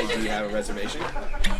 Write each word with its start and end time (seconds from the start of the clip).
I 0.00 0.06
do 0.06 0.20
have 0.28 0.50
a 0.50 0.54
reservation. 0.54 1.02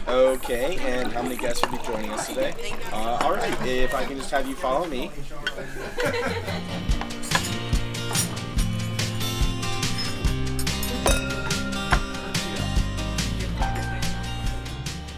Okay, 0.08 0.78
and 0.78 1.12
how 1.12 1.20
many 1.20 1.36
guests 1.36 1.62
will 1.62 1.76
be 1.76 1.84
joining 1.84 2.10
us 2.10 2.26
today? 2.26 2.54
Uh, 2.90 3.18
all 3.20 3.34
right, 3.34 3.66
if 3.66 3.94
I 3.94 4.02
can 4.06 4.16
just 4.16 4.30
have 4.30 4.48
you 4.48 4.54
follow 4.54 4.86
me. 4.86 5.10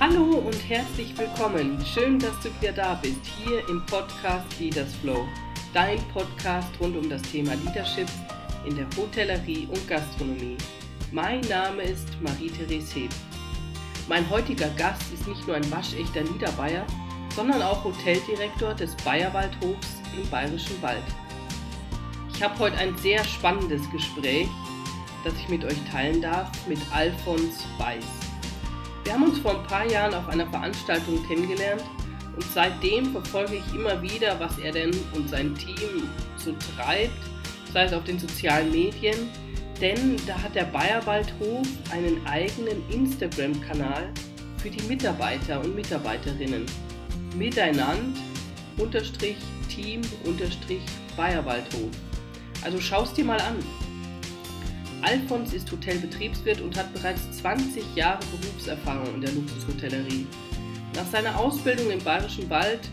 Hallo 0.01 0.39
und 0.39 0.69
herzlich 0.69 1.17
willkommen. 1.17 1.79
Schön, 1.87 2.19
dass 2.19 2.35
du 2.41 2.49
wieder 2.61 2.73
da 2.73 2.95
bist, 2.95 3.21
hier 3.39 3.61
im 3.69 3.87
Podcast 3.87 4.59
Leaders 4.59 4.93
Flow. 4.97 5.29
Dein 5.73 6.03
Podcast 6.09 6.71
rund 6.81 6.97
um 6.97 7.09
das 7.09 7.23
Thema 7.23 7.55
Leadership 7.55 8.09
in 8.67 8.75
der 8.75 8.87
Hotellerie 8.97 9.69
und 9.71 9.87
Gastronomie. 9.87 10.57
Mein 11.15 11.43
Name 11.43 11.83
ist 11.83 12.09
Marie-Therese 12.23 13.01
Heb. 13.01 13.11
Mein 14.09 14.31
heutiger 14.31 14.71
Gast 14.79 15.03
ist 15.13 15.29
nicht 15.29 15.47
nur 15.47 15.57
ein 15.57 15.71
waschechter 15.71 16.23
Niederbayer, 16.23 16.87
sondern 17.37 17.61
auch 17.61 17.85
Hoteldirektor 17.85 18.73
des 18.73 18.97
Bayerwaldhofs 19.05 20.01
im 20.17 20.27
Bayerischen 20.31 20.81
Wald. 20.81 21.05
Ich 22.35 22.43
habe 22.43 22.59
heute 22.59 22.79
ein 22.79 22.97
sehr 22.97 23.23
spannendes 23.25 23.83
Gespräch, 23.91 24.49
das 25.23 25.35
ich 25.35 25.51
mit 25.51 25.67
euch 25.67 25.77
teilen 25.91 26.23
darf, 26.23 26.51
mit 26.67 26.79
Alfons 26.95 27.67
Weiß. 27.77 28.07
Wir 29.05 29.13
haben 29.13 29.25
uns 29.25 29.39
vor 29.41 29.61
ein 29.61 29.67
paar 29.67 29.85
Jahren 29.85 30.15
auf 30.15 30.27
einer 30.31 30.47
Veranstaltung 30.47 31.23
kennengelernt 31.29 31.85
und 32.35 32.45
seitdem 32.55 33.13
verfolge 33.13 33.57
ich 33.57 33.75
immer 33.75 34.01
wieder, 34.01 34.41
was 34.41 34.57
er 34.57 34.73
denn 34.73 34.93
und 35.15 35.29
sein 35.29 35.55
Team 35.57 36.09
so 36.37 36.55
treibt, 36.75 37.13
sei 37.71 37.85
es 37.85 37.93
auf 37.93 38.05
den 38.05 38.19
sozialen 38.19 38.71
Medien, 38.71 39.29
denn 39.83 40.17
da 40.29 40.41
hat 40.41 40.55
der 40.55 40.65
Bayerwaldhof 40.67 41.67
einen 41.91 42.25
eigenen 42.25 42.89
Instagram-Kanal 42.89 44.11
für 44.59 44.71
die 44.71 44.83
Mitarbeiter 44.87 45.61
und 45.61 45.75
Mitarbeiterinnen. 45.75 46.65
Miteinander 47.37 48.21
unterstrich 48.79 49.37
Team 49.69 50.01
unterstrich 50.25 50.83
Bayerwaldhof. 51.17 51.91
Also 52.63 52.81
schau 52.81 53.03
es 53.03 53.13
dir 53.13 53.25
mal 53.25 53.41
an. 53.41 53.57
Alfons 55.03 55.53
ist 55.53 55.71
Hotelbetriebswirt 55.73 56.61
und 56.61 56.77
hat 56.77 56.95
bereits 56.95 57.39
20 57.39 57.83
Jahre 57.97 58.21
Berufserfahrung 58.41 59.17
in 59.17 59.21
der 59.21 59.33
Luxushotellerie. 59.33 60.29
Nach 60.95 61.07
seiner 61.07 61.37
Ausbildung 61.37 61.91
im 61.91 61.99
Bayerischen 62.05 62.49
Wald 62.49 62.89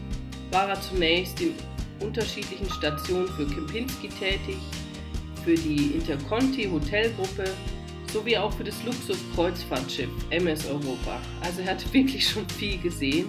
war 0.50 0.70
er 0.70 0.82
zunächst 0.82 1.40
in 1.40 1.54
unterschiedlichen 2.00 2.70
Stationen 2.72 3.28
für 3.28 3.46
Kempinski 3.46 4.10
tätig, 4.10 4.58
für 5.50 5.56
die 5.56 5.94
Interconti 5.96 6.70
Hotelgruppe 6.70 7.44
sowie 8.14 8.38
auch 8.38 8.54
für 8.54 8.64
das 8.64 8.84
Luxuskreuzfahrtschiff 8.84 10.10
MS 10.30 10.68
Europa. 10.68 11.20
Also 11.42 11.62
er 11.62 11.72
hat 11.72 11.94
wirklich 11.94 12.30
schon 12.30 12.48
viel 12.50 12.78
gesehen. 12.78 13.26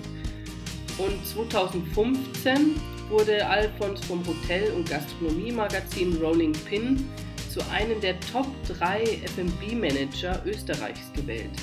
Und 0.98 1.26
2015 1.26 2.78
wurde 3.08 3.46
Alfons 3.46 4.04
vom 4.04 4.22
Hotel- 4.26 4.70
und 4.72 4.90
Gastronomiemagazin 4.90 6.18
Rolling 6.18 6.52
Pin 6.52 7.08
zu 7.48 7.60
einem 7.72 7.98
der 8.02 8.20
Top 8.20 8.46
3 8.68 9.02
FB-Manager 9.24 10.42
Österreichs 10.44 11.10
gewählt. 11.14 11.56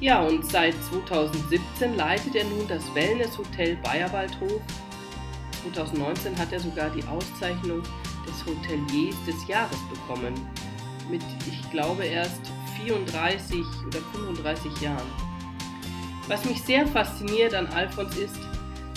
Ja, 0.00 0.22
und 0.22 0.50
seit 0.50 0.74
2017 0.84 1.96
leitet 1.98 2.34
er 2.34 2.44
nun 2.44 2.66
das 2.66 2.82
Wellness-Hotel 2.94 3.76
Bayerwaldhof. 3.82 4.62
2019 5.64 6.38
hat 6.38 6.50
er 6.50 6.60
sogar 6.60 6.88
die 6.88 7.04
Auszeichnung 7.04 7.82
des 8.26 8.44
Hoteliers 8.46 9.16
des 9.26 9.46
Jahres 9.46 9.78
bekommen. 9.90 10.34
Mit, 11.10 11.22
ich 11.46 11.70
glaube, 11.70 12.04
erst 12.04 12.40
34 12.82 13.60
oder 13.86 14.00
35 14.12 14.80
Jahren. 14.80 15.10
Was 16.28 16.44
mich 16.44 16.62
sehr 16.62 16.86
fasziniert 16.86 17.54
an 17.54 17.66
Alfons 17.66 18.16
ist, 18.16 18.38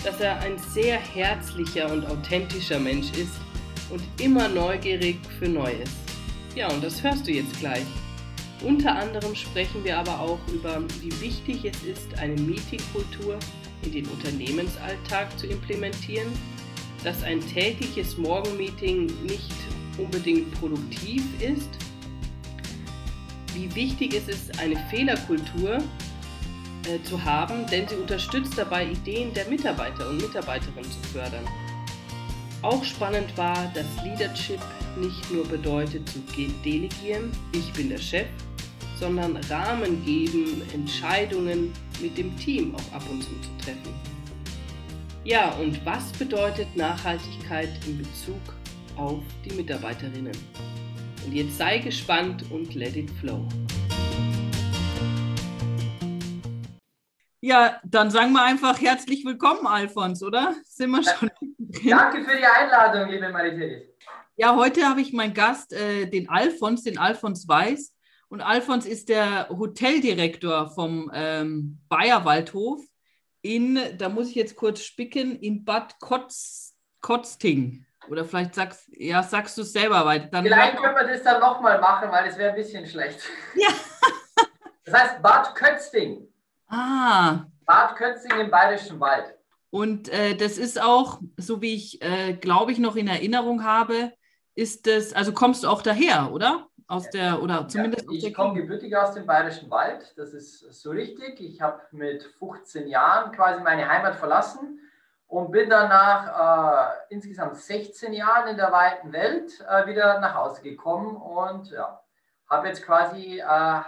dass 0.03 0.21
er 0.21 0.39
ein 0.39 0.57
sehr 0.57 0.97
herzlicher 0.97 1.91
und 1.91 2.05
authentischer 2.05 2.79
Mensch 2.79 3.11
ist 3.11 3.33
und 3.89 4.01
immer 4.21 4.47
neugierig 4.47 5.17
für 5.37 5.49
Neues. 5.49 5.89
Ja, 6.55 6.69
und 6.69 6.83
das 6.83 7.03
hörst 7.03 7.27
du 7.27 7.31
jetzt 7.31 7.59
gleich. 7.59 7.85
Unter 8.63 8.95
anderem 8.95 9.35
sprechen 9.35 9.83
wir 9.83 9.99
aber 9.99 10.19
auch 10.19 10.39
über, 10.51 10.81
wie 11.01 11.21
wichtig 11.21 11.65
es 11.65 11.83
ist, 11.83 12.17
eine 12.17 12.39
Meetingkultur 12.41 13.37
in 13.83 13.91
den 13.91 14.05
Unternehmensalltag 14.07 15.37
zu 15.37 15.45
implementieren, 15.47 16.31
dass 17.03 17.23
ein 17.23 17.39
tägliches 17.41 18.17
Morgenmeeting 18.17 19.05
nicht 19.23 19.55
unbedingt 19.97 20.51
produktiv 20.59 21.23
ist, 21.41 21.69
wie 23.53 23.73
wichtig 23.73 24.13
es 24.13 24.27
ist, 24.27 24.59
eine 24.59 24.75
Fehlerkultur 24.89 25.77
äh, 26.87 27.01
zu 27.03 27.23
haben, 27.23 27.65
denn 27.67 27.87
sie 27.87 27.95
unterstützt 27.95 28.57
dabei, 28.57 28.91
Ideen 28.91 29.33
der 29.33 29.47
Mitarbeiter 29.47 30.09
und 30.09 30.17
Mitarbeiterinnen 30.17 30.91
zu 30.91 31.09
fördern. 31.11 31.45
Auch 32.61 32.83
spannend 32.83 33.35
war, 33.37 33.71
dass 33.73 33.85
Leadership 34.03 34.59
nicht 34.97 35.31
nur 35.31 35.45
bedeutet 35.47 36.07
zu 36.09 36.19
delegieren, 36.63 37.31
ich 37.53 37.71
bin 37.73 37.89
der 37.89 37.99
Chef, 37.99 38.27
sondern 38.99 39.37
Rahmen 39.49 40.03
geben, 40.05 40.61
Entscheidungen 40.73 41.71
mit 42.01 42.17
dem 42.17 42.35
Team 42.37 42.73
auch 42.75 42.93
ab 42.95 43.03
und 43.09 43.21
zu 43.21 43.29
zu 43.29 43.65
treffen. 43.65 44.16
Ja, 45.27 45.51
und 45.59 45.85
was 45.85 46.13
bedeutet 46.13 46.73
Nachhaltigkeit 46.77 47.67
in 47.85 47.97
Bezug 47.97 48.39
auf 48.95 49.21
die 49.43 49.53
Mitarbeiterinnen? 49.55 50.31
Und 51.25 51.33
jetzt 51.33 51.57
sei 51.57 51.79
gespannt 51.79 52.49
und 52.49 52.75
let 52.75 52.95
it 52.95 53.11
flow. 53.11 53.45
Ja, 57.41 57.77
dann 57.83 58.09
sagen 58.09 58.31
wir 58.31 58.41
einfach 58.41 58.79
herzlich 58.79 59.25
willkommen, 59.25 59.67
Alfons, 59.67 60.23
oder? 60.23 60.55
Sind 60.63 60.91
wir 60.91 61.03
schon 61.03 61.29
drin? 61.39 61.89
Danke 61.89 62.23
für 62.23 62.37
die 62.37 62.45
Einladung, 62.45 63.11
liebe 63.11 63.27
Marie-Therese. 63.27 63.95
Ja, 64.37 64.55
heute 64.55 64.87
habe 64.87 65.01
ich 65.01 65.11
meinen 65.11 65.33
Gast, 65.33 65.73
äh, 65.73 66.05
den 66.05 66.29
Alfons, 66.29 66.83
den 66.83 66.97
Alfons 66.97 67.45
Weiß. 67.45 67.93
Und 68.29 68.39
Alfons 68.39 68.85
ist 68.85 69.09
der 69.09 69.49
Hoteldirektor 69.49 70.69
vom 70.69 71.11
ähm, 71.13 71.81
Bayerwaldhof 71.89 72.79
in, 73.55 73.79
da 73.97 74.09
muss 74.09 74.29
ich 74.29 74.35
jetzt 74.35 74.55
kurz 74.55 74.81
spicken, 74.81 75.39
in 75.39 75.63
Bad 75.63 75.99
Kotz, 75.99 76.75
Kotzting. 77.01 77.85
Oder 78.09 78.25
vielleicht 78.25 78.55
sagst, 78.55 78.89
ja, 78.89 79.23
sagst 79.23 79.57
du 79.57 79.61
es 79.61 79.73
selber 79.73 80.05
weiter. 80.05 80.27
Dann 80.27 80.43
vielleicht 80.43 80.77
können 80.77 80.95
wir 80.95 81.07
das 81.07 81.23
dann 81.23 81.39
nochmal 81.39 81.79
machen, 81.79 82.11
weil 82.11 82.27
es 82.27 82.37
wäre 82.37 82.51
ein 82.51 82.55
bisschen 82.55 82.85
schlecht. 82.85 83.19
Ja. 83.55 83.69
das 84.85 84.93
heißt 84.93 85.21
Bad 85.21 85.55
Kötzting. 85.55 86.27
Ah. 86.67 87.45
Bad 87.65 87.95
Kötzing 87.95 88.39
im 88.39 88.51
Bayerischen 88.51 88.99
Wald. 88.99 89.33
Und 89.69 90.09
äh, 90.09 90.35
das 90.35 90.57
ist 90.57 90.81
auch, 90.81 91.19
so 91.37 91.61
wie 91.61 91.75
ich, 91.75 92.01
äh, 92.01 92.33
glaube 92.33 92.71
ich, 92.71 92.79
noch 92.79 92.95
in 92.95 93.07
Erinnerung 93.07 93.63
habe, 93.63 94.13
ist 94.55 94.87
das, 94.87 95.13
also 95.13 95.33
kommst 95.33 95.63
du 95.63 95.67
auch 95.67 95.81
daher, 95.81 96.31
oder? 96.31 96.66
Aus 96.89 97.09
der, 97.09 97.41
oder 97.41 97.67
zumindest 97.67 98.05
ja, 98.09 98.29
Ich 98.29 98.33
komme 98.33 98.53
gebürtig 98.53 98.95
aus 98.95 99.13
dem 99.13 99.25
Bayerischen 99.25 99.69
Wald, 99.69 100.13
das 100.17 100.33
ist 100.33 100.59
so 100.59 100.91
richtig. 100.91 101.41
Ich 101.41 101.61
habe 101.61 101.81
mit 101.91 102.23
15 102.23 102.87
Jahren 102.87 103.33
quasi 103.33 103.61
meine 103.61 103.89
Heimat 103.89 104.15
verlassen 104.15 104.79
und 105.27 105.51
bin 105.51 105.69
dann 105.69 105.89
nach 105.89 106.93
äh, 107.09 107.13
insgesamt 107.13 107.57
16 107.57 108.13
Jahren 108.13 108.47
in 108.47 108.57
der 108.57 108.71
weiten 108.71 109.11
Welt 109.11 109.51
äh, 109.69 109.85
wieder 109.85 110.19
nach 110.21 110.35
Hause 110.35 110.61
gekommen 110.61 111.17
und 111.17 111.71
ja, 111.71 112.01
habe 112.47 112.69
jetzt 112.69 112.85
quasi 112.85 113.39
äh, 113.39 113.81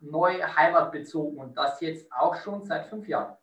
neu 0.00 0.40
Heimat 0.40 0.92
bezogen 0.92 1.38
und 1.38 1.56
das 1.56 1.80
jetzt 1.80 2.10
auch 2.12 2.36
schon 2.36 2.64
seit 2.64 2.86
fünf 2.86 3.08
Jahren. 3.08 3.36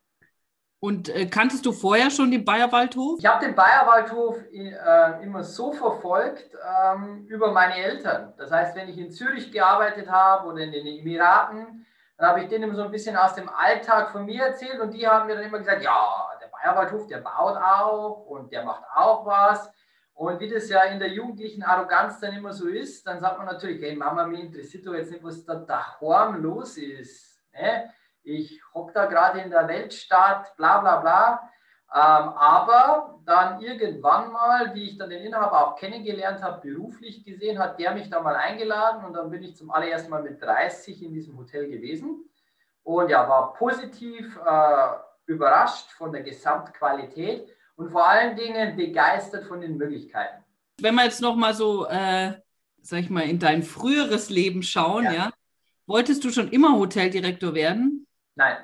Und 0.84 1.08
äh, 1.08 1.28
kanntest 1.28 1.66
du 1.66 1.72
vorher 1.72 2.12
schon 2.12 2.30
den 2.30 2.44
Bayerwaldhof? 2.44 3.18
Ich 3.18 3.26
habe 3.26 3.46
den 3.46 3.56
Bayerwaldhof 3.56 4.38
äh, 4.52 5.24
immer 5.24 5.42
so 5.42 5.72
verfolgt 5.72 6.58
ähm, 6.62 7.26
über 7.28 7.54
meine 7.54 7.78
Eltern. 7.78 8.34
Das 8.38 8.52
heißt, 8.52 8.76
wenn 8.76 8.90
ich 8.90 8.98
in 8.98 9.10
Zürich 9.10 9.50
gearbeitet 9.50 10.12
habe 10.12 10.46
oder 10.46 10.58
in 10.58 10.74
den 10.74 10.86
Emiraten, 10.86 11.86
dann 12.18 12.28
habe 12.28 12.42
ich 12.42 12.50
denen 12.50 12.66
immer 12.66 12.76
so 12.76 12.84
ein 12.84 12.92
bisschen 12.92 13.16
aus 13.16 13.34
dem 13.34 13.48
Alltag 13.48 14.12
von 14.12 14.26
mir 14.26 14.44
erzählt 14.44 14.82
und 14.82 14.92
die 14.92 15.08
haben 15.08 15.28
mir 15.28 15.36
dann 15.36 15.46
immer 15.46 15.60
gesagt, 15.60 15.86
ja, 15.86 16.28
der 16.42 16.48
Bayerwaldhof, 16.48 17.08
der 17.08 17.20
baut 17.20 17.56
auch 17.56 18.26
und 18.26 18.52
der 18.52 18.66
macht 18.66 18.84
auch 18.94 19.26
was. 19.26 19.72
Und 20.14 20.38
wie 20.42 20.50
das 20.50 20.68
ja 20.68 20.84
in 20.84 21.00
der 21.00 21.14
jugendlichen 21.14 21.64
Arroganz 21.64 22.20
dann 22.20 22.34
immer 22.34 22.52
so 22.52 22.68
ist, 22.68 23.08
dann 23.08 23.22
sagt 23.22 23.38
man 23.38 23.48
natürlich, 23.48 23.82
hey 23.82 23.96
Mama, 23.96 24.28
mir 24.28 24.42
interessiert 24.42 24.86
doch 24.86 24.96
jetzt 24.96 25.12
nicht, 25.12 25.24
was 25.24 25.46
da 25.46 25.56
daheim 25.56 26.44
los 26.44 26.76
ist. 26.76 27.42
Ne? 27.54 27.90
Ich 28.24 28.62
hocke 28.74 28.94
da 28.94 29.06
gerade 29.06 29.40
in 29.42 29.50
der 29.50 29.68
Weltstadt, 29.68 30.56
bla 30.58 30.80
bla 30.80 30.98
bla. 30.98 31.50
Ähm, 31.96 32.30
aber 32.30 33.20
dann 33.26 33.62
irgendwann 33.62 34.32
mal, 34.32 34.74
wie 34.74 34.90
ich 34.90 34.98
dann 34.98 35.12
den 35.12 35.24
Inhaber 35.24 35.68
auch 35.68 35.76
kennengelernt 35.76 36.42
habe, 36.42 36.68
beruflich 36.68 37.24
gesehen, 37.24 37.60
hat 37.60 37.80
der 37.80 37.94
mich 37.94 38.10
da 38.10 38.20
mal 38.20 38.36
eingeladen 38.36 39.06
und 39.06 39.14
dann 39.14 39.30
bin 39.30 39.44
ich 39.44 39.56
zum 39.56 39.70
allerersten 39.70 40.10
Mal 40.10 40.24
mit 40.24 40.42
30 40.42 41.04
in 41.04 41.14
diesem 41.14 41.38
Hotel 41.38 41.70
gewesen 41.70 42.28
und 42.82 43.10
ja, 43.10 43.30
war 43.30 43.54
positiv 43.54 44.40
äh, 44.44 44.88
überrascht 45.28 45.92
von 45.92 46.12
der 46.12 46.24
Gesamtqualität 46.24 47.56
und 47.76 47.92
vor 47.92 48.08
allen 48.08 48.36
Dingen 48.36 48.76
begeistert 48.76 49.46
von 49.46 49.62
den 49.62 49.78
Möglichkeiten. 49.78 50.44
Wenn 50.82 50.96
wir 50.96 51.04
jetzt 51.04 51.22
noch 51.22 51.36
mal 51.36 51.54
so, 51.54 51.86
äh, 51.86 52.34
sag 52.82 53.00
ich 53.02 53.12
mal, 53.12 53.30
in 53.30 53.38
dein 53.38 53.62
früheres 53.62 54.32
Leben 54.32 54.64
schauen, 54.64 55.04
ja, 55.04 55.14
ja 55.14 55.30
Wolltest 55.86 56.24
du 56.24 56.32
schon 56.32 56.50
immer 56.50 56.78
Hoteldirektor 56.78 57.54
werden? 57.54 58.03
Nein. 58.36 58.58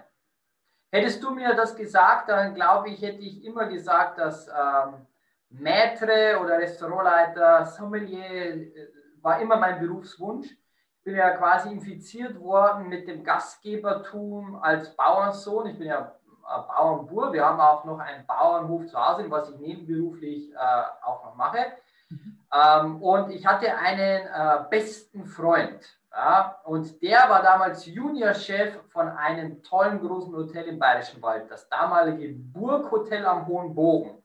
Hättest 0.92 1.22
du 1.22 1.32
mir 1.32 1.56
das 1.56 1.76
gesagt, 1.76 2.30
dann 2.30 2.56
glaube 2.56 2.90
ich, 2.90 3.02
hätte 3.02 3.22
ich 3.22 3.46
immer 3.46 3.68
gesagt, 3.68 4.18
dass 4.18 4.48
ähm, 4.48 5.06
Maitre 5.50 6.40
oder 6.42 6.58
Restaurantleiter, 6.58 7.66
Sommelier 7.66 8.26
äh, 8.26 8.88
war 9.22 9.40
immer 9.40 9.58
mein 9.58 9.80
Berufswunsch. 9.80 10.48
Ich 10.48 11.04
bin 11.04 11.16
ja 11.16 11.32
quasi 11.38 11.72
infiziert 11.72 12.40
worden 12.40 12.90
mit 12.90 13.08
dem 13.08 13.24
Gastgebertum 13.24 14.62
als 14.62 14.96
Bauernsohn. 14.96 15.68
Ich 15.68 15.78
bin 15.78 15.88
ja 15.88 16.16
Bauernbur. 16.44 17.32
Wir 17.34 17.46
haben 17.46 17.60
auch 17.60 17.86
noch 17.86 18.00
einen 18.00 18.26
Bauernhof 18.26 18.88
zu 18.88 19.00
Hause, 19.00 19.30
was 19.30 19.50
ich 19.50 19.58
nebenberuflich 19.58 20.52
äh, 20.54 20.84
auch 21.04 21.24
noch 21.24 21.36
mache. 21.36 21.74
Mhm. 22.10 22.40
Ähm, 22.52 23.02
und 23.04 23.32
ich 23.32 23.46
hatte 23.46 23.76
einen 23.76 24.28
äh, 24.28 24.66
besten 24.70 25.26
Freund. 25.26 25.99
Ja, 26.12 26.60
und 26.64 27.02
der 27.04 27.30
war 27.30 27.44
damals 27.44 27.86
Juniorchef 27.86 28.80
von 28.90 29.08
einem 29.10 29.62
tollen 29.62 30.00
großen 30.00 30.36
Hotel 30.36 30.66
im 30.66 30.80
Bayerischen 30.80 31.22
Wald, 31.22 31.50
das 31.52 31.70
damalige 31.70 32.34
Burghotel 32.34 33.26
am 33.26 33.46
Hohen 33.46 33.76
Bogen. 33.76 34.20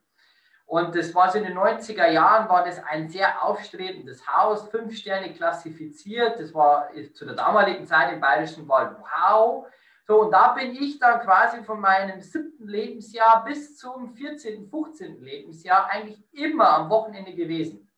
Und 0.66 0.94
das 0.94 1.14
war 1.14 1.31
so 1.31 1.38
in 1.38 1.44
den 1.44 1.58
90er 1.58 2.08
Jahren, 2.08 2.48
war 2.48 2.64
das 2.64 2.82
ein 2.82 3.08
sehr 3.08 3.42
aufstrebendes 3.44 4.26
Haus, 4.26 4.69
fünf 4.70 4.96
Sterne 4.96 5.32
klassifiziert. 5.34 6.40
Das 6.40 6.54
war 6.54 6.88
zu 7.12 7.26
der 7.26 7.34
damaligen 7.34 7.86
Zeit 7.86 8.12
im 8.12 8.20
Bayerischen 8.20 8.66
Wald 8.66 8.96
wow. 8.98 9.66
So, 10.06 10.22
und 10.22 10.32
da 10.32 10.52
bin 10.52 10.75
ich 10.75 10.98
dann 10.98 11.20
quasi 11.20 11.62
von 11.64 11.81
meinem 11.81 12.20
siebten 12.20 12.66
Lebensjahr 12.66 13.44
bis 13.44 13.76
zum 13.76 14.08
14., 14.08 14.69
15. 14.69 15.22
Lebensjahr 15.22 15.88
eigentlich 15.90 16.22
immer 16.32 16.69
am 16.70 16.90
Wochenende 16.90 17.34
gewesen. 17.34 17.90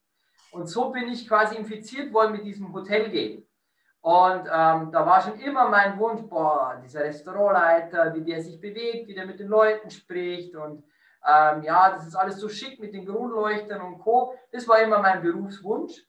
Und 0.51 0.67
so 0.67 0.91
bin 0.91 1.09
ich 1.09 1.29
quasi 1.29 1.57
infiziert 1.57 2.13
worden 2.13 2.33
mit 2.33 2.45
diesem 2.45 2.73
Hotelgehen. 2.73 3.46
Und 4.01 4.47
ähm, 4.47 4.93
da 4.93 5.05
war 5.05 5.21
schon 5.21 5.39
immer 5.41 5.69
mein 5.69 5.99
Wunsch, 5.99 6.23
boah, 6.29 6.81
dieser 6.83 7.01
Restaurantleiter, 7.01 8.15
wie 8.15 8.23
der 8.23 8.41
sich 8.41 8.61
bewegt, 8.61 9.09
wie 9.09 9.15
der 9.15 9.27
mit 9.27 9.41
den 9.41 9.49
Leuten 9.49 9.91
spricht 9.91 10.55
und 10.55 10.85
ähm, 11.27 11.63
ja, 11.65 11.91
das 11.91 12.07
ist 12.07 12.15
alles 12.15 12.39
so 12.39 12.49
schick 12.49 12.79
mit 12.79 12.95
den 12.95 13.05
Grundleuchtern 13.05 13.81
und 13.81 13.99
Co. 13.99 14.39
Das 14.53 14.69
war 14.69 14.81
immer 14.81 15.01
mein 15.01 15.23
Berufswunsch. 15.23 16.07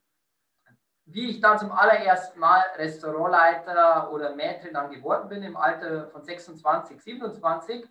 Wie 1.06 1.30
ich 1.30 1.40
dann 1.40 1.58
zum 1.58 1.72
allerersten 1.72 2.40
Mal 2.40 2.62
Restaurantleiter 2.76 4.12
oder 4.12 4.36
Maitre 4.36 4.72
dann 4.72 4.92
geworden 4.92 5.30
bin, 5.30 5.42
im 5.42 5.58
Alter 5.58 6.10
von 6.10 6.24
26, 6.24 7.02
27, 7.02 7.86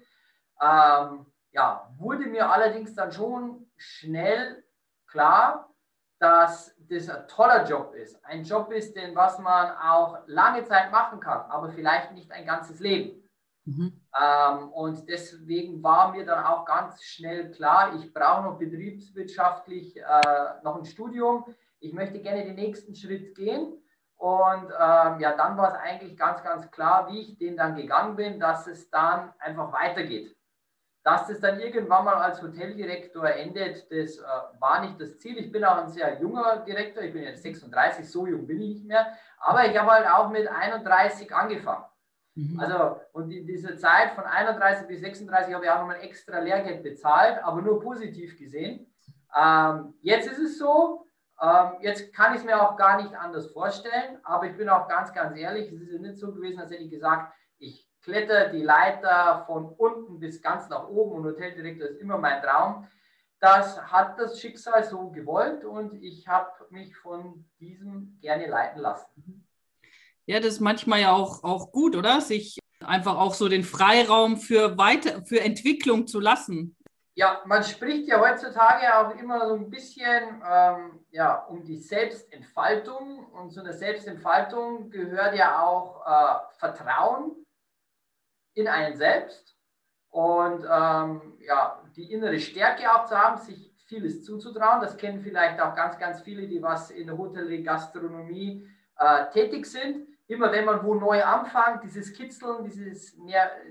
ähm, 0.60 1.26
ja, 1.50 1.90
wurde 1.96 2.26
mir 2.26 2.48
allerdings 2.48 2.94
dann 2.94 3.10
schon 3.10 3.70
schnell 3.76 4.62
klar, 5.06 5.74
dass 6.18 6.74
das 6.88 7.08
ein 7.08 7.28
toller 7.28 7.66
Job 7.66 7.94
ist. 7.94 8.24
Ein 8.24 8.44
Job 8.44 8.72
ist, 8.72 8.96
den 8.96 9.14
was 9.14 9.38
man 9.38 9.76
auch 9.76 10.18
lange 10.26 10.64
Zeit 10.64 10.90
machen 10.90 11.20
kann, 11.20 11.50
aber 11.50 11.70
vielleicht 11.70 12.12
nicht 12.12 12.30
ein 12.32 12.46
ganzes 12.46 12.80
Leben. 12.80 13.22
Mhm. 13.64 14.00
Ähm, 14.18 14.68
und 14.72 15.08
deswegen 15.08 15.82
war 15.82 16.12
mir 16.12 16.24
dann 16.24 16.44
auch 16.44 16.64
ganz 16.64 17.02
schnell 17.02 17.50
klar, 17.50 17.94
ich 17.96 18.12
brauche 18.14 18.44
noch 18.44 18.58
betriebswirtschaftlich 18.58 19.96
äh, 19.96 20.62
noch 20.62 20.76
ein 20.76 20.84
Studium. 20.84 21.44
Ich 21.80 21.92
möchte 21.92 22.20
gerne 22.20 22.44
den 22.44 22.54
nächsten 22.54 22.94
Schritt 22.94 23.34
gehen. 23.34 23.82
Und 24.16 24.70
ähm, 24.70 25.20
ja, 25.20 25.36
dann 25.36 25.58
war 25.58 25.68
es 25.68 25.74
eigentlich 25.74 26.16
ganz, 26.16 26.42
ganz 26.42 26.70
klar, 26.70 27.08
wie 27.10 27.20
ich 27.20 27.38
den 27.38 27.56
dann 27.56 27.76
gegangen 27.76 28.16
bin, 28.16 28.40
dass 28.40 28.66
es 28.66 28.88
dann 28.88 29.32
einfach 29.38 29.72
weitergeht. 29.72 30.35
Dass 31.06 31.28
das 31.28 31.38
dann 31.38 31.60
irgendwann 31.60 32.04
mal 32.04 32.16
als 32.16 32.42
Hoteldirektor 32.42 33.28
endet, 33.28 33.88
das 33.92 34.18
äh, 34.18 34.24
war 34.58 34.80
nicht 34.80 35.00
das 35.00 35.20
Ziel. 35.20 35.38
Ich 35.38 35.52
bin 35.52 35.64
auch 35.64 35.76
ein 35.76 35.88
sehr 35.88 36.20
junger 36.20 36.64
Direktor, 36.66 37.00
ich 37.04 37.12
bin 37.12 37.22
jetzt 37.22 37.44
36, 37.44 38.10
so 38.10 38.26
jung 38.26 38.44
bin 38.44 38.60
ich 38.60 38.70
nicht 38.70 38.86
mehr, 38.88 39.16
aber 39.38 39.66
ich 39.66 39.78
habe 39.78 39.88
halt 39.88 40.08
auch 40.08 40.30
mit 40.30 40.48
31 40.48 41.32
angefangen. 41.32 41.84
Mhm. 42.34 42.58
Also, 42.58 43.00
und 43.12 43.30
in 43.30 43.46
dieser 43.46 43.78
Zeit 43.78 44.14
von 44.16 44.24
31 44.24 44.88
bis 44.88 44.98
36 44.98 45.54
habe 45.54 45.64
ich 45.64 45.70
auch 45.70 45.78
nochmal 45.78 46.00
extra 46.00 46.40
Lehrgeld 46.40 46.82
bezahlt, 46.82 47.38
aber 47.44 47.62
nur 47.62 47.80
positiv 47.80 48.36
gesehen. 48.36 48.92
Ähm, 49.40 49.94
jetzt 50.00 50.26
ist 50.26 50.40
es 50.40 50.58
so, 50.58 51.06
ähm, 51.40 51.74
jetzt 51.82 52.12
kann 52.14 52.32
ich 52.32 52.40
es 52.40 52.44
mir 52.44 52.60
auch 52.60 52.76
gar 52.76 53.00
nicht 53.00 53.14
anders 53.14 53.52
vorstellen, 53.52 54.18
aber 54.24 54.46
ich 54.46 54.56
bin 54.56 54.68
auch 54.68 54.88
ganz, 54.88 55.12
ganz 55.12 55.38
ehrlich, 55.38 55.70
es 55.70 55.82
ist 55.82 55.92
ja 55.92 56.00
nicht 56.00 56.18
so 56.18 56.34
gewesen, 56.34 56.58
als 56.58 56.72
hätte 56.72 56.82
ich 56.82 56.90
gesagt, 56.90 57.32
ich 57.58 57.88
kletter 58.06 58.50
die 58.50 58.62
Leiter 58.62 59.42
von 59.46 59.68
unten 59.76 60.20
bis 60.20 60.40
ganz 60.40 60.68
nach 60.68 60.88
oben 60.88 61.16
und 61.16 61.24
Hoteldirektor 61.24 61.88
ist 61.88 62.00
immer 62.00 62.18
mein 62.18 62.40
Traum. 62.40 62.86
Das 63.40 63.82
hat 63.82 64.18
das 64.18 64.40
Schicksal 64.40 64.84
so 64.84 65.10
gewollt 65.10 65.64
und 65.64 65.92
ich 66.02 66.26
habe 66.28 66.50
mich 66.70 66.96
von 66.96 67.44
diesem 67.58 68.16
gerne 68.20 68.46
leiten 68.46 68.80
lassen. 68.80 69.44
Ja, 70.24 70.38
das 70.38 70.54
ist 70.54 70.60
manchmal 70.60 71.00
ja 71.00 71.12
auch, 71.12 71.42
auch 71.42 71.72
gut, 71.72 71.96
oder? 71.96 72.20
Sich 72.20 72.58
einfach 72.80 73.16
auch 73.16 73.34
so 73.34 73.48
den 73.48 73.64
Freiraum 73.64 74.36
für, 74.36 74.78
weiter, 74.78 75.24
für 75.24 75.40
Entwicklung 75.40 76.06
zu 76.06 76.20
lassen. 76.20 76.76
Ja, 77.14 77.40
man 77.46 77.64
spricht 77.64 78.06
ja 78.08 78.20
heutzutage 78.20 78.96
auch 78.96 79.18
immer 79.18 79.48
so 79.48 79.54
ein 79.54 79.68
bisschen 79.68 80.42
ähm, 80.48 81.00
ja, 81.10 81.44
um 81.46 81.64
die 81.64 81.78
Selbstentfaltung. 81.78 83.26
Und 83.32 83.50
zu 83.50 83.60
einer 83.60 83.72
Selbstentfaltung 83.72 84.90
gehört 84.90 85.34
ja 85.34 85.64
auch 85.64 86.06
äh, 86.06 86.58
Vertrauen 86.58 87.45
in 88.56 88.66
einen 88.66 88.96
selbst 88.96 89.54
und 90.10 90.64
ähm, 90.64 91.38
ja, 91.40 91.82
die 91.94 92.10
innere 92.10 92.40
Stärke 92.40 92.90
auch 92.90 93.04
zu 93.04 93.16
haben, 93.16 93.36
sich 93.36 93.70
vieles 93.86 94.24
zuzutrauen. 94.24 94.80
Das 94.80 94.96
kennen 94.96 95.20
vielleicht 95.20 95.60
auch 95.60 95.74
ganz, 95.74 95.98
ganz 95.98 96.22
viele, 96.22 96.48
die 96.48 96.62
was 96.62 96.90
in 96.90 97.06
der 97.06 97.18
Hotellerie, 97.18 97.62
Gastronomie 97.62 98.66
äh, 98.98 99.30
tätig 99.30 99.66
sind. 99.66 100.08
Immer 100.26 100.50
wenn 100.50 100.64
man 100.64 100.82
wo 100.82 100.94
neu 100.94 101.22
anfängt, 101.22 101.84
dieses 101.84 102.12
Kitzeln, 102.14 102.64
dieses, 102.64 103.14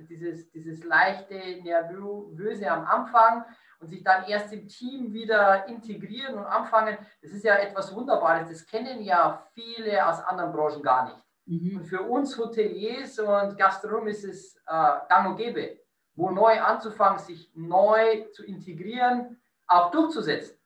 dieses, 0.08 0.50
dieses 0.52 0.84
leichte 0.86 1.36
Nervöse 1.64 2.72
am 2.72 2.86
Anfang 2.86 3.44
und 3.80 3.90
sich 3.90 4.04
dann 4.04 4.24
erst 4.26 4.54
im 4.54 4.68
Team 4.68 5.12
wieder 5.12 5.68
integrieren 5.68 6.36
und 6.36 6.46
anfangen, 6.46 6.98
das 7.22 7.32
ist 7.32 7.44
ja 7.44 7.56
etwas 7.56 7.94
Wunderbares. 7.94 8.48
Das 8.48 8.66
kennen 8.66 9.02
ja 9.02 9.46
viele 9.54 10.08
aus 10.08 10.24
anderen 10.24 10.54
Branchen 10.54 10.82
gar 10.82 11.06
nicht. 11.06 11.25
Mhm. 11.46 11.78
Und 11.78 11.86
für 11.86 12.02
uns 12.02 12.38
Hoteliers 12.38 13.20
und 13.20 13.58
Gastronomen 13.58 14.10
ist 14.10 14.24
es 14.24 14.56
äh, 14.68 14.94
gang 15.10 15.30
und 15.30 15.38
gäbe, 15.38 15.80
wo 16.16 16.32
neu 16.32 16.60
anzufangen, 16.60 17.20
sich 17.20 17.52
neu 17.56 18.26
zu 18.32 18.44
integrieren, 18.44 19.38
auch 19.68 19.92
durchzusetzen. 19.92 20.58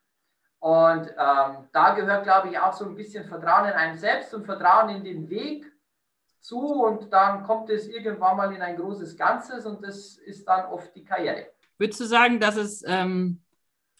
Und 0.59 1.07
ähm, 1.07 1.67
da 1.71 1.93
gehört, 1.95 2.23
glaube 2.23 2.49
ich, 2.49 2.59
auch 2.59 2.73
so 2.73 2.85
ein 2.85 2.95
bisschen 2.95 3.25
Vertrauen 3.25 3.69
in 3.69 3.73
einem 3.73 3.97
selbst 3.97 4.33
und 4.33 4.45
Vertrauen 4.45 4.89
in 4.89 5.03
den 5.03 5.29
Weg 5.29 5.65
zu. 6.41 6.59
Und 6.59 7.11
dann 7.13 7.43
kommt 7.43 7.69
es 7.69 7.87
irgendwann 7.87 8.37
mal 8.37 8.53
in 8.53 8.61
ein 8.61 8.75
großes 8.75 9.15
Ganzes 9.15 9.65
und 9.65 9.83
das 9.83 10.17
ist 10.17 10.47
dann 10.47 10.65
oft 10.65 10.93
die 10.95 11.05
Karriere. 11.05 11.47
Würdest 11.77 12.01
du 12.01 12.05
sagen, 12.05 12.41
dass 12.41 12.57
es, 12.57 12.83
ähm, 12.85 13.41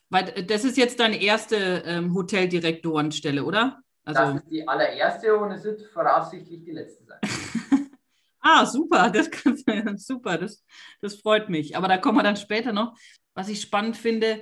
weil 0.10 0.26
das 0.46 0.66
ist 0.66 0.78
jetzt 0.78 1.00
deine 1.00 1.22
erste 1.22 1.56
ähm, 1.86 2.14
Hoteldirektorenstelle, 2.14 3.44
oder? 3.46 3.82
Also, 4.06 4.22
das 4.22 4.36
ist 4.36 4.50
die 4.50 4.68
allererste 4.68 5.36
und 5.38 5.52
es 5.52 5.64
wird 5.64 5.82
voraussichtlich 5.94 6.64
die 6.64 6.72
letzte 6.72 7.06
sein. 7.06 7.20
ah, 8.40 8.66
super, 8.66 9.10
das, 9.10 9.30
super, 9.98 10.38
das, 10.38 10.64
das 11.02 11.16
freut 11.16 11.50
mich. 11.50 11.76
Aber 11.78 11.88
da 11.88 11.98
kommen 11.98 12.18
wir 12.18 12.24
dann 12.24 12.38
später 12.38 12.74
noch. 12.74 12.98
Was 13.34 13.50
ich 13.50 13.62
spannend 13.62 13.96
finde, 13.96 14.42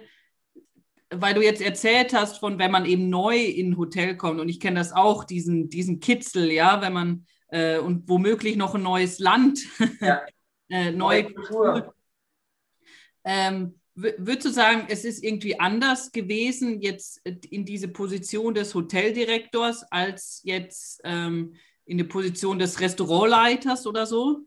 weil 1.09 1.33
du 1.33 1.41
jetzt 1.41 1.61
erzählt 1.61 2.13
hast, 2.13 2.39
von 2.39 2.59
wenn 2.59 2.71
man 2.71 2.85
eben 2.85 3.09
neu 3.09 3.37
in 3.37 3.71
ein 3.71 3.77
Hotel 3.77 4.17
kommt, 4.17 4.39
und 4.39 4.49
ich 4.49 4.59
kenne 4.59 4.79
das 4.79 4.93
auch, 4.93 5.23
diesen, 5.23 5.69
diesen 5.69 5.99
Kitzel, 5.99 6.51
ja, 6.51 6.81
wenn 6.81 6.93
man 6.93 7.25
äh, 7.49 7.77
und 7.77 8.07
womöglich 8.09 8.57
noch 8.57 8.75
ein 8.75 8.83
neues 8.83 9.19
Land, 9.19 9.59
ja. 10.01 10.21
äh, 10.69 10.91
neue 10.91 11.31
Kultur. 11.31 11.93
Ähm, 13.23 13.76
Würdest 13.99 14.45
du 14.45 14.49
sagen, 14.51 14.85
es 14.89 15.03
ist 15.05 15.23
irgendwie 15.23 15.59
anders 15.59 16.11
gewesen 16.11 16.81
jetzt 16.81 17.19
in 17.25 17.65
diese 17.65 17.87
Position 17.87 18.53
des 18.53 18.75
Hoteldirektors 18.75 19.91
als 19.91 20.41
jetzt 20.43 21.01
ähm, 21.03 21.55
in 21.85 21.97
der 21.97 22.05
Position 22.05 22.59
des 22.59 22.79
Restaurantleiters 22.79 23.87
oder 23.87 24.05
so? 24.05 24.41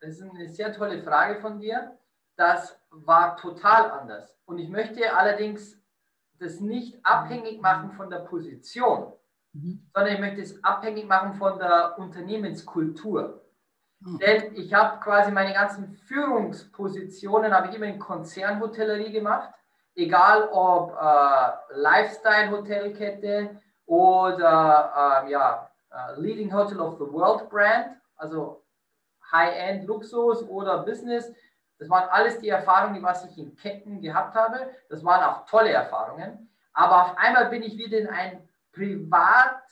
Das 0.00 0.16
ist 0.16 0.22
eine 0.22 0.50
sehr 0.50 0.70
tolle 0.74 1.02
Frage 1.02 1.40
von 1.40 1.60
dir. 1.60 1.96
Das 2.36 2.78
war 2.90 3.38
total 3.38 3.90
anders. 3.90 4.36
Und 4.44 4.58
ich 4.58 4.68
möchte 4.68 5.16
allerdings 5.16 5.80
das 6.38 6.60
nicht 6.60 6.98
abhängig 7.04 7.62
machen 7.62 7.92
von 7.92 8.10
der 8.10 8.18
Position, 8.18 9.14
mhm. 9.54 9.88
sondern 9.94 10.12
ich 10.12 10.20
möchte 10.20 10.42
es 10.42 10.62
abhängig 10.62 11.06
machen 11.06 11.34
von 11.38 11.58
der 11.58 11.98
Unternehmenskultur. 11.98 13.43
Hm. 14.04 14.18
Denn 14.18 14.54
ich 14.54 14.72
habe 14.72 15.00
quasi 15.00 15.32
meine 15.32 15.52
ganzen 15.52 15.94
Führungspositionen 16.06 17.52
habe 17.54 17.68
ich 17.68 17.74
immer 17.74 17.86
in 17.86 17.98
Konzernhotellerie 17.98 19.12
gemacht, 19.12 19.50
egal 19.94 20.48
ob 20.52 20.92
äh, 20.92 21.78
Lifestyle-Hotelkette 21.78 23.60
oder 23.86 25.24
äh, 25.24 25.30
ja, 25.30 25.70
uh, 25.90 26.20
Leading 26.20 26.52
Hotel 26.52 26.80
of 26.80 26.94
the 26.98 27.12
World 27.12 27.48
Brand, 27.48 27.96
also 28.16 28.62
High-End 29.32 29.84
Luxus 29.86 30.42
oder 30.48 30.84
Business. 30.84 31.32
Das 31.78 31.88
waren 31.88 32.08
alles 32.10 32.38
die 32.38 32.48
Erfahrungen, 32.48 32.94
die 32.94 33.02
was 33.02 33.24
ich 33.24 33.38
in 33.38 33.56
Ketten 33.56 34.00
gehabt 34.00 34.34
habe. 34.34 34.70
Das 34.88 35.04
waren 35.04 35.22
auch 35.24 35.46
tolle 35.46 35.70
Erfahrungen. 35.70 36.50
Aber 36.72 37.04
auf 37.04 37.16
einmal 37.16 37.50
bin 37.50 37.62
ich 37.62 37.76
wieder 37.76 37.98
in 37.98 38.08
ein 38.08 38.48
privat 38.72 39.62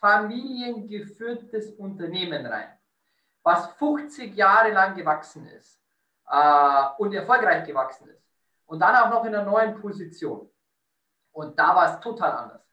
familiengeführtes 0.00 1.72
Unternehmen 1.72 2.46
rein, 2.46 2.68
was 3.46 3.68
50 3.74 4.34
Jahre 4.34 4.72
lang 4.72 4.96
gewachsen 4.96 5.46
ist 5.46 5.80
äh, 6.28 6.82
und 6.98 7.14
erfolgreich 7.14 7.64
gewachsen 7.64 8.08
ist. 8.08 8.28
Und 8.66 8.80
dann 8.80 8.96
auch 8.96 9.08
noch 9.08 9.24
in 9.24 9.32
einer 9.32 9.44
neuen 9.44 9.80
Position. 9.80 10.50
Und 11.30 11.56
da 11.56 11.76
war 11.76 11.94
es 11.94 12.00
total 12.00 12.32
anders. 12.32 12.68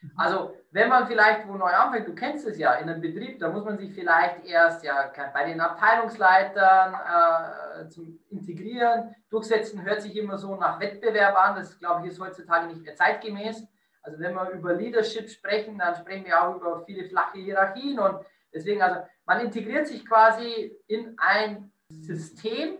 Mhm. 0.00 0.10
Also, 0.16 0.56
wenn 0.72 0.88
man 0.88 1.06
vielleicht 1.06 1.46
wo 1.46 1.52
neu 1.52 1.70
anfängt, 1.70 2.08
du 2.08 2.14
kennst 2.16 2.44
es 2.44 2.58
ja, 2.58 2.72
in 2.74 2.90
einem 2.90 3.00
Betrieb, 3.00 3.38
da 3.38 3.50
muss 3.50 3.64
man 3.64 3.78
sich 3.78 3.94
vielleicht 3.94 4.44
erst 4.44 4.82
ja 4.82 5.12
bei 5.32 5.44
den 5.44 5.60
Abteilungsleitern 5.60 6.94
äh, 6.94 7.88
zum 7.88 8.18
Integrieren, 8.28 9.14
durchsetzen, 9.30 9.84
hört 9.84 10.02
sich 10.02 10.16
immer 10.16 10.38
so 10.38 10.56
nach 10.56 10.80
Wettbewerb 10.80 11.36
an. 11.36 11.54
Das, 11.54 11.78
glaube 11.78 12.04
ich, 12.04 12.12
ist 12.12 12.20
heutzutage 12.20 12.66
nicht 12.66 12.82
mehr 12.82 12.96
zeitgemäß. 12.96 13.64
Also, 14.02 14.18
wenn 14.18 14.34
wir 14.34 14.50
über 14.50 14.74
Leadership 14.74 15.30
sprechen, 15.30 15.78
dann 15.78 15.94
sprechen 15.94 16.26
wir 16.26 16.42
auch 16.42 16.56
über 16.56 16.84
viele 16.84 17.08
flache 17.08 17.38
Hierarchien 17.38 18.00
und 18.00 18.26
deswegen, 18.52 18.82
also, 18.82 19.02
man 19.26 19.40
integriert 19.40 19.86
sich 19.86 20.06
quasi 20.06 20.76
in 20.86 21.16
ein 21.18 21.72
System 21.88 22.78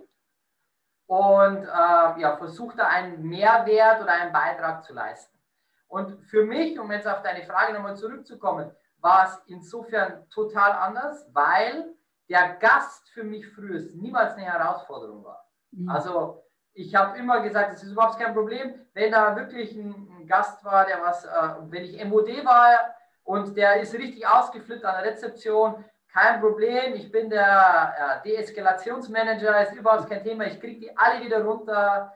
und 1.07 1.65
äh, 1.65 2.21
ja, 2.21 2.37
versucht 2.39 2.79
da 2.79 2.89
einen 2.89 3.23
Mehrwert 3.23 4.03
oder 4.03 4.13
einen 4.13 4.33
Beitrag 4.33 4.85
zu 4.85 4.93
leisten. 4.93 5.37
Und 5.89 6.21
für 6.25 6.45
mich, 6.45 6.79
um 6.79 6.91
jetzt 6.91 7.07
auf 7.07 7.23
deine 7.23 7.45
Frage 7.45 7.73
nochmal 7.73 7.97
zurückzukommen, 7.97 8.71
war 8.99 9.27
es 9.27 9.41
insofern 9.47 10.29
total 10.31 10.73
anders, 10.73 11.27
weil 11.33 11.95
der 12.29 12.55
Gast 12.55 13.09
für 13.11 13.23
mich 13.23 13.47
früher 13.49 13.81
niemals 13.95 14.35
eine 14.35 14.47
Herausforderung 14.47 15.25
war. 15.25 15.49
Mhm. 15.71 15.89
Also 15.89 16.43
ich 16.73 16.95
habe 16.95 17.17
immer 17.19 17.41
gesagt, 17.41 17.75
es 17.75 17.85
ist 17.85 17.93
überhaupt 17.93 18.19
kein 18.19 18.35
Problem, 18.35 18.75
wenn 18.95 19.13
da 19.13 19.37
wirklich 19.37 19.73
ein, 19.77 20.09
ein 20.19 20.27
Gast 20.27 20.65
war, 20.65 20.87
der 20.87 21.01
was, 21.03 21.25
äh, 21.25 21.71
wenn 21.71 21.85
ich 21.85 22.05
MOD 22.05 22.45
war 22.45 22.95
und 23.23 23.57
der 23.57 23.81
ist 23.81 23.95
richtig 23.95 24.27
ausgeflippt 24.27 24.85
an 24.85 25.03
der 25.03 25.13
Rezeption, 25.13 25.85
kein 26.17 26.41
Problem, 26.41 26.95
ich 26.95 27.13
bin 27.13 27.29
der 27.29 27.43
ja, 27.43 28.23
Deeskalationsmanager, 28.25 29.63
ist 29.63 29.75
überhaupt 29.75 30.09
kein 30.09 30.25
Thema, 30.25 30.47
ich 30.47 30.59
kriege 30.59 30.81
die 30.81 30.97
alle 30.97 31.23
wieder 31.23 31.45
runter, 31.45 32.11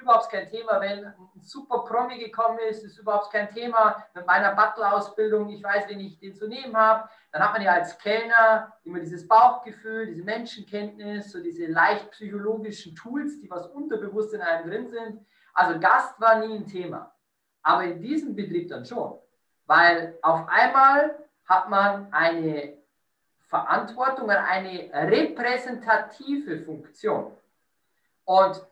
überhaupt 0.00 0.30
kein 0.30 0.48
Thema. 0.48 0.80
Wenn 0.80 1.06
ein 1.06 1.14
super 1.40 1.80
Promi 1.84 2.18
gekommen 2.18 2.58
ist, 2.68 2.84
ist 2.84 2.98
überhaupt 2.98 3.32
kein 3.32 3.50
Thema. 3.50 4.04
Mit 4.14 4.26
meiner 4.26 4.54
Butler-Ausbildung, 4.54 5.48
ich 5.48 5.62
weiß, 5.62 5.88
wen 5.88 6.00
ich 6.00 6.18
den 6.20 6.34
zu 6.34 6.46
nehmen 6.46 6.76
habe. 6.76 7.08
Dann 7.32 7.42
hat 7.42 7.52
man 7.52 7.62
ja 7.62 7.72
als 7.72 7.98
Kellner 7.98 8.72
immer 8.84 9.00
dieses 9.00 9.26
Bauchgefühl, 9.26 10.06
diese 10.06 10.22
Menschenkenntnis, 10.22 11.32
so 11.32 11.42
diese 11.42 11.66
leicht 11.66 12.10
psychologischen 12.12 12.94
Tools, 12.94 13.40
die 13.40 13.50
was 13.50 13.66
unterbewusst 13.68 14.34
in 14.34 14.40
einem 14.40 14.70
drin 14.70 14.88
sind. 14.88 15.26
Also 15.54 15.80
Gast 15.80 16.20
war 16.20 16.38
nie 16.38 16.56
ein 16.56 16.66
Thema. 16.66 17.12
Aber 17.62 17.84
in 17.84 18.00
diesem 18.00 18.36
Betrieb 18.36 18.68
dann 18.68 18.84
schon. 18.84 19.18
Weil 19.66 20.18
auf 20.22 20.48
einmal 20.48 21.16
hat 21.44 21.68
man 21.68 22.12
eine 22.12 22.81
Verantwortung, 23.52 24.30
eine 24.30 24.90
repräsentative 24.94 26.64
Funktion. 26.64 27.36
Und 28.24 28.66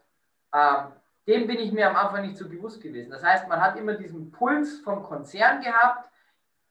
ähm, 0.54 0.92
dem 1.26 1.46
bin 1.46 1.58
ich 1.58 1.70
mir 1.70 1.90
am 1.90 1.96
Anfang 1.96 2.22
nicht 2.22 2.38
so 2.38 2.49
bewusst 2.49 2.80
gewesen. 2.80 3.10
Das 3.10 3.22
heißt, 3.22 3.46
man 3.46 3.60
hat 3.60 3.76
immer 3.76 3.92
diesen 3.92 4.32
Puls 4.32 4.80
vom 4.80 5.02
Konzern 5.02 5.60
gehabt, 5.60 6.08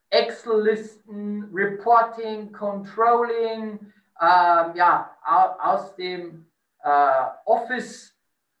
Excel-Listen, 0.08 1.50
Reporting, 1.54 2.52
Controlling, 2.52 3.92
ähm, 4.20 4.74
ja, 4.74 5.16
aus 5.60 5.94
dem 5.94 6.50
äh, 6.82 7.22
Office 7.44 8.12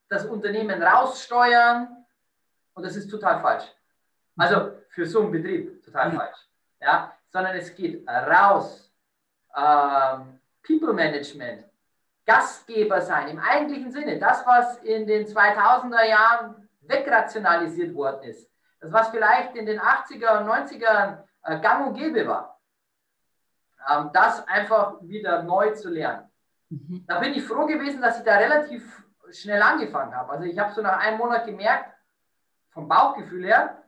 das 0.08 0.26
Unternehmen 0.26 0.80
raussteuern 0.80 2.06
und 2.74 2.84
das 2.84 2.94
ist 2.94 3.08
total 3.08 3.40
falsch. 3.40 3.64
Also 4.36 4.78
für 4.90 5.06
so 5.06 5.22
einen 5.22 5.32
Betrieb 5.32 5.84
total 5.84 6.12
ja. 6.12 6.20
falsch. 6.20 6.38
Ja, 6.80 7.16
sondern 7.32 7.56
es 7.56 7.74
geht 7.74 8.08
raus. 8.08 8.89
Ähm, 9.56 10.40
People 10.66 10.92
Management, 10.92 11.64
Gastgeber 12.26 13.00
sein 13.00 13.28
im 13.28 13.38
eigentlichen 13.38 13.90
Sinne. 13.90 14.18
Das, 14.18 14.46
was 14.46 14.78
in 14.78 15.06
den 15.06 15.26
2000er 15.26 16.04
Jahren 16.04 16.68
wegrationalisiert 16.82 17.94
worden 17.94 18.22
ist. 18.24 18.48
Das, 18.80 18.92
was 18.92 19.08
vielleicht 19.08 19.56
in 19.56 19.66
den 19.66 19.80
80er 19.80 20.40
und 20.40 20.48
90ern 20.48 21.24
äh, 21.42 21.60
gang 21.60 21.88
und 21.88 21.94
gäbe 21.94 22.26
war. 22.26 22.60
Ähm, 23.88 24.10
das 24.12 24.46
einfach 24.46 24.96
wieder 25.00 25.42
neu 25.42 25.72
zu 25.72 25.88
lernen. 25.88 26.30
Mhm. 26.68 27.04
Da 27.06 27.18
bin 27.18 27.34
ich 27.34 27.44
froh 27.44 27.66
gewesen, 27.66 28.00
dass 28.00 28.18
ich 28.18 28.24
da 28.24 28.36
relativ 28.36 29.04
schnell 29.32 29.62
angefangen 29.62 30.14
habe. 30.14 30.32
Also 30.32 30.44
ich 30.44 30.58
habe 30.58 30.72
so 30.72 30.82
nach 30.82 30.98
einem 30.98 31.18
Monat 31.18 31.46
gemerkt, 31.46 31.94
vom 32.70 32.88
Bauchgefühl 32.88 33.44
her, 33.44 33.82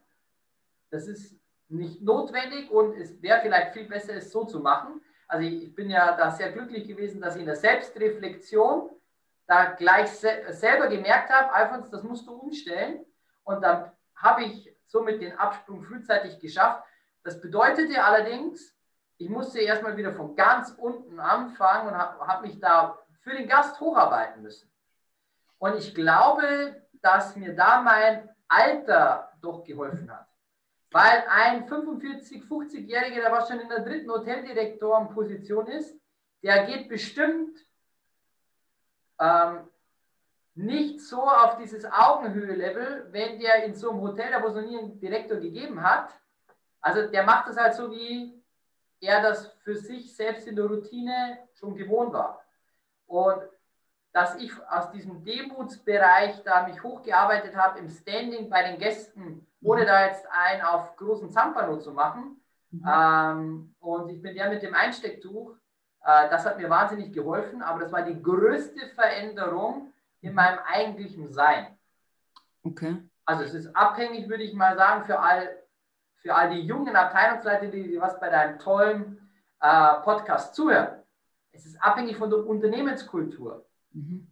das 0.90 1.06
ist 1.06 1.36
nicht 1.68 2.02
notwendig 2.02 2.70
und 2.70 2.94
es 2.96 3.20
wäre 3.22 3.40
vielleicht 3.40 3.72
viel 3.72 3.88
besser, 3.88 4.14
es 4.14 4.30
so 4.30 4.44
zu 4.44 4.60
machen. 4.60 5.00
Also 5.32 5.46
ich 5.46 5.74
bin 5.74 5.88
ja 5.88 6.14
da 6.14 6.30
sehr 6.30 6.52
glücklich 6.52 6.86
gewesen, 6.86 7.22
dass 7.22 7.36
ich 7.36 7.40
in 7.40 7.46
der 7.46 7.56
Selbstreflexion 7.56 8.90
da 9.46 9.72
gleich 9.72 10.10
se 10.10 10.28
selber 10.50 10.88
gemerkt 10.88 11.30
habe, 11.30 11.54
Alfons, 11.54 11.88
das 11.88 12.02
musst 12.02 12.26
du 12.26 12.34
umstellen. 12.34 13.06
Und 13.42 13.62
dann 13.62 13.90
habe 14.14 14.44
ich 14.44 14.76
somit 14.86 15.22
den 15.22 15.34
Absprung 15.38 15.82
frühzeitig 15.84 16.38
geschafft. 16.38 16.84
Das 17.22 17.40
bedeutete 17.40 18.04
allerdings, 18.04 18.76
ich 19.16 19.30
musste 19.30 19.60
erstmal 19.60 19.96
wieder 19.96 20.12
von 20.12 20.36
ganz 20.36 20.72
unten 20.72 21.18
anfangen 21.18 21.88
und 21.88 21.96
habe 21.96 22.26
hab 22.26 22.42
mich 22.42 22.60
da 22.60 22.98
für 23.22 23.32
den 23.32 23.48
Gast 23.48 23.80
hocharbeiten 23.80 24.42
müssen. 24.42 24.70
Und 25.56 25.78
ich 25.78 25.94
glaube, 25.94 26.84
dass 27.00 27.36
mir 27.36 27.56
da 27.56 27.80
mein 27.80 28.28
Alter 28.48 29.32
doch 29.40 29.64
geholfen 29.64 30.10
hat. 30.12 30.28
Weil 30.92 31.24
ein 31.28 31.66
45, 31.66 32.42
50-Jähriger, 32.44 33.22
der 33.22 33.32
was 33.32 33.48
schon 33.48 33.60
in 33.60 33.68
der 33.68 33.80
dritten 33.80 34.10
Hoteldirektorenposition 34.10 35.66
ist, 35.68 35.96
der 36.42 36.66
geht 36.66 36.88
bestimmt 36.88 37.58
ähm, 39.18 39.68
nicht 40.54 41.00
so 41.00 41.22
auf 41.22 41.56
dieses 41.56 41.84
Augenhöhe-Level, 41.90 43.08
wenn 43.10 43.38
der 43.38 43.64
in 43.64 43.74
so 43.74 43.90
einem 43.90 44.02
Hotel, 44.02 44.30
da 44.30 44.42
wo 44.42 44.48
es 44.48 44.54
noch 44.54 44.62
nie 44.62 44.78
einen 44.78 45.00
Direktor 45.00 45.38
gegeben 45.38 45.82
hat, 45.82 46.10
also 46.80 47.06
der 47.06 47.22
macht 47.22 47.48
das 47.48 47.56
halt 47.56 47.74
so, 47.74 47.90
wie 47.90 48.42
er 49.00 49.22
das 49.22 49.46
für 49.64 49.76
sich 49.76 50.14
selbst 50.14 50.46
in 50.46 50.56
der 50.56 50.66
Routine 50.66 51.38
schon 51.54 51.74
gewohnt 51.74 52.12
war. 52.12 52.44
Und 53.06 53.42
dass 54.12 54.36
ich 54.36 54.52
aus 54.68 54.90
diesem 54.90 55.24
Demutsbereich 55.24 56.42
da 56.42 56.66
mich 56.66 56.82
hochgearbeitet 56.82 57.56
habe 57.56 57.78
im 57.78 57.88
Standing 57.88 58.50
bei 58.50 58.62
den 58.62 58.78
Gästen, 58.78 59.46
ohne 59.62 59.84
da 59.84 60.06
jetzt 60.06 60.26
einen 60.30 60.62
auf 60.62 60.96
großen 60.96 61.30
Zampano 61.30 61.78
zu 61.78 61.92
machen. 61.92 62.40
Mhm. 62.70 62.84
Ähm, 62.86 63.74
und 63.80 64.08
ich 64.10 64.20
bin 64.20 64.34
ja 64.36 64.48
mit 64.48 64.62
dem 64.62 64.74
Einstecktuch, 64.74 65.54
äh, 66.04 66.28
das 66.30 66.44
hat 66.44 66.58
mir 66.58 66.68
wahnsinnig 66.68 67.12
geholfen, 67.12 67.62
aber 67.62 67.80
das 67.80 67.92
war 67.92 68.02
die 68.02 68.20
größte 68.20 68.88
Veränderung 68.94 69.92
in 70.20 70.34
meinem 70.34 70.58
eigentlichen 70.66 71.32
Sein. 71.32 71.78
Okay. 72.64 72.96
Also 73.24 73.44
es 73.44 73.54
ist 73.54 73.74
abhängig, 73.76 74.28
würde 74.28 74.42
ich 74.42 74.54
mal 74.54 74.76
sagen, 74.76 75.04
für 75.04 75.18
all, 75.18 75.62
für 76.16 76.34
all 76.34 76.50
die 76.50 76.60
jungen 76.60 76.96
Abteilungsleiter, 76.96 77.66
die, 77.66 77.88
die 77.88 78.00
was 78.00 78.18
bei 78.18 78.30
deinem 78.30 78.58
tollen 78.58 79.30
äh, 79.60 79.94
Podcast 80.02 80.54
zuhören. 80.54 81.02
Es 81.52 81.66
ist 81.66 81.80
abhängig 81.82 82.16
von 82.16 82.30
der 82.30 82.44
Unternehmenskultur. 82.44 83.66
Mhm. 83.92 84.28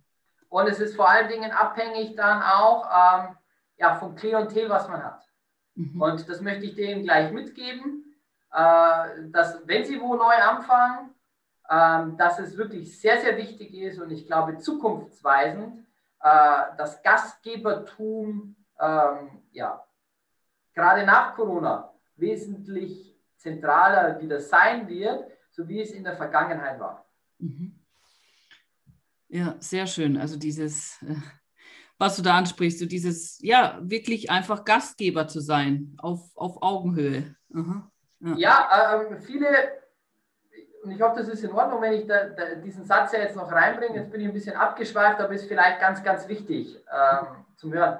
Und 0.48 0.66
es 0.66 0.80
ist 0.80 0.96
vor 0.96 1.08
allen 1.08 1.28
Dingen 1.28 1.52
abhängig 1.52 2.16
dann 2.16 2.42
auch 2.42 2.88
ähm, 2.90 3.36
ja, 3.80 3.94
vom 3.96 4.14
Klientel, 4.14 4.68
was 4.68 4.88
man 4.88 5.02
hat. 5.02 5.26
Mhm. 5.74 6.00
Und 6.00 6.28
das 6.28 6.40
möchte 6.42 6.66
ich 6.66 6.74
denen 6.74 7.02
gleich 7.02 7.32
mitgeben, 7.32 8.14
äh, 8.52 9.30
dass 9.30 9.66
wenn 9.66 9.84
sie 9.84 9.98
wo 10.00 10.14
neu 10.14 10.34
anfangen, 10.34 11.14
äh, 11.66 12.16
dass 12.16 12.38
es 12.38 12.56
wirklich 12.58 13.00
sehr, 13.00 13.20
sehr 13.20 13.36
wichtig 13.38 13.72
ist 13.74 13.98
und 13.98 14.10
ich 14.10 14.26
glaube 14.26 14.58
zukunftsweisend, 14.58 15.78
äh, 16.22 16.62
das 16.76 17.02
Gastgebertum, 17.02 18.54
ähm, 18.78 19.42
ja, 19.52 19.82
gerade 20.74 21.06
nach 21.06 21.34
Corona 21.34 21.94
wesentlich 22.16 23.18
zentraler 23.36 24.20
wieder 24.20 24.40
sein 24.40 24.86
wird, 24.88 25.24
so 25.50 25.66
wie 25.66 25.80
es 25.80 25.92
in 25.92 26.04
der 26.04 26.16
Vergangenheit 26.16 26.78
war. 26.78 27.06
Mhm. 27.38 27.80
Ja, 29.28 29.54
sehr 29.58 29.86
schön. 29.86 30.18
Also 30.18 30.36
dieses 30.36 31.00
äh, 31.02 31.14
was 32.00 32.16
du 32.16 32.22
da 32.22 32.34
ansprichst, 32.34 32.78
so 32.78 32.86
dieses, 32.86 33.38
ja, 33.42 33.78
wirklich 33.82 34.30
einfach 34.30 34.64
Gastgeber 34.64 35.28
zu 35.28 35.40
sein, 35.40 35.94
auf, 35.98 36.34
auf 36.34 36.62
Augenhöhe. 36.62 37.36
Aha, 37.54 37.90
ja, 38.20 38.34
ja 38.36 39.02
ähm, 39.02 39.20
viele, 39.20 39.46
und 40.82 40.92
ich 40.92 41.02
hoffe, 41.02 41.18
das 41.18 41.28
ist 41.28 41.44
in 41.44 41.52
Ordnung, 41.52 41.82
wenn 41.82 41.92
ich 41.92 42.06
da, 42.06 42.30
da, 42.30 42.54
diesen 42.54 42.86
Satz 42.86 43.12
ja 43.12 43.18
jetzt 43.18 43.36
noch 43.36 43.52
reinbringe, 43.52 43.96
jetzt 43.96 44.10
bin 44.10 44.22
ich 44.22 44.28
ein 44.28 44.32
bisschen 44.32 44.56
abgeschweift, 44.56 45.20
aber 45.20 45.34
ist 45.34 45.46
vielleicht 45.46 45.78
ganz, 45.78 46.02
ganz 46.02 46.26
wichtig 46.26 46.82
ähm, 46.90 47.44
zum 47.56 47.74
Hören. 47.74 47.98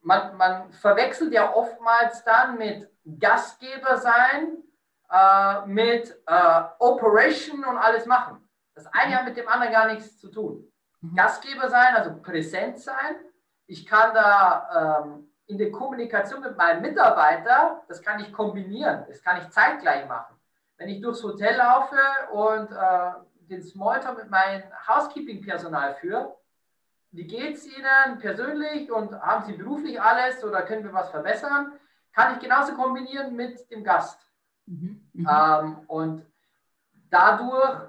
Man, 0.00 0.36
man 0.36 0.72
verwechselt 0.72 1.32
ja 1.32 1.54
oftmals 1.54 2.24
dann 2.24 2.58
mit 2.58 2.90
Gastgeber 3.20 3.98
sein, 3.98 4.64
äh, 5.12 5.64
mit 5.66 6.10
äh, 6.26 6.62
Operation 6.80 7.64
und 7.64 7.78
alles 7.78 8.04
machen. 8.04 8.48
Das 8.74 8.86
eine 8.88 9.14
hat 9.14 9.26
mit 9.26 9.36
dem 9.36 9.46
anderen 9.46 9.72
gar 9.72 9.92
nichts 9.92 10.18
zu 10.18 10.28
tun. 10.28 10.68
Mhm. 11.00 11.14
Gastgeber 11.14 11.68
sein, 11.68 11.94
also 11.94 12.16
präsent 12.20 12.78
sein, 12.80 13.16
ich 13.66 13.86
kann 13.86 14.14
da 14.14 15.02
ähm, 15.04 15.30
in 15.46 15.58
der 15.58 15.70
Kommunikation 15.70 16.40
mit 16.40 16.56
meinem 16.56 16.82
Mitarbeiter, 16.82 17.82
das 17.88 18.02
kann 18.02 18.20
ich 18.20 18.32
kombinieren, 18.32 19.04
das 19.08 19.22
kann 19.22 19.40
ich 19.40 19.48
zeitgleich 19.50 20.06
machen. 20.08 20.34
wenn 20.78 20.88
ich 20.88 21.00
durchs 21.00 21.24
Hotel 21.24 21.56
laufe 21.56 21.96
und 22.32 22.70
äh, 22.70 23.12
den 23.48 23.62
Smalltalk 23.62 24.18
mit 24.18 24.30
meinem 24.30 24.62
Housekeeping-Personal 24.86 25.96
führe, 25.96 26.36
wie 27.10 27.26
geht 27.26 27.56
es 27.56 27.66
Ihnen 27.66 28.18
persönlich 28.20 28.90
und 28.92 29.12
haben 29.20 29.44
Sie 29.44 29.54
beruflich 29.54 30.00
alles 30.00 30.44
oder 30.44 30.62
können 30.62 30.84
wir 30.84 30.92
was 30.92 31.10
verbessern, 31.10 31.72
kann 32.12 32.34
ich 32.34 32.40
genauso 32.40 32.74
kombinieren 32.74 33.34
mit 33.34 33.70
dem 33.70 33.82
Gast. 33.82 34.20
Mhm. 34.66 35.08
Mhm. 35.12 35.28
Ähm, 35.28 35.78
und 35.88 36.26
dadurch 37.10 37.80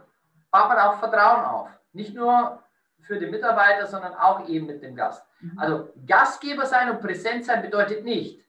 baut 0.49 0.69
man 0.69 0.79
auch 0.79 0.99
Vertrauen 0.99 1.45
auf. 1.45 1.69
Nicht 1.91 2.15
nur 2.15 2.63
für 3.09 3.17
den 3.17 3.31
Mitarbeiter, 3.31 3.87
sondern 3.87 4.13
auch 4.13 4.47
eben 4.47 4.67
mit 4.67 4.83
dem 4.83 4.95
Gast. 4.95 5.25
Mhm. 5.39 5.57
Also 5.57 5.89
Gastgeber 6.05 6.67
sein 6.67 6.91
und 6.91 7.01
präsent 7.01 7.43
sein 7.43 7.63
bedeutet 7.63 8.05
nicht, 8.05 8.39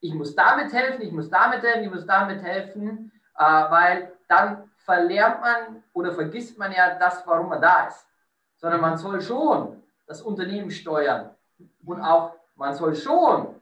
ich 0.00 0.14
muss 0.14 0.34
damit 0.34 0.72
helfen, 0.72 1.02
ich 1.02 1.12
muss 1.12 1.28
damit 1.28 1.62
helfen, 1.62 1.84
ich 1.84 1.90
muss 1.90 2.06
damit 2.06 2.42
helfen, 2.42 3.12
äh, 3.36 3.42
weil 3.44 4.12
dann 4.26 4.70
verlernt 4.78 5.42
man 5.42 5.82
oder 5.92 6.14
vergisst 6.14 6.56
man 6.56 6.72
ja 6.72 6.98
das, 6.98 7.26
warum 7.26 7.50
man 7.50 7.60
da 7.60 7.88
ist. 7.88 8.06
Sondern 8.56 8.80
man 8.80 8.96
soll 8.96 9.20
schon 9.20 9.82
das 10.06 10.22
Unternehmen 10.22 10.70
steuern 10.70 11.28
und 11.84 12.00
auch 12.00 12.36
man 12.54 12.72
soll 12.72 12.94
schon 12.94 13.54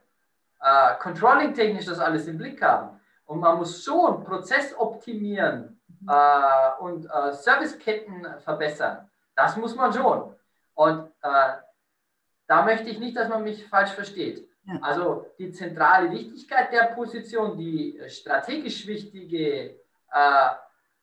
äh, 0.61 0.95
controlling-technisch 0.99 1.85
das 1.85 1.99
alles 1.99 2.27
im 2.27 2.37
Blick 2.37 2.61
haben. 2.61 2.97
Und 3.25 3.41
man 3.41 3.57
muss 3.57 3.83
schon 3.83 4.23
Prozess 4.23 4.73
optimieren 4.77 5.81
äh, 6.07 6.81
und 6.81 7.07
äh, 7.07 7.33
Serviceketten 7.33 8.25
verbessern. 8.39 9.09
Das 9.35 9.57
muss 9.57 9.75
man 9.75 9.91
schon. 9.91 10.33
Und 10.75 11.11
äh, 11.21 11.53
da 12.47 12.63
möchte 12.63 12.89
ich 12.89 12.99
nicht, 12.99 13.17
dass 13.17 13.29
man 13.29 13.43
mich 13.43 13.67
falsch 13.67 13.91
versteht. 13.91 14.47
Also 14.81 15.27
die 15.37 15.51
zentrale 15.51 16.09
Wichtigkeit 16.11 16.71
der 16.71 16.95
Position, 16.95 17.55
die 17.57 18.01
strategisch 18.07 18.87
wichtige 18.87 19.79
äh, 20.11 20.49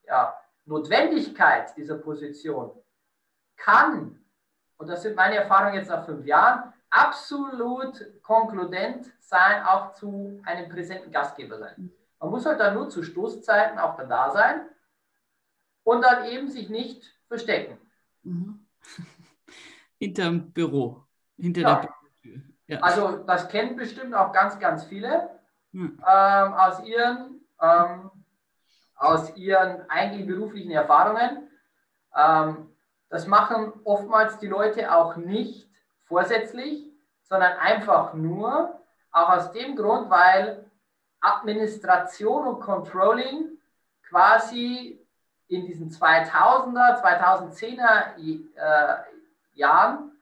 ja, 0.07 0.37
Notwendigkeit 0.65 1.77
dieser 1.77 1.97
Position 1.99 2.73
kann, 3.57 4.19
und 4.79 4.89
das 4.89 5.03
sind 5.03 5.15
meine 5.15 5.37
Erfahrungen 5.37 5.75
jetzt 5.75 5.91
nach 5.91 6.05
fünf 6.05 6.27
Jahren, 6.27 6.73
absolut 6.91 8.05
konkludent 8.23 9.13
sein, 9.21 9.65
auch 9.65 9.93
zu 9.93 10.41
einem 10.45 10.69
präsenten 10.69 11.13
Gastgeber 11.13 11.57
sein. 11.59 11.93
Man 12.19 12.31
muss 12.31 12.45
halt 12.45 12.59
dann 12.59 12.75
nur 12.75 12.89
zu 12.89 13.05
Stoßzeiten 13.05 13.79
auch 13.79 13.97
dann 13.97 14.09
da 14.09 14.31
sein 14.33 14.63
und 15.85 16.03
dann 16.03 16.25
eben 16.25 16.49
sich 16.49 16.69
nicht 16.69 17.05
verstecken. 17.29 17.79
Mhm. 18.25 18.67
Hinterm 20.03 20.51
Büro, 20.51 21.05
hinter 21.39 21.61
ja. 21.61 21.75
der 21.77 21.89
Bürotür. 22.23 22.43
Ja. 22.67 22.81
Also 22.81 23.19
das 23.19 23.49
kennen 23.49 23.77
bestimmt 23.77 24.13
auch 24.15 24.33
ganz, 24.33 24.59
ganz 24.59 24.85
viele 24.85 25.31
hm. 25.71 26.03
ähm, 26.05 26.53
aus 26.55 26.85
ihren 26.85 27.41
ähm, 27.61 28.11
aus 28.97 29.37
ihren 29.37 29.89
eigenen 29.89 30.27
beruflichen 30.27 30.73
Erfahrungen. 30.73 31.49
Ähm, 32.17 32.69
das 33.11 33.29
machen 33.29 33.73
oftmals 33.85 34.39
die 34.39 34.49
Leute 34.49 34.93
auch 34.93 35.15
nicht 35.15 35.69
vorsätzlich, 36.05 36.89
sondern 37.23 37.53
einfach 37.59 38.13
nur, 38.15 38.81
auch 39.13 39.29
aus 39.29 39.53
dem 39.53 39.77
Grund, 39.77 40.11
weil 40.11 40.69
Administration 41.21 42.49
und 42.49 42.61
Controlling 42.61 43.57
quasi 44.09 45.01
in 45.47 45.67
diesen 45.67 45.91
2000er, 45.91 47.01
2010er 47.03 48.17
äh, 48.57 49.12
Jahren 49.55 50.13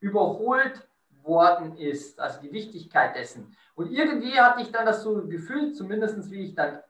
überholt 0.00 0.88
worden 1.22 1.76
ist, 1.76 2.18
also 2.18 2.40
die 2.40 2.52
Wichtigkeit 2.52 3.14
dessen. 3.16 3.56
Und 3.74 3.90
irgendwie 3.90 4.38
hatte 4.40 4.62
ich 4.62 4.72
dann 4.72 4.86
das 4.86 5.02
so 5.02 5.26
gefühlt, 5.26 5.76
zumindest 5.76 6.30
wie 6.30 6.46
ich 6.46 6.54
dann 6.54 6.80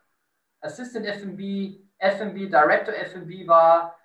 Assistant 0.61 1.07
FB, 1.07 1.79
FB, 1.99 2.49
Director 2.49 2.95
FB 2.95 3.47
war. 3.47 3.97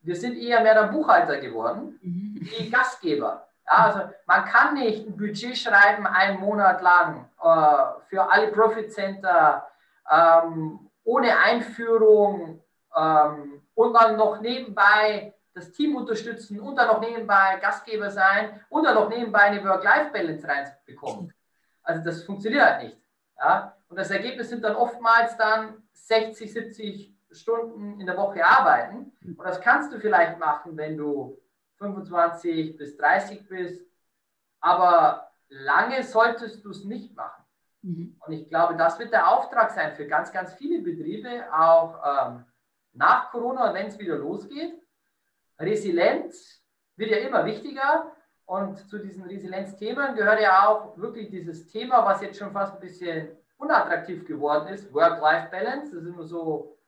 Wir 0.00 0.14
sind 0.14 0.36
eher 0.36 0.62
mehr 0.62 0.74
der 0.74 0.88
Buchhalter 0.88 1.38
geworden, 1.38 1.98
mhm. 2.00 2.38
wie 2.40 2.70
Gastgeber. 2.70 3.48
Ja, 3.66 3.72
also 3.86 4.00
man 4.26 4.44
kann 4.44 4.74
nicht 4.74 5.06
ein 5.06 5.16
Budget 5.16 5.58
schreiben, 5.58 6.06
einen 6.06 6.40
Monat 6.40 6.80
lang 6.82 7.28
äh, 7.42 8.00
für 8.08 8.30
alle 8.30 8.52
Profit 8.52 8.92
Center, 8.92 9.66
ähm, 10.08 10.88
ohne 11.02 11.36
Einführung 11.38 12.62
ähm, 12.94 13.62
und 13.74 13.92
dann 13.94 14.16
noch 14.16 14.40
nebenbei 14.40 15.34
das 15.56 15.72
Team 15.72 15.96
unterstützen 15.96 16.60
und 16.60 16.76
dann 16.76 16.88
noch 16.88 17.00
nebenbei 17.00 17.58
Gastgeber 17.62 18.10
sein 18.10 18.60
und 18.68 18.84
dann 18.84 18.94
noch 18.94 19.08
nebenbei 19.08 19.40
eine 19.40 19.64
Work-Life-Balance 19.64 20.46
reinbekommen. 20.46 21.32
Also 21.82 22.04
das 22.04 22.24
funktioniert 22.24 22.62
halt 22.62 22.82
nicht. 22.82 22.98
Ja? 23.38 23.74
Und 23.88 23.98
das 23.98 24.10
Ergebnis 24.10 24.50
sind 24.50 24.62
dann 24.62 24.76
oftmals 24.76 25.34
dann 25.38 25.82
60, 25.92 26.52
70 26.52 27.16
Stunden 27.30 27.98
in 27.98 28.06
der 28.06 28.18
Woche 28.18 28.44
arbeiten. 28.44 29.12
Und 29.24 29.42
das 29.42 29.58
kannst 29.62 29.92
du 29.94 29.98
vielleicht 29.98 30.38
machen, 30.38 30.76
wenn 30.76 30.98
du 30.98 31.40
25 31.78 32.76
bis 32.76 32.98
30 32.98 33.48
bist. 33.48 33.82
Aber 34.60 35.32
lange 35.48 36.02
solltest 36.02 36.62
du 36.66 36.70
es 36.70 36.84
nicht 36.84 37.16
machen. 37.16 37.44
Mhm. 37.80 38.20
Und 38.26 38.32
ich 38.34 38.46
glaube, 38.50 38.76
das 38.76 38.98
wird 38.98 39.12
der 39.12 39.30
Auftrag 39.30 39.70
sein 39.70 39.94
für 39.94 40.06
ganz, 40.06 40.30
ganz 40.32 40.52
viele 40.52 40.82
Betriebe, 40.82 41.44
auch 41.50 41.94
ähm, 42.04 42.44
nach 42.92 43.30
Corona, 43.30 43.72
wenn 43.72 43.86
es 43.86 43.98
wieder 43.98 44.16
losgeht. 44.16 44.74
Resilienz 45.58 46.62
wird 46.96 47.10
ja 47.10 47.18
immer 47.18 47.44
wichtiger. 47.44 48.12
Und 48.44 48.78
zu 48.88 48.98
diesen 48.98 49.24
Resilienzthemen 49.24 50.14
gehört 50.14 50.40
ja 50.40 50.68
auch 50.68 50.96
wirklich 50.96 51.30
dieses 51.30 51.66
Thema, 51.66 52.04
was 52.04 52.22
jetzt 52.22 52.38
schon 52.38 52.52
fast 52.52 52.74
ein 52.74 52.80
bisschen 52.80 53.28
unattraktiv 53.56 54.24
geworden 54.24 54.68
ist, 54.68 54.92
Work-Life-Balance. 54.92 55.94
Das 55.94 56.02
ist 56.02 56.08
immer 56.08 56.22
so 56.22 56.78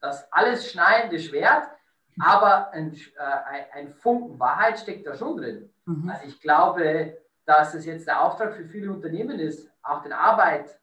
das 0.00 0.32
alles 0.32 0.70
schneidende 0.70 1.18
Schwert, 1.20 1.68
aber 2.20 2.70
ein, 2.72 2.94
äh, 2.94 3.64
ein 3.72 3.94
Funken 3.94 4.38
Wahrheit 4.38 4.78
steckt 4.78 5.06
da 5.06 5.14
schon 5.14 5.36
drin. 5.36 5.70
Mhm. 5.84 6.10
Also 6.10 6.26
ich 6.26 6.40
glaube, 6.40 7.18
dass 7.44 7.74
es 7.74 7.86
jetzt 7.86 8.06
der 8.06 8.22
Auftrag 8.22 8.54
für 8.54 8.64
viele 8.64 8.90
Unternehmen 8.92 9.38
ist, 9.38 9.70
auch 9.82 10.02
den 10.02 10.12
Arbeitnehmern 10.12 10.80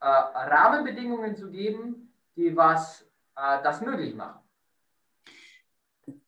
äh, 0.00 0.06
Rahmenbedingungen 0.06 1.36
zu 1.36 1.50
geben, 1.50 2.12
die 2.36 2.54
was 2.56 3.06
äh, 3.36 3.62
das 3.62 3.80
möglich 3.80 4.14
machen. 4.14 4.40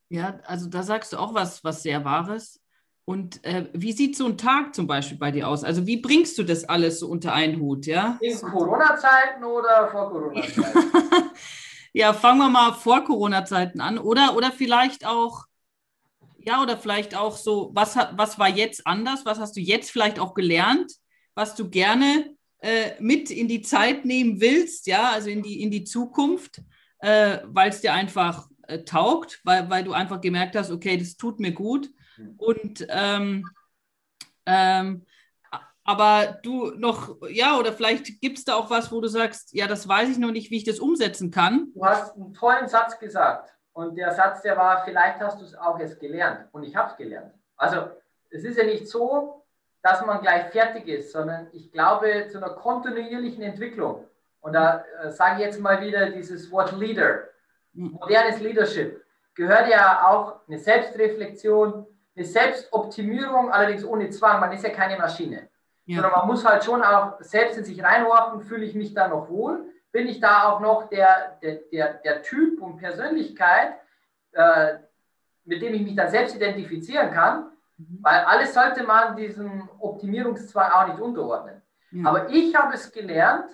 Ja, 0.09 0.39
also 0.45 0.69
da 0.69 0.83
sagst 0.83 1.13
du 1.13 1.19
auch 1.19 1.35
was, 1.35 1.65
was 1.65 1.83
sehr 1.83 2.05
Wahres. 2.05 2.61
Und 3.05 3.45
äh, 3.45 3.69
wie 3.73 3.93
sieht 3.93 4.17
so 4.17 4.27
ein 4.27 4.37
Tag 4.37 4.75
zum 4.75 4.87
Beispiel 4.87 5.17
bei 5.17 5.31
dir 5.31 5.49
aus? 5.49 5.63
Also 5.63 5.87
wie 5.87 5.99
bringst 5.99 6.39
du 6.39 6.43
das 6.43 6.65
alles 6.65 6.99
so 6.99 7.09
unter 7.09 7.33
einen 7.33 7.61
Hut? 7.61 7.87
Ja? 7.87 8.19
In 8.21 8.37
Corona-Zeiten 8.41 9.45
oder 9.45 9.89
vor 9.91 10.11
Corona-Zeiten? 10.11 11.31
ja, 11.93 12.13
fangen 12.13 12.39
wir 12.39 12.51
mal 12.51 12.73
vor 12.73 13.05
Corona-Zeiten 13.05 13.81
an. 13.81 13.99
Oder, 13.99 14.37
oder 14.37 14.51
vielleicht 14.51 15.07
auch, 15.07 15.45
ja, 16.39 16.61
oder 16.61 16.77
vielleicht 16.77 17.17
auch 17.17 17.37
so, 17.37 17.71
was, 17.75 17.95
hat, 17.95 18.13
was 18.17 18.41
war 18.41 18.49
jetzt 18.49 18.87
anders? 18.87 19.25
Was 19.25 19.39
hast 19.39 19.57
du 19.57 19.61
jetzt 19.61 19.93
vielleicht 19.93 20.19
auch 20.19 20.35
gelernt, 20.35 20.93
was 21.37 21.55
du 21.55 21.71
gerne 21.71 22.35
äh, 22.59 22.93
mit 22.99 23.31
in 23.31 23.47
die 23.47 23.63
Zeit 23.63 24.05
nehmen 24.05 24.41
willst, 24.41 24.89
ja, 24.89 25.11
also 25.11 25.31
in 25.31 25.43
die, 25.43 25.63
in 25.63 25.71
die 25.71 25.85
Zukunft, 25.85 26.61
äh, 26.99 27.39
weil 27.45 27.71
es 27.71 27.81
dir 27.81 27.93
einfach 27.93 28.49
äh, 28.67 28.85
taugt, 28.85 29.41
weil, 29.45 29.69
weil 29.71 29.85
du 29.85 29.93
einfach 29.93 30.21
gemerkt 30.21 30.57
hast, 30.57 30.71
okay, 30.71 30.97
das 30.97 31.17
tut 31.17 31.41
mir 31.41 31.53
gut 31.53 31.91
und 32.37 32.87
ähm, 32.89 33.45
ähm, 34.47 35.05
aber 35.87 36.39
du 36.43 36.73
noch, 36.73 37.17
ja, 37.29 37.57
oder 37.57 37.73
vielleicht 37.73 38.21
gibt 38.21 38.39
es 38.39 38.45
da 38.45 38.57
auch 38.57 38.71
was, 38.71 38.91
wo 38.91 39.01
du 39.01 39.07
sagst, 39.07 39.53
ja, 39.53 39.69
das 39.69 39.87
weiß 39.87 40.09
ich 40.09 40.19
noch 40.19 40.33
nicht, 40.33 40.51
wie 40.51 40.57
ich 40.57 40.65
das 40.65 40.81
umsetzen 40.81 41.31
kann. 41.31 41.71
Du 41.75 41.85
hast 41.85 42.17
einen 42.17 42.35
tollen 42.35 42.67
Satz 42.67 42.99
gesagt. 42.99 43.55
Und 43.73 43.97
der 43.97 44.13
Satz, 44.13 44.43
der 44.43 44.57
war, 44.57 44.85
vielleicht 44.85 45.21
hast 45.21 45.41
du 45.41 45.45
es 45.45 45.55
auch 45.55 45.79
erst 45.79 46.01
gelernt. 46.01 46.49
Und 46.51 46.65
ich 46.65 46.75
habe 46.75 46.91
es 46.91 46.97
gelernt. 46.97 47.33
Also 47.57 47.89
es 48.31 48.43
ist 48.43 48.59
ja 48.59 48.65
nicht 48.65 48.89
so, 48.89 49.45
dass 49.83 50.05
man 50.05 50.21
gleich 50.21 50.51
fertig 50.51 50.89
ist, 50.89 51.13
sondern 51.13 51.49
ich 51.53 51.71
glaube 51.71 52.27
zu 52.33 52.39
einer 52.39 52.51
kontinuierlichen 52.51 53.43
Entwicklung. 53.43 54.05
Und 54.47 54.53
da 54.53 54.85
äh, 55.03 55.11
sage 55.11 55.41
ich 55.41 55.47
jetzt 55.47 55.61
mal 55.61 55.81
wieder 55.81 56.09
dieses 56.11 56.53
Wort 56.53 56.71
Leader. 56.79 57.25
Mhm. 57.73 57.99
Modernes 58.01 58.39
Leadership 58.39 59.05
gehört 59.35 59.69
ja 59.69 60.07
auch 60.07 60.47
eine 60.47 60.57
Selbstreflexion, 60.57 61.85
eine 62.15 62.25
Selbstoptimierung, 62.25 63.51
allerdings 63.51 63.85
ohne 63.85 64.09
Zwang. 64.11 64.39
Man 64.39 64.53
ist 64.53 64.63
ja 64.63 64.71
keine 64.71 64.97
Maschine. 64.99 65.49
Ja. 65.87 65.97
Sondern 65.97 66.13
man 66.13 66.29
muss 66.29 66.45
halt 66.45 66.63
schon 66.63 66.81
auch 66.81 67.21
selbst 67.21 67.59
in 67.59 67.65
sich 67.65 67.83
reinhorchen, 67.83 68.41
fühle 68.41 68.65
ich 68.65 68.77
mich 68.77 68.95
da 68.95 69.09
noch 69.09 69.29
wohl? 69.29 69.65
Bin 69.91 70.07
ich 70.07 70.21
da 70.21 70.45
auch 70.45 70.61
noch 70.61 70.89
der, 70.91 71.39
der, 71.43 71.57
der, 71.73 71.95
der 71.95 72.23
Typ 72.23 72.63
und 72.63 72.77
Persönlichkeit, 72.77 73.73
äh, 74.31 74.75
mit 75.45 75.61
dem 75.61 75.75
ich 75.75 75.83
mich 75.83 75.97
dann 75.97 76.09
selbst 76.09 76.37
identifizieren 76.37 77.11
kann? 77.11 77.51
Mhm. 77.79 77.99
Weil 78.01 78.21
alles 78.21 78.55
sollte 78.55 78.85
man 78.85 79.17
diesem 79.17 79.69
Optimierungszwang 79.81 80.71
auch 80.71 80.87
nicht 80.87 81.01
unterordnen. 81.01 81.63
Ja. 81.91 82.11
Aber 82.11 82.31
ich 82.31 82.55
habe 82.55 82.75
es 82.75 82.93
gelernt, 82.93 83.51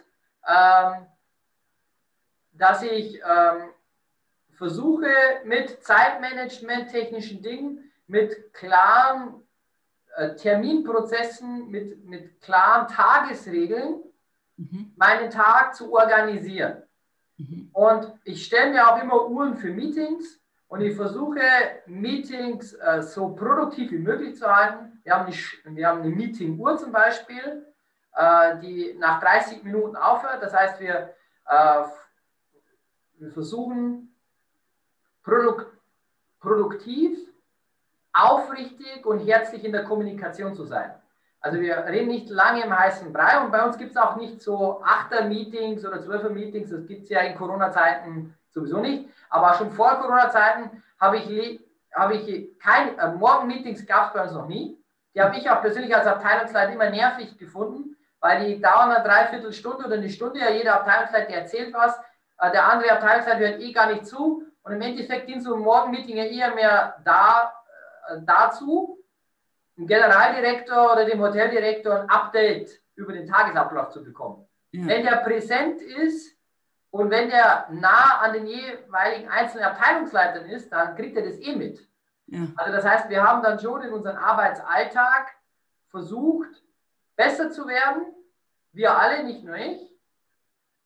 ähm, 0.47 1.07
dass 2.53 2.83
ich 2.83 3.17
ähm, 3.17 3.71
versuche 4.51 5.11
mit 5.45 5.83
Zeitmanagement 5.83 6.91
technischen 6.91 7.43
Dingen 7.43 7.91
mit 8.07 8.53
klaren 8.53 9.43
äh, 10.17 10.35
Terminprozessen, 10.35 11.71
mit, 11.71 12.05
mit 12.05 12.41
klaren 12.43 12.87
Tagesregeln 12.89 14.03
mhm. 14.57 14.93
meinen 14.97 15.31
Tag 15.31 15.75
zu 15.75 15.93
organisieren. 15.93 16.83
Mhm. 17.39 17.71
Und 17.73 18.13
ich 18.25 18.45
stelle 18.45 18.73
mir 18.73 18.89
auch 18.89 19.03
immer 19.03 19.29
Uhren 19.29 19.57
für 19.57 19.71
Meetings 19.71 20.41
und 20.69 20.83
ich 20.83 20.95
versuche, 20.95 21.41
Meetings 21.87 22.75
äh, 22.75 23.03
so 23.03 23.35
produktiv 23.35 23.91
wie 23.91 23.99
möglich 23.99 24.37
zu 24.37 24.47
halten. 24.47 25.01
Wir 25.03 25.15
haben, 25.15 25.27
eine, 25.27 25.77
wir 25.77 25.89
haben 25.89 26.03
eine 26.03 26.11
Meeting-Uhr 26.11 26.77
zum 26.77 26.93
Beispiel, 26.93 27.67
äh, 28.17 28.59
die 28.61 28.97
nach 28.99 29.21
30 29.21 29.63
Minuten 29.63 29.97
aufhört. 29.97 30.43
Das 30.43 30.55
heißt, 30.55 30.81
wir, 30.81 31.15
äh, 31.47 31.83
wir 33.19 33.31
versuchen, 33.33 34.15
produk 35.23 35.67
produktiv, 36.41 37.19
aufrichtig 38.13 39.07
und 39.07 39.21
herzlich 39.21 39.65
in 39.65 39.73
der 39.73 39.85
Kommunikation 39.85 40.55
zu 40.55 40.65
sein. 40.65 40.93
Also 41.41 41.61
wir 41.61 41.77
reden 41.87 42.09
nicht 42.09 42.29
lange 42.29 42.65
im 42.65 42.77
heißen 42.77 43.13
Brei 43.13 43.41
und 43.41 43.51
bei 43.51 43.65
uns 43.65 43.79
gibt 43.79 43.93
es 43.93 43.97
auch 43.97 44.17
nicht 44.17 44.43
so 44.43 44.83
Achter-Meetings 44.85 45.85
oder 45.85 46.01
Zwölfer-Meetings, 46.01 46.71
das 46.71 46.87
gibt 46.87 47.05
es 47.05 47.11
ja 47.11 47.21
in 47.21 47.37
Corona-Zeiten 47.37 48.35
sowieso 48.51 48.79
nicht. 48.79 49.09
Aber 49.31 49.55
schon 49.55 49.71
vor 49.73 49.97
Corona-Zeiten 50.01 50.83
habe 51.01 51.17
ich, 51.17 51.61
hab 51.93 52.13
ich 52.13 52.59
kein, 52.59 52.99
äh, 52.99 53.13
Morgen-Meetings 53.15 53.87
gab 53.87 54.09
es 54.09 54.13
bei 54.13 54.23
uns 54.23 54.33
noch 54.33 54.47
nie. 54.47 54.79
Die 55.15 55.21
habe 55.21 55.37
ich 55.37 55.51
auch 55.51 55.61
persönlich 55.61 55.95
als 55.95 56.07
Abteilungsleiter 56.07 56.73
immer 56.73 56.91
nervig 56.91 57.37
gefunden, 57.39 57.97
weil 58.23 58.47
die 58.47 58.61
dauern 58.61 58.93
eine 58.93 59.05
Dreiviertelstunde 59.05 59.85
oder 59.85 59.97
eine 59.97 60.09
Stunde, 60.09 60.39
ja 60.39 60.51
jeder 60.51 60.77
Abteilungsleiter 60.77 61.35
erzählt 61.35 61.75
was, 61.75 61.99
äh, 62.39 62.51
der 62.53 62.67
andere 62.67 62.93
Abteilungsleiter 62.93 63.41
hört 63.41 63.61
eh 63.61 63.73
gar 63.73 63.93
nicht 63.93 64.07
zu 64.07 64.45
und 64.63 64.73
im 64.73 64.81
Endeffekt 64.81 65.29
dient 65.29 65.43
so 65.43 65.55
ein 65.55 65.61
Morgen-Meeting 65.61 66.17
ja 66.17 66.25
eher 66.25 66.55
mehr 66.55 66.97
da, 67.05 67.53
äh, 68.09 68.19
dazu, 68.25 68.99
dem 69.77 69.87
Generaldirektor 69.87 70.93
oder 70.93 71.05
dem 71.05 71.21
Hoteldirektor 71.21 72.01
ein 72.01 72.09
Update 72.09 72.81
über 72.95 73.13
den 73.13 73.27
Tagesablauf 73.27 73.91
zu 73.91 74.05
bekommen. 74.05 74.47
Ja. 74.71 74.87
Wenn 74.87 75.05
der 75.05 75.17
präsent 75.17 75.83
ist 75.83 76.39
und 76.91 77.11
wenn 77.11 77.29
der 77.29 77.67
nah 77.71 78.21
an 78.21 78.35
den 78.35 78.47
jeweiligen 78.47 79.29
einzelnen 79.31 79.65
Abteilungsleitern 79.65 80.47
ist, 80.47 80.71
dann 80.71 80.95
kriegt 80.95 81.17
er 81.17 81.25
das 81.25 81.39
eh 81.41 81.57
mit. 81.57 81.81
Ja. 82.27 82.47
Also 82.57 82.73
das 82.73 82.85
heißt, 82.85 83.11
wir 83.11 83.25
haben 83.25 83.43
dann 83.43 83.59
schon 83.59 83.83
in 83.83 83.93
unserem 83.93 84.17
Arbeitsalltag 84.17 85.33
versucht, 85.89 86.62
besser 87.17 87.51
zu 87.51 87.67
werden, 87.67 88.07
wir 88.73 88.97
alle, 88.97 89.25
nicht 89.25 89.45
nur 89.45 89.57
ich, 89.57 89.81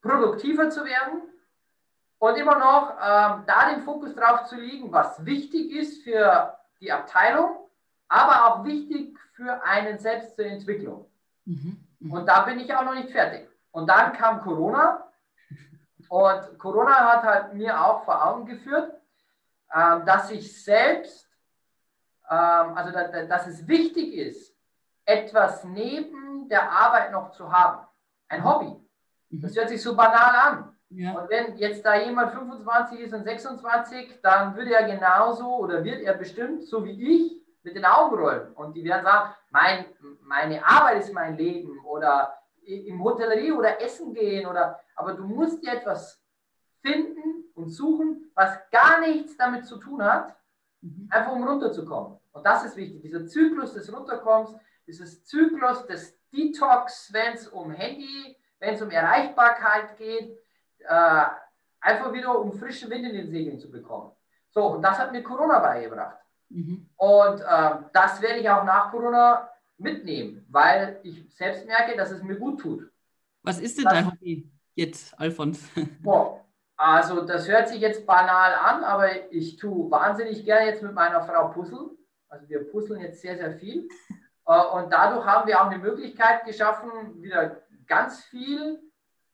produktiver 0.03 0.71
zu 0.71 0.85
werden 0.85 1.23
und 2.19 2.37
immer 2.37 2.59
noch 2.59 2.91
ähm, 2.93 3.45
da 3.47 3.71
den 3.73 3.83
Fokus 3.83 4.15
drauf 4.15 4.45
zu 4.45 4.57
legen, 4.57 4.93
was 4.93 5.25
wichtig 5.25 5.73
ist 5.73 6.03
für 6.03 6.59
die 6.81 6.93
Abteilung 6.93 7.67
aber 8.09 8.47
auch 8.47 8.65
wichtig 8.65 9.19
für 9.35 9.63
einen 9.63 9.99
selbst 9.99 10.37
zur 10.37 10.47
Entwicklung. 10.47 11.11
Mhm. 11.45 11.85
Mhm. 11.99 12.13
Und 12.13 12.27
da 12.27 12.43
bin 12.43 12.61
ich 12.61 12.75
auch 12.75 12.85
noch 12.85 12.95
nicht 12.95 13.11
fertig. 13.11 13.49
Und 13.71 13.89
dann 13.89 14.13
kam 14.13 14.41
Corona 14.43 15.11
und 16.09 16.59
Corona 16.59 16.95
hat 17.13 17.23
halt 17.25 17.55
mir 17.55 17.85
auch 17.85 18.05
vor 18.05 18.25
Augen 18.25 18.47
geführt, 18.47 18.95
ähm, 19.75 20.07
dass 20.07 20.31
ich 20.31 20.65
selbst, 20.65 21.29
ähm, 22.31 22.77
also 22.77 22.93
da, 22.93 23.25
dass 23.25 23.47
es 23.47 23.67
wichtig 23.67 24.15
ist, 24.15 24.56
etwas 25.07 25.65
neben 25.65 26.49
der 26.49 26.71
Arbeit 26.71 27.13
noch 27.13 27.31
zu 27.31 27.51
haben. 27.51 27.87
Ein 28.29 28.45
Hobby. 28.45 28.77
Mhm. 29.31 29.41
Das 29.41 29.57
hört 29.57 29.69
sich 29.69 29.83
so 29.83 29.97
banal 29.97 30.35
an. 30.35 30.77
Ja. 30.91 31.13
Und 31.13 31.31
wenn 31.31 31.57
jetzt 31.57 31.85
da 31.85 31.97
jemand 31.97 32.33
25 32.33 33.01
ist 33.01 33.15
und 33.15 33.25
26, 33.25 34.21
dann 34.23 34.55
würde 34.55 34.75
er 34.75 34.87
genauso 34.87 35.57
oder 35.57 35.83
wird 35.83 36.03
er 36.03 36.15
bestimmt, 36.15 36.65
so 36.65 36.85
wie 36.85 37.25
ich, 37.25 37.43
mit 37.63 37.75
den 37.75 37.85
Augen 37.85 38.17
rollen. 38.17 38.53
Und 38.53 38.75
die 38.77 38.85
werden 38.85 39.05
sagen, 39.05 39.35
mein, 39.51 39.87
meine 40.23 40.65
Arbeit 40.65 41.01
ist 41.01 41.13
mein 41.13 41.37
Leben 41.37 41.81
oder 41.85 42.39
im 42.65 43.03
Hotellerie 43.03 43.53
oder 43.53 43.81
essen 43.81 44.13
gehen 44.13 44.47
oder, 44.47 44.81
aber 44.95 45.15
du 45.15 45.25
musst 45.25 45.63
dir 45.63 45.73
etwas 45.73 46.21
finden 46.81 47.45
und 47.55 47.71
suchen, 47.71 48.31
was 48.35 48.59
gar 48.71 49.01
nichts 49.01 49.37
damit 49.37 49.67
zu 49.67 49.79
tun 49.79 50.03
hat, 50.03 50.37
mhm. 50.81 51.09
einfach 51.11 51.33
um 51.33 51.47
runterzukommen. 51.47 52.19
Und 52.33 52.47
das 52.47 52.65
ist 52.65 52.77
wichtig, 52.77 53.03
dieser 53.03 53.27
Zyklus 53.27 53.75
des 53.75 53.93
Runterkommens, 53.93 54.55
dieses 54.87 55.25
Zyklus 55.25 55.87
des 55.87 56.17
Detox, 56.33 57.13
wenn 57.13 57.35
es 57.35 57.49
um 57.49 57.71
Handy, 57.71 58.37
wenn 58.59 58.75
es 58.75 58.83
um 58.83 58.91
Erreichbarkeit 58.91 59.97
geht, 59.97 60.39
äh, 60.81 61.25
einfach 61.81 62.13
wieder 62.13 62.39
um 62.39 62.53
frischen 62.53 62.91
Wind 62.91 63.07
in 63.07 63.15
den 63.15 63.31
Segeln 63.31 63.59
zu 63.59 63.71
bekommen. 63.71 64.13
So, 64.51 64.65
und 64.67 64.83
das 64.83 64.99
hat 64.99 65.13
mir 65.13 65.23
Corona 65.23 65.59
beigebracht. 65.59 66.19
Mhm. 66.49 66.89
Und 66.97 67.41
äh, 67.41 67.71
das 67.93 68.21
werde 68.23 68.41
ich 68.41 68.49
auch 68.49 68.65
nach 68.65 68.91
Corona 68.91 69.51
mitnehmen, 69.79 70.47
weil 70.49 71.01
ich 71.03 71.27
selbst 71.35 71.67
merke, 71.67 71.97
dass 71.97 72.11
es 72.11 72.23
mir 72.23 72.37
gut 72.37 72.61
tut. 72.61 72.91
Was 73.43 73.61
ist 73.61 73.79
denn 73.79 73.85
das, 73.85 73.95
dein 73.95 74.07
Hobby 74.11 74.51
jetzt, 74.75 75.19
Alfons? 75.19 75.69
Boah, 76.03 76.45
also 76.77 77.23
das 77.23 77.49
hört 77.49 77.69
sich 77.69 77.81
jetzt 77.81 78.07
banal 78.07 78.55
an, 78.55 78.85
aber 78.85 79.33
ich 79.33 79.57
tue 79.57 79.91
wahnsinnig 79.91 80.45
gerne 80.45 80.67
jetzt 80.67 80.83
mit 80.83 80.93
meiner 80.93 81.23
Frau 81.23 81.49
puzzeln. 81.49 81.91
Also 82.29 82.49
wir 82.49 82.65
puzzeln 82.71 83.01
jetzt 83.01 83.21
sehr, 83.21 83.37
sehr 83.37 83.53
viel. 83.53 83.89
Äh, 84.47 84.61
und 84.73 84.93
dadurch 84.93 85.25
haben 85.25 85.47
wir 85.47 85.61
auch 85.61 85.67
eine 85.67 85.79
Möglichkeit 85.79 86.45
geschaffen, 86.45 87.23
wieder 87.23 87.57
ganz 87.87 88.25
viel 88.25 88.81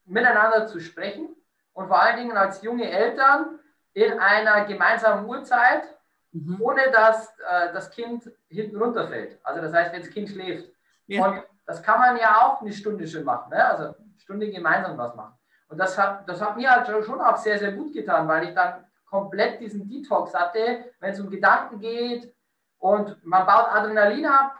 miteinander 0.04 0.66
zu 0.66 0.80
sprechen 0.80 1.34
und 1.72 1.88
vor 1.88 2.02
allen 2.02 2.16
Dingen 2.16 2.36
als 2.36 2.62
junge 2.62 2.90
Eltern 2.90 3.58
in 3.94 4.18
einer 4.18 4.64
gemeinsamen 4.64 5.26
Uhrzeit 5.26 5.84
mhm. 6.32 6.60
ohne 6.60 6.90
dass 6.90 7.28
äh, 7.38 7.72
das 7.72 7.90
Kind 7.90 8.30
hinten 8.48 8.76
runterfällt. 8.76 9.38
Also 9.44 9.60
das 9.60 9.72
heißt, 9.72 9.92
wenn 9.92 10.00
das 10.00 10.10
Kind 10.10 10.28
schläft. 10.28 10.70
Ja. 11.06 11.26
Und 11.26 11.42
das 11.66 11.82
kann 11.82 12.00
man 12.00 12.16
ja 12.16 12.42
auch 12.42 12.60
eine 12.60 12.72
Stunde 12.72 13.06
schön 13.06 13.24
machen, 13.24 13.50
ne? 13.50 13.64
also 13.64 13.84
eine 13.84 14.18
Stunde 14.18 14.50
gemeinsam 14.50 14.98
was 14.98 15.14
machen. 15.14 15.34
Und 15.68 15.78
das 15.78 15.96
hat, 15.96 16.28
das 16.28 16.40
hat 16.40 16.56
mir 16.56 16.70
halt 16.70 16.86
schon 17.04 17.20
auch 17.20 17.36
sehr, 17.36 17.58
sehr 17.58 17.72
gut 17.72 17.92
getan, 17.92 18.28
weil 18.28 18.48
ich 18.48 18.54
dann 18.54 18.84
komplett 19.06 19.60
diesen 19.60 19.88
Detox 19.88 20.34
hatte, 20.34 20.92
wenn 21.00 21.12
es 21.12 21.20
um 21.20 21.30
Gedanken 21.30 21.78
geht 21.78 22.34
und 22.78 23.24
man 23.24 23.46
baut 23.46 23.68
Adrenalin 23.70 24.26
ab. 24.26 24.58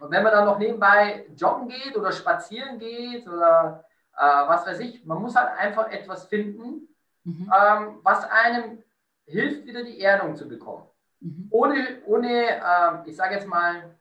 Und 0.00 0.10
wenn 0.10 0.22
man 0.22 0.32
dann 0.32 0.46
noch 0.46 0.58
nebenbei 0.58 1.26
joggen 1.36 1.68
geht 1.68 1.94
oder 1.96 2.10
spazieren 2.10 2.78
geht 2.78 3.28
oder 3.28 3.84
äh, 4.16 4.22
was 4.22 4.66
weiß 4.66 4.80
ich, 4.80 5.04
man 5.04 5.20
muss 5.20 5.36
halt 5.36 5.50
einfach 5.58 5.90
etwas 5.90 6.24
finden, 6.24 6.88
mhm. 7.24 7.52
ähm, 7.54 7.98
was 8.02 8.24
einem 8.30 8.82
hilft 9.26 9.66
wieder 9.66 9.84
die 9.84 10.00
Erdung 10.00 10.36
zu 10.36 10.48
bekommen. 10.48 10.86
Mhm. 11.20 11.48
Ohne, 11.50 11.98
ohne 12.06 12.46
äh, 12.46 13.02
ich 13.04 13.14
sage 13.16 13.34
jetzt 13.34 13.46
mal, 13.46 13.94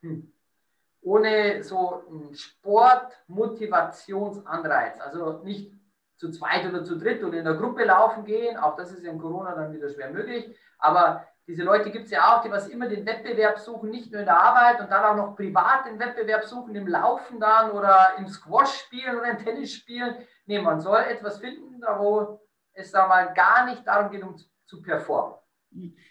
hm, 0.00 0.32
ohne 1.02 1.62
so 1.62 2.02
einen 2.08 2.34
Sportmotivationsanreiz, 2.34 5.00
also 5.00 5.38
nicht 5.44 5.70
zu 6.16 6.30
zweit 6.30 6.66
oder 6.66 6.82
zu 6.84 6.98
dritt 6.98 7.22
oder 7.22 7.38
in 7.38 7.44
der 7.44 7.54
Gruppe 7.54 7.84
laufen 7.84 8.24
gehen, 8.24 8.56
auch 8.56 8.74
das 8.76 8.90
ist 8.92 9.04
in 9.04 9.18
Corona 9.18 9.54
dann 9.54 9.72
wieder 9.72 9.88
schwer 9.88 10.10
möglich, 10.10 10.56
aber 10.78 11.24
diese 11.46 11.62
Leute 11.62 11.90
gibt 11.90 12.06
es 12.06 12.10
ja 12.10 12.34
auch, 12.36 12.42
die 12.42 12.50
was 12.50 12.68
immer 12.68 12.88
den 12.88 13.04
Wettbewerb 13.04 13.58
suchen, 13.58 13.90
nicht 13.90 14.10
nur 14.10 14.20
in 14.20 14.26
der 14.26 14.40
Arbeit 14.40 14.80
und 14.80 14.90
dann 14.90 15.04
auch 15.04 15.16
noch 15.16 15.36
privat 15.36 15.86
den 15.86 15.98
Wettbewerb 15.98 16.44
suchen, 16.44 16.74
im 16.74 16.86
Laufen 16.86 17.38
dann 17.38 17.70
oder 17.72 18.14
im 18.18 18.26
Squash 18.26 18.80
spielen 18.80 19.16
oder 19.16 19.30
im 19.30 19.38
Tennis 19.38 19.72
spielen. 19.72 20.16
Nee, 20.46 20.60
man 20.60 20.80
soll 20.80 21.00
etwas 21.00 21.38
finden, 21.38 21.80
da 21.80 21.98
wo 21.98 22.40
es 22.72 22.90
da 22.90 23.06
mal 23.06 23.34
gar 23.34 23.66
nicht 23.66 23.86
darum 23.86 24.10
geht, 24.10 24.22
um 24.22 24.36
zu 24.66 24.80
performen, 24.80 25.38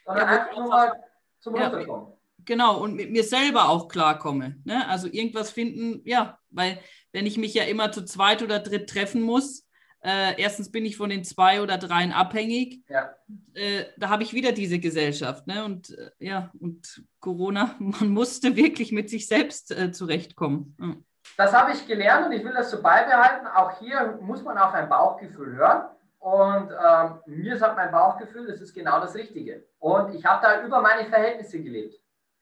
sondern 0.05 0.27
ja, 0.27 0.33
einfach 0.33 0.55
nur 0.55 0.67
mal 0.67 1.03
zum 1.39 1.55
ja, 1.55 1.67
Runterkommen. 1.67 2.13
Genau, 2.45 2.81
und 2.81 2.95
mit 2.95 3.11
mir 3.11 3.23
selber 3.23 3.69
auch 3.69 3.87
klarkomme. 3.87 4.57
Ne? 4.65 4.87
Also 4.87 5.07
irgendwas 5.07 5.49
finden, 5.49 6.01
ja, 6.05 6.37
weil 6.49 6.79
wenn 7.11 7.25
ich 7.25 7.37
mich 7.37 7.53
ja 7.53 7.63
immer 7.63 7.91
zu 7.91 8.05
zweit 8.05 8.43
oder 8.43 8.59
dritt 8.59 8.89
treffen 8.89 9.21
muss, 9.21 9.67
äh, 10.03 10.41
erstens 10.41 10.69
bin 10.69 10.85
ich 10.85 10.97
von 10.97 11.09
den 11.09 11.23
zwei 11.23 11.61
oder 11.61 11.77
dreien 11.77 12.11
abhängig. 12.11 12.83
Ja. 12.89 13.15
Äh, 13.53 13.85
da 13.97 14.09
habe 14.09 14.23
ich 14.23 14.33
wieder 14.33 14.51
diese 14.51 14.79
Gesellschaft. 14.79 15.47
Ne? 15.47 15.63
Und 15.63 15.97
äh, 15.97 16.11
ja, 16.19 16.51
und 16.59 17.03
Corona, 17.19 17.75
man 17.79 18.09
musste 18.09 18.55
wirklich 18.55 18.91
mit 18.91 19.09
sich 19.09 19.27
selbst 19.27 19.71
äh, 19.71 19.91
zurechtkommen. 19.91 20.75
Mhm. 20.77 21.05
Das 21.37 21.53
habe 21.53 21.71
ich 21.71 21.87
gelernt 21.87 22.27
und 22.27 22.33
ich 22.33 22.43
will 22.43 22.53
das 22.53 22.69
so 22.69 22.81
beibehalten. 22.81 23.47
Auch 23.47 23.79
hier 23.79 24.19
muss 24.21 24.43
man 24.43 24.57
auf 24.57 24.73
ein 24.73 24.89
Bauchgefühl 24.89 25.55
hören. 25.55 25.89
Und 26.19 26.69
ähm, 26.71 27.19
mir 27.25 27.57
sagt 27.57 27.75
mein 27.75 27.91
Bauchgefühl, 27.91 28.47
das 28.47 28.61
ist 28.61 28.73
genau 28.73 28.99
das 28.99 29.15
Richtige. 29.15 29.65
Und 29.79 30.13
ich 30.15 30.25
habe 30.25 30.41
da 30.41 30.63
über 30.63 30.81
meine 30.81 31.07
Verhältnisse 31.09 31.61
gelebt. 31.61 31.95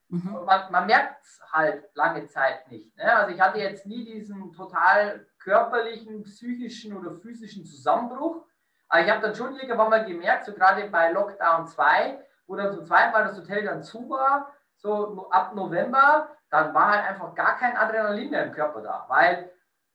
Mhm. 0.10 0.38
Man, 0.46 0.72
man 0.72 0.88
merkt 0.88 1.24
es 1.24 1.40
halt 1.52 1.84
lange 1.94 2.28
Zeit 2.28 2.70
nicht. 2.70 2.96
Ne? 2.98 3.16
Also 3.16 3.34
ich 3.34 3.40
hatte 3.40 3.60
jetzt 3.60 3.86
nie 3.86 4.04
diesen 4.04 4.52
total 4.52 5.26
körperlichen, 5.44 6.24
psychischen 6.24 6.98
oder 6.98 7.16
physischen 7.16 7.66
Zusammenbruch. 7.66 8.46
Aber 8.90 9.02
ich 9.04 9.10
habe 9.10 9.22
dann 9.22 9.36
schon 9.36 9.56
irgendwann 9.56 9.90
mal 9.90 10.06
gemerkt, 10.06 10.46
so 10.46 10.54
gerade 10.54 10.90
bei 10.90 11.12
Lockdown 11.12 11.68
2, 11.68 12.20
wo 12.48 12.56
dann 12.56 12.74
zum 12.74 12.86
zweiten 12.86 13.12
Mal 13.12 13.24
das 13.24 13.38
Hotel 13.38 13.64
dann 13.64 13.84
zu 13.84 14.10
war, 14.10 14.54
so 14.76 15.30
ab 15.30 15.56
November, 15.56 16.30
dann 16.50 16.74
war 16.74 16.92
halt 16.92 17.10
einfach 17.10 17.34
gar 17.36 17.58
kein 17.58 17.78
Adrenalin 17.78 18.30
mehr 18.30 18.46
im 18.46 18.52
Körper 18.52 18.82
da, 18.82 19.06
weil 19.08 19.52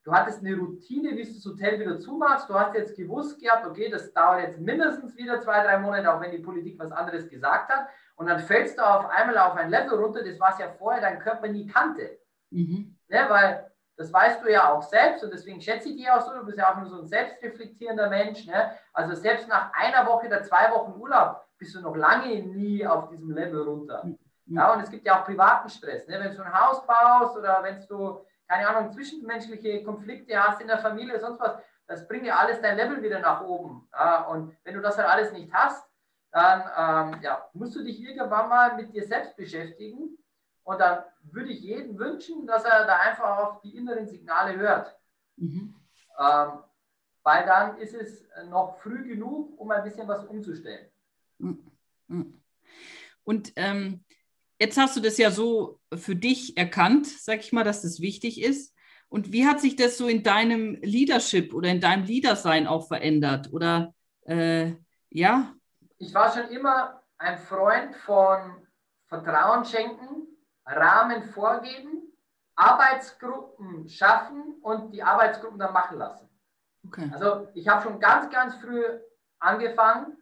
Du 0.06 0.12
hattest 0.12 0.38
eine 0.40 0.56
Routine, 0.56 1.16
wie 1.16 1.24
du 1.24 1.35
das 1.35 1.44
Hotel 1.44 1.80
wieder 1.80 1.98
zumachst. 1.98 2.48
Du 2.48 2.54
hast 2.54 2.76
jetzt 2.76 2.96
gewusst 2.96 3.40
gehabt, 3.40 3.66
okay, 3.66 3.90
das 3.90 4.12
dauert 4.12 4.40
jetzt 4.40 4.61
mindestens 4.61 5.16
wieder 5.16 5.40
zwei, 5.40 5.64
drei 5.64 5.78
Monate, 5.78 6.14
auch 6.14 6.20
wenn 6.20 6.30
die 6.30 6.38
Politik 6.38 6.78
was 6.78 6.92
anderes 6.92 7.28
gesagt 7.28 7.68
hat. 7.68 7.88
Und 8.14 8.28
dann 8.28 8.38
fällst 8.38 8.78
du 8.78 8.82
auf 8.82 9.11
einmal 9.11 9.37
auf 9.37 9.56
ein 9.56 9.68
Level 9.68 9.98
runter, 9.98 10.22
das 10.22 10.38
was 10.38 10.61
ja 10.61 10.70
vorher 10.78 11.00
dein 11.00 11.18
Körper 11.18 11.48
nie 11.48 11.66
kannte. 11.66 12.20
Mhm. 12.50 12.96
Ja, 13.09 13.28
weil 13.28 13.68
das 13.96 14.12
weißt 14.12 14.44
du 14.44 14.52
ja 14.52 14.72
auch 14.72 14.82
selbst 14.82 15.24
und 15.24 15.32
deswegen 15.32 15.61
schätze 15.61 15.88
ich 15.88 15.96
dich 15.96 16.11
auch 16.11 16.20
so. 16.20 16.32
Du 16.32 16.44
bist 16.44 16.59
ja 16.59 16.70
auch 16.70 16.76
nur 16.76 16.88
so 16.88 17.00
ein 17.00 17.06
selbstreflektierender 17.06 18.11
Mensch. 18.11 18.46
Ne? 18.46 18.72
Also 18.92 19.14
selbst 19.14 19.48
nach 19.48 19.72
einer 19.72 20.06
Woche 20.06 20.26
oder 20.26 20.42
zwei 20.42 20.70
Wochen 20.70 21.00
Urlaub 21.00 21.46
bist 21.59 21.74
du 21.74 21.80
noch 21.80 21.96
lange 21.96 22.42
nie 22.42 22.87
auf 22.87 23.09
diesem 23.09 23.30
Level 23.30 23.62
runter. 23.62 24.06
Ja, 24.46 24.74
und 24.74 24.80
es 24.80 24.90
gibt 24.90 25.06
ja 25.06 25.18
auch 25.18 25.24
privaten 25.24 25.68
Stress. 25.68 26.06
Ne? 26.06 26.20
Wenn 26.20 26.35
du 26.35 26.42
ein 26.42 26.52
Haus 26.52 26.87
baust 26.87 27.37
oder 27.37 27.62
wenn 27.62 27.85
du, 27.88 28.20
keine 28.46 28.68
Ahnung, 28.68 28.92
zwischenmenschliche 28.92 29.82
Konflikte 29.82 30.37
hast 30.38 30.61
in 30.61 30.68
der 30.68 30.78
Familie, 30.78 31.18
sonst 31.18 31.40
was, 31.40 31.56
das 31.87 32.06
bringt 32.06 32.26
ja 32.26 32.37
alles 32.37 32.61
dein 32.61 32.76
Level 32.76 33.02
wieder 33.02 33.18
nach 33.18 33.42
oben. 33.42 33.88
Ja? 33.92 34.24
Und 34.26 34.54
wenn 34.64 34.74
du 34.74 34.80
das 34.80 34.98
halt 34.98 35.09
alles 35.09 35.32
nicht 35.32 35.52
hast, 35.52 35.88
dann 36.32 37.14
ähm, 37.14 37.22
ja, 37.22 37.48
musst 37.54 37.74
du 37.74 37.82
dich 37.82 38.00
irgendwann 38.00 38.48
mal 38.48 38.76
mit 38.76 38.92
dir 38.92 39.06
selbst 39.06 39.35
beschäftigen. 39.37 40.18
Und 40.66 40.81
dann 40.81 41.05
würde 41.22 41.50
ich 41.50 41.61
jedem 41.61 41.96
wünschen, 41.96 42.44
dass 42.44 42.64
er 42.64 42.87
da 42.87 42.96
einfach 42.96 43.38
auf 43.38 43.61
die 43.61 43.76
inneren 43.76 44.09
Signale 44.09 44.57
hört. 44.57 44.98
Mhm. 45.37 45.76
Ähm, 46.18 46.59
weil 47.22 47.46
dann 47.46 47.79
ist 47.79 47.94
es 47.94 48.24
noch 48.48 48.76
früh 48.81 49.07
genug, 49.07 49.59
um 49.61 49.70
ein 49.70 49.85
bisschen 49.85 50.09
was 50.09 50.24
umzustellen. 50.24 50.90
Mhm. 51.38 51.70
Mhm. 52.09 52.42
Und 53.22 53.52
ähm, 53.55 54.05
jetzt 54.59 54.76
hast 54.76 54.96
du 54.96 55.00
das 55.00 55.18
ja 55.18 55.31
so 55.31 55.79
für 55.94 56.16
dich 56.16 56.57
erkannt, 56.57 57.07
sag 57.07 57.38
ich 57.38 57.52
mal, 57.52 57.62
dass 57.62 57.83
das 57.83 58.00
wichtig 58.00 58.42
ist. 58.42 58.74
Und 59.09 59.31
wie 59.31 59.46
hat 59.46 59.61
sich 59.61 59.76
das 59.76 59.96
so 59.96 60.09
in 60.09 60.24
deinem 60.24 60.74
Leadership 60.83 61.55
oder 61.55 61.68
in 61.68 61.81
deinem 61.81 62.02
Leadersein 62.02 62.66
auch 62.66 62.88
verändert? 62.88 63.52
Oder 63.52 63.94
äh, 64.22 64.72
ja? 65.11 65.55
Ich 65.98 66.12
war 66.12 66.33
schon 66.33 66.48
immer 66.48 67.05
ein 67.18 67.38
Freund 67.38 67.94
von 67.94 68.66
Vertrauen 69.07 69.64
schenken, 69.64 70.26
Rahmen 70.66 71.22
vorgeben, 71.22 72.12
Arbeitsgruppen 72.57 73.88
schaffen 73.88 74.57
und 74.62 74.90
die 74.92 75.02
Arbeitsgruppen 75.02 75.59
dann 75.59 75.72
machen 75.72 75.98
lassen. 75.98 76.29
Okay. 76.87 77.11
Also 77.12 77.48
ich 77.55 77.68
habe 77.68 77.83
schon 77.83 78.00
ganz, 78.00 78.31
ganz 78.31 78.55
früh 78.57 78.85
angefangen, 79.38 80.16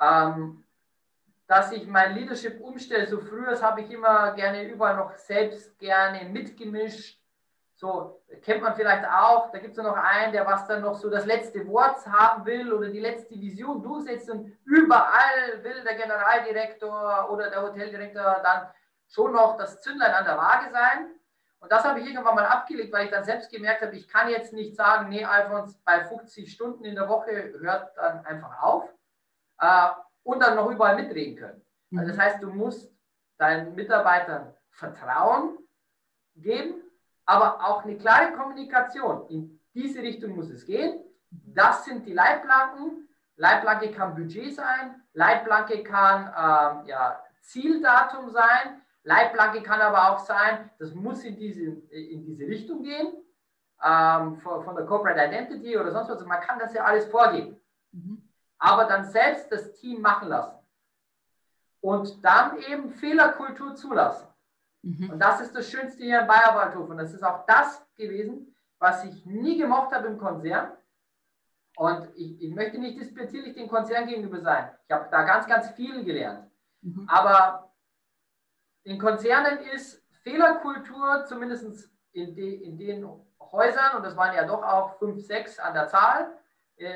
ähm, 0.00 0.64
dass 1.46 1.72
ich 1.72 1.86
mein 1.86 2.14
Leadership 2.14 2.60
umstelle. 2.60 3.06
So 3.06 3.20
früher 3.20 3.60
habe 3.60 3.80
ich 3.80 3.90
immer 3.90 4.32
gerne 4.32 4.68
überall 4.68 4.96
noch 4.96 5.14
selbst 5.16 5.78
gerne 5.78 6.28
mitgemischt. 6.28 7.18
So 7.74 8.20
kennt 8.42 8.60
man 8.60 8.74
vielleicht 8.74 9.06
auch, 9.08 9.52
da 9.52 9.58
gibt 9.58 9.78
es 9.78 9.82
noch 9.82 9.96
einen, 9.96 10.32
der 10.32 10.44
was 10.44 10.66
dann 10.66 10.82
noch 10.82 10.96
so 10.96 11.08
das 11.08 11.24
letzte 11.24 11.66
Wort 11.68 12.04
haben 12.06 12.44
will 12.44 12.72
oder 12.72 12.88
die 12.88 12.98
letzte 12.98 13.36
Vision 13.36 13.80
durchsetzt 13.80 14.28
und 14.30 14.52
überall 14.64 15.62
will 15.62 15.84
der 15.84 15.94
Generaldirektor 15.94 17.30
oder 17.30 17.48
der 17.48 17.62
Hoteldirektor 17.62 18.40
dann 18.42 18.68
schon 19.08 19.32
noch 19.32 19.56
das 19.56 19.80
Zündlein 19.80 20.14
an 20.14 20.24
der 20.24 20.36
Waage 20.36 20.70
sein. 20.70 21.08
Und 21.60 21.72
das 21.72 21.84
habe 21.84 22.00
ich 22.00 22.06
irgendwann 22.06 22.36
mal 22.36 22.46
abgelegt, 22.46 22.92
weil 22.92 23.06
ich 23.06 23.10
dann 23.10 23.24
selbst 23.24 23.50
gemerkt 23.50 23.82
habe, 23.82 23.96
ich 23.96 24.06
kann 24.08 24.28
jetzt 24.28 24.52
nicht 24.52 24.76
sagen, 24.76 25.08
nee, 25.08 25.24
Alfons, 25.24 25.76
bei 25.84 26.04
50 26.04 26.52
Stunden 26.52 26.84
in 26.84 26.94
der 26.94 27.08
Woche 27.08 27.52
hört 27.58 27.96
dann 27.96 28.24
einfach 28.24 28.62
auf 28.62 28.88
äh, 29.60 29.88
und 30.22 30.40
dann 30.40 30.54
noch 30.54 30.70
überall 30.70 30.96
mitreden 30.96 31.36
können. 31.36 31.64
Also 31.96 32.08
das 32.08 32.16
mhm. 32.16 32.20
heißt, 32.20 32.42
du 32.42 32.50
musst 32.50 32.92
deinen 33.38 33.74
Mitarbeitern 33.74 34.54
Vertrauen 34.70 35.58
geben, 36.36 36.82
aber 37.24 37.66
auch 37.66 37.84
eine 37.84 37.96
klare 37.96 38.32
Kommunikation. 38.32 39.28
In 39.28 39.60
diese 39.74 40.00
Richtung 40.00 40.36
muss 40.36 40.50
es 40.50 40.64
gehen. 40.64 41.02
Das 41.30 41.84
sind 41.84 42.06
die 42.06 42.12
Leitplanken. 42.12 43.08
Leitplanke 43.36 43.90
kann 43.92 44.14
Budget 44.14 44.54
sein, 44.54 45.00
Leitplanke 45.12 45.84
kann 45.84 46.26
ähm, 46.26 46.86
ja, 46.86 47.22
Zieldatum 47.40 48.30
sein, 48.30 48.82
Leitplanke 49.08 49.62
kann 49.62 49.80
aber 49.80 50.12
auch 50.12 50.18
sein, 50.18 50.70
das 50.78 50.92
muss 50.92 51.24
in 51.24 51.34
diese, 51.36 51.62
in 51.62 52.26
diese 52.26 52.46
Richtung 52.46 52.82
gehen, 52.82 53.08
ähm, 53.82 54.36
von, 54.36 54.62
von, 54.62 54.76
der 54.76 54.84
Corporate 54.84 55.24
Identity 55.24 55.78
oder 55.78 55.90
sonst 55.92 56.10
was. 56.10 56.24
Man 56.26 56.42
kann 56.42 56.58
das 56.58 56.74
ja 56.74 56.84
alles 56.84 57.06
vorgeben. 57.06 57.58
Mhm. 57.92 58.22
Aber 58.58 58.84
dann 58.84 59.06
selbst 59.06 59.50
das 59.50 59.72
Team 59.72 60.02
machen 60.02 60.28
lassen. 60.28 60.58
Und 61.80 62.22
dann 62.22 62.58
eben 62.58 62.90
Fehlerkultur 62.90 63.74
zulassen. 63.74 64.28
Mhm. 64.82 65.10
Und 65.10 65.18
das 65.20 65.40
ist 65.40 65.54
das 65.54 65.70
Schönste 65.70 66.02
hier 66.02 66.20
im 66.20 66.26
Bayerwaldhof. 66.26 66.90
Und 66.90 66.98
das 66.98 67.14
ist 67.14 67.22
auch 67.22 67.46
das 67.46 67.86
gewesen, 67.96 68.54
was 68.78 69.04
ich 69.04 69.24
nie 69.24 69.56
gemocht 69.56 69.92
habe 69.92 70.08
im 70.08 70.18
Konzern. 70.18 70.72
Und 71.76 72.08
ich, 72.14 72.42
ich 72.42 72.54
möchte 72.54 72.78
nicht 72.78 73.00
disputierlich 73.00 73.54
dem 73.54 73.68
Konzern 73.68 74.06
gegenüber 74.06 74.40
sein. 74.40 74.70
Ich 74.86 74.94
habe 74.94 75.08
da 75.10 75.22
ganz, 75.22 75.46
ganz 75.46 75.70
viel 75.70 76.04
gelernt. 76.04 76.50
Mhm. 76.82 77.08
Aber 77.08 77.68
in 78.88 78.98
Konzernen 78.98 79.58
ist 79.74 80.02
Fehlerkultur, 80.22 81.24
zumindest 81.26 81.90
in, 82.12 82.34
de, 82.34 82.54
in 82.64 82.78
den 82.78 83.06
Häusern, 83.40 83.96
und 83.96 84.04
das 84.04 84.16
waren 84.16 84.34
ja 84.34 84.46
doch 84.46 84.62
auch 84.62 84.98
fünf, 84.98 85.24
sechs 85.26 85.58
an 85.58 85.74
der 85.74 85.88
Zahl, 85.88 86.32
äh, 86.76 86.94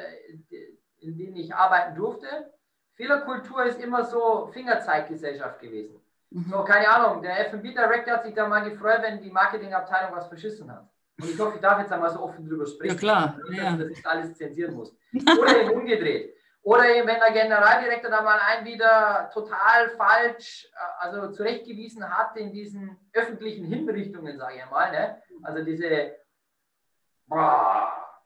in 1.01 1.17
denen 1.19 1.37
ich 1.37 1.55
arbeiten 1.55 1.95
durfte, 1.95 2.53
Fehlerkultur 2.95 3.65
ist 3.65 3.81
immer 3.81 4.05
so 4.05 4.51
Fingerzeiggesellschaft 4.53 5.61
gewesen. 5.61 6.01
Mhm. 6.31 6.47
So, 6.51 6.65
keine 6.65 6.89
Ahnung, 6.89 7.23
der 7.23 7.53
FB-Director 7.53 8.15
hat 8.15 8.25
sich 8.25 8.35
da 8.35 8.49
mal 8.49 8.69
gefreut, 8.69 9.01
wenn 9.03 9.21
die 9.21 9.31
Marketingabteilung 9.31 10.17
was 10.17 10.29
verschissen 10.29 10.71
hat. 10.73 10.89
Und 11.21 11.29
ich 11.29 11.39
hoffe, 11.39 11.57
ich 11.57 11.61
darf 11.61 11.79
jetzt 11.79 11.93
einmal 11.93 12.11
so 12.11 12.21
offen 12.21 12.49
drüber 12.49 12.67
sprechen. 12.67 12.95
Ja, 12.95 12.99
klar. 12.99 13.39
Dass, 13.39 13.57
ja. 13.57 13.79
ich 13.87 14.07
alles 14.07 14.35
zensieren 14.35 14.75
muss. 14.75 14.97
Oder 15.41 15.61
eben 15.61 15.71
umgedreht. 15.73 16.35
Oder 16.65 16.95
eben, 16.95 17.09
wenn 17.09 17.19
der 17.19 17.33
Generaldirektor 17.33 18.11
da 18.11 18.23
mal 18.23 18.39
einen 18.39 18.65
wieder 18.65 19.31
total 19.35 19.91
falsch, 19.97 20.69
äh, 20.73 21.05
also 21.05 21.33
zurechtgewiesen 21.33 22.09
hat 22.09 22.37
in 22.37 22.53
diesen 22.53 22.97
öffentlichen 23.13 23.65
Hinrichtungen, 23.65 24.39
sage 24.39 24.59
ich 24.59 24.71
mal. 24.71 24.93
Ne? 24.93 25.21
Also 25.43 25.65
diese, 25.65 26.17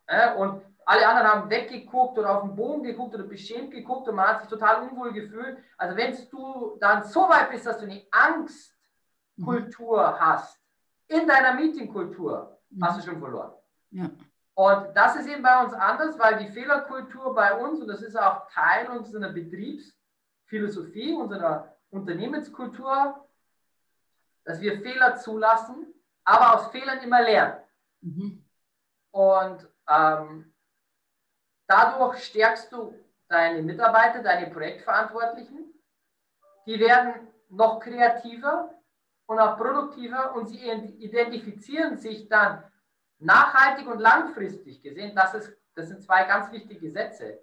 äh, 0.07 0.35
und 0.37 0.62
alle 0.85 1.09
anderen 1.09 1.29
haben 1.29 1.51
weggeguckt 1.51 2.18
oder 2.18 2.37
auf 2.37 2.42
den 2.42 2.55
Boden 2.55 2.83
geguckt 2.83 3.14
oder 3.14 3.25
beschämt 3.25 3.72
geguckt 3.72 4.07
und 4.09 4.14
man 4.14 4.29
hat 4.29 4.42
sich 4.42 4.51
total 4.51 4.88
unwohl 4.88 5.12
gefühlt. 5.12 5.59
Also 5.79 5.96
wenn 5.96 6.14
du 6.31 6.77
dann 6.79 7.05
so 7.05 7.29
weit 7.29 7.51
bist, 7.51 7.66
dass 7.66 7.79
du 7.79 7.87
eine 7.87 8.07
Angstkultur 8.11 10.11
mhm. 10.11 10.20
hast, 10.20 10.61
in 11.09 11.27
deiner 11.27 11.55
Meetingkultur, 11.55 12.59
mhm. 12.68 12.85
hast 12.85 12.99
du 12.99 13.11
schon 13.11 13.18
verloren. 13.18 13.53
Ja. 13.90 14.11
Und 14.57 14.97
das 14.97 15.16
ist 15.16 15.27
eben 15.29 15.42
bei 15.42 15.62
uns 15.62 15.75
anders, 15.75 16.19
weil 16.19 16.38
die 16.38 16.51
Fehlerkultur 16.51 17.35
bei 17.35 17.55
uns, 17.55 17.79
und 17.79 17.88
das 17.88 18.01
ist 18.01 18.16
auch 18.16 18.49
Teil 18.49 18.88
unserer 18.88 19.29
Betriebsphilosophie, 19.29 21.12
unserer 21.12 21.77
Unternehmenskultur, 21.90 23.29
dass 24.45 24.59
wir 24.62 24.81
Fehler 24.81 25.16
zulassen, 25.16 25.92
aber 26.25 26.55
aus 26.55 26.69
Fehlern 26.69 27.01
immer 27.01 27.21
lernen. 27.21 27.61
Mhm. 28.01 28.47
Und 29.11 29.69
ähm, 29.90 30.55
dadurch 31.66 32.25
stärkst 32.25 32.73
du 32.73 32.95
deine 33.29 33.61
Mitarbeiter, 33.61 34.23
deine 34.23 34.51
Projektverantwortlichen. 34.51 35.71
Die 36.64 36.81
werden 36.81 37.29
noch 37.51 37.79
kreativer 37.81 38.71
und 39.27 39.38
auch 39.38 39.59
produktiver 39.59 40.35
und 40.35 40.47
sie 40.47 40.66
identifizieren 40.66 41.99
sich 41.99 42.27
dann 42.31 42.64
Nachhaltig 43.18 43.87
und 43.87 44.00
langfristig 44.00 44.83
gesehen, 44.83 45.14
das, 45.14 45.35
ist, 45.35 45.57
das 45.74 45.88
sind 45.88 46.02
zwei 46.02 46.24
ganz 46.24 46.52
wichtige 46.52 46.90
Sätze. 46.90 47.40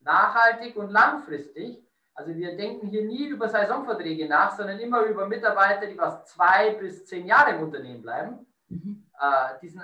Nachhaltig 0.00 0.76
und 0.76 0.90
langfristig. 0.90 1.82
Also 2.14 2.34
wir 2.34 2.56
denken 2.56 2.88
hier 2.88 3.04
nie 3.04 3.28
über 3.28 3.48
Saisonverträge 3.48 4.28
nach, 4.28 4.56
sondern 4.56 4.78
immer 4.78 5.02
über 5.02 5.26
Mitarbeiter, 5.26 5.86
die 5.86 5.96
was 5.96 6.26
zwei 6.26 6.74
bis 6.74 7.06
zehn 7.06 7.26
Jahre 7.26 7.52
im 7.52 7.62
Unternehmen 7.62 8.02
bleiben. 8.02 8.46
Mhm. 8.68 9.06
Äh, 9.18 9.58
diesen 9.62 9.82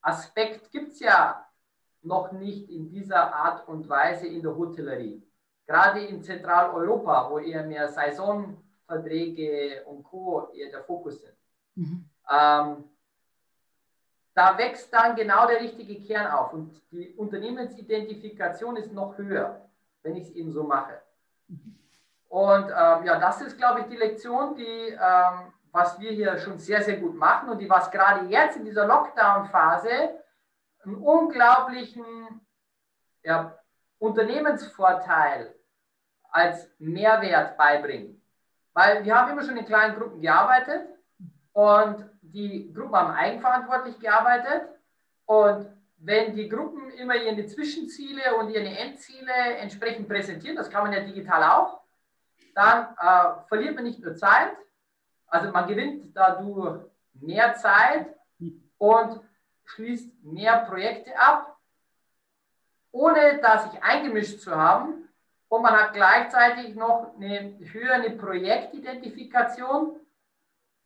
Aspekt 0.00 0.70
gibt 0.70 0.92
es 0.92 1.00
ja 1.00 1.48
noch 2.02 2.32
nicht 2.32 2.68
in 2.70 2.88
dieser 2.88 3.34
Art 3.34 3.66
und 3.68 3.88
Weise 3.88 4.26
in 4.26 4.42
der 4.42 4.56
Hotellerie. 4.56 5.22
Gerade 5.66 6.04
in 6.04 6.22
Zentraleuropa, 6.22 7.30
wo 7.30 7.38
eher 7.38 7.64
mehr 7.64 7.88
Saisonverträge 7.88 9.84
und 9.86 10.02
Co. 10.02 10.50
eher 10.52 10.70
der 10.70 10.82
Fokus 10.82 11.20
sind. 11.20 11.34
Mhm. 11.76 12.04
Ähm, 12.30 12.84
da 14.34 14.56
wächst 14.56 14.92
dann 14.92 15.14
genau 15.14 15.46
der 15.46 15.60
richtige 15.60 16.00
Kern 16.00 16.30
auf 16.32 16.52
und 16.52 16.80
die 16.90 17.12
Unternehmensidentifikation 17.14 18.76
ist 18.76 18.92
noch 18.92 19.16
höher, 19.18 19.68
wenn 20.02 20.16
ich 20.16 20.24
es 20.24 20.30
eben 20.30 20.52
so 20.52 20.64
mache. 20.64 21.00
Und 22.28 22.64
ähm, 22.64 23.04
ja, 23.04 23.18
das 23.18 23.42
ist, 23.42 23.58
glaube 23.58 23.80
ich, 23.80 23.86
die 23.86 23.96
Lektion, 23.96 24.54
die, 24.54 24.88
ähm, 24.88 25.52
was 25.70 26.00
wir 26.00 26.12
hier 26.12 26.38
schon 26.38 26.58
sehr, 26.58 26.82
sehr 26.82 26.96
gut 26.96 27.14
machen 27.14 27.50
und 27.50 27.58
die, 27.58 27.68
was 27.68 27.90
gerade 27.90 28.26
jetzt 28.26 28.56
in 28.56 28.64
dieser 28.64 28.86
Lockdown-Phase 28.86 29.90
einen 30.84 30.96
unglaublichen 30.96 32.40
ja, 33.22 33.56
Unternehmensvorteil 33.98 35.54
als 36.30 36.70
Mehrwert 36.78 37.58
beibringt. 37.58 38.18
Weil 38.72 39.04
wir 39.04 39.14
haben 39.14 39.30
immer 39.30 39.44
schon 39.44 39.58
in 39.58 39.66
kleinen 39.66 39.98
Gruppen 39.98 40.22
gearbeitet 40.22 40.88
und 41.52 42.08
die 42.20 42.72
Gruppen 42.72 42.96
haben 42.96 43.12
eigenverantwortlich 43.12 43.98
gearbeitet. 43.98 44.68
Und 45.26 45.66
wenn 45.98 46.34
die 46.34 46.48
Gruppen 46.48 46.90
immer 46.92 47.14
ihre 47.16 47.46
Zwischenziele 47.46 48.34
und 48.36 48.50
ihre 48.50 48.66
Endziele 48.66 49.56
entsprechend 49.58 50.08
präsentieren, 50.08 50.56
das 50.56 50.70
kann 50.70 50.84
man 50.84 50.92
ja 50.92 51.00
digital 51.00 51.42
auch, 51.44 51.80
dann 52.54 52.94
äh, 52.98 53.46
verliert 53.48 53.74
man 53.74 53.84
nicht 53.84 54.00
nur 54.00 54.14
Zeit, 54.14 54.52
also 55.26 55.50
man 55.50 55.66
gewinnt 55.66 56.14
dadurch 56.14 56.84
mehr 57.14 57.54
Zeit 57.54 58.14
und 58.78 59.20
schließt 59.64 60.24
mehr 60.24 60.58
Projekte 60.66 61.18
ab, 61.18 61.56
ohne 62.90 63.38
da 63.40 63.58
sich 63.58 63.82
eingemischt 63.82 64.40
zu 64.40 64.54
haben. 64.54 65.08
Und 65.48 65.62
man 65.62 65.72
hat 65.72 65.94
gleichzeitig 65.94 66.74
noch 66.74 67.14
eine 67.16 67.58
höhere 67.72 68.10
Projektidentifikation 68.10 69.96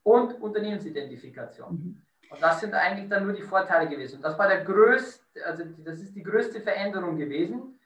und 0.07 0.40
Unternehmensidentifikation. 0.40 1.73
Mhm. 1.73 2.03
Und 2.31 2.40
das 2.40 2.61
sind 2.61 2.75
eigentlich 2.75 3.09
dann 3.09 3.25
nur 3.25 3.33
die 3.33 3.42
Vorteile 3.42 3.88
gewesen. 3.88 4.16
Und 4.16 4.23
das 4.23 4.38
war 4.38 4.47
der 4.47 4.64
größte, 4.64 5.45
also 5.45 5.64
das 5.85 6.01
ist 6.01 6.14
die 6.14 6.23
größte 6.23 6.61
Veränderung 6.61 7.16
gewesen, 7.16 7.79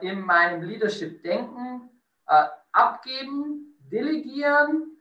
in 0.00 0.20
meinem 0.20 0.62
Leadership-Denken 0.62 1.88
äh, 2.26 2.44
abgeben, 2.72 3.76
delegieren, 3.78 4.98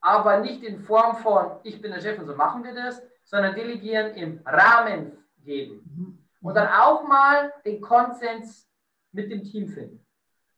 aber 0.00 0.40
nicht 0.40 0.62
in 0.62 0.78
Form 0.78 1.16
von, 1.16 1.58
ich 1.62 1.80
bin 1.80 1.92
der 1.92 2.00
Chef 2.00 2.18
und 2.18 2.26
so 2.26 2.34
machen 2.34 2.62
wir 2.64 2.74
das, 2.74 3.02
sondern 3.24 3.54
delegieren 3.54 4.14
im 4.14 4.40
Rahmen 4.44 5.12
geben. 5.42 5.82
Mhm. 5.84 6.18
Und 6.42 6.54
dann 6.54 6.68
auch 6.68 7.06
mal 7.06 7.52
den 7.64 7.80
Konsens 7.80 8.68
mit 9.12 9.30
dem 9.30 9.42
Team 9.44 9.68
finden. 9.68 10.06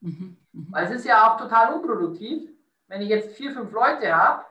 Mhm. 0.01 0.37
Mhm. 0.51 0.67
Weil 0.69 0.85
es 0.85 0.91
ist 0.91 1.05
ja 1.05 1.27
auch 1.27 1.37
total 1.37 1.73
unproduktiv, 1.73 2.49
wenn 2.87 3.01
ich 3.01 3.09
jetzt 3.09 3.35
vier, 3.35 3.51
fünf 3.51 3.71
Leute 3.71 4.13
habe, 4.15 4.45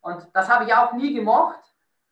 und 0.00 0.26
das 0.32 0.48
habe 0.48 0.64
ich 0.64 0.74
auch 0.74 0.92
nie 0.92 1.14
gemocht. 1.14 1.60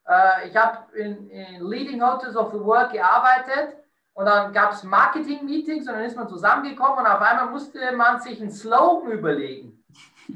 Äh, 0.06 0.48
ich 0.48 0.56
habe 0.56 0.96
in, 0.96 1.28
in 1.30 1.64
Leading 1.64 2.02
Hotels 2.02 2.36
of 2.36 2.52
the 2.52 2.60
World 2.60 2.92
gearbeitet 2.92 3.76
und 4.14 4.26
dann 4.26 4.52
gab 4.52 4.72
es 4.72 4.82
Marketing-Meetings 4.82 5.88
und 5.88 5.94
dann 5.94 6.04
ist 6.04 6.16
man 6.16 6.28
zusammengekommen 6.28 7.00
und 7.00 7.06
auf 7.06 7.20
einmal 7.20 7.46
musste 7.46 7.92
man 7.92 8.20
sich 8.20 8.40
einen 8.40 8.50
Slogan 8.50 9.12
überlegen 9.12 9.78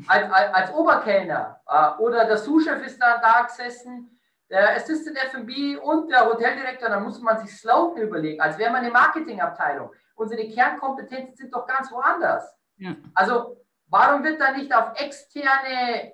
als, 0.06 0.32
als, 0.32 0.54
als 0.54 0.72
Oberkellner 0.72 1.60
äh, 1.66 2.02
oder 2.02 2.24
der 2.24 2.38
Sous-Chef 2.38 2.84
ist 2.84 3.00
dann 3.00 3.20
da 3.20 3.42
gesessen, 3.42 4.18
der 4.50 4.76
Assistant 4.76 5.16
F&B 5.16 5.76
und 5.76 6.10
der 6.10 6.26
Hoteldirektor, 6.26 6.88
da 6.88 7.00
muss 7.00 7.20
man 7.20 7.38
sich 7.38 7.56
Slogan 7.58 8.02
überlegen, 8.02 8.40
als 8.40 8.58
wäre 8.58 8.70
man 8.70 8.82
eine 8.82 8.90
Marketingabteilung. 8.90 9.90
Unsere 10.14 10.46
Kernkompetenzen 10.48 11.36
sind 11.36 11.54
doch 11.54 11.66
ganz 11.66 11.90
woanders. 11.90 12.54
Ja. 12.76 12.94
Also 13.14 13.56
warum 13.86 14.22
wird 14.22 14.40
da 14.40 14.52
nicht 14.52 14.74
auf 14.74 14.92
externe 15.00 16.12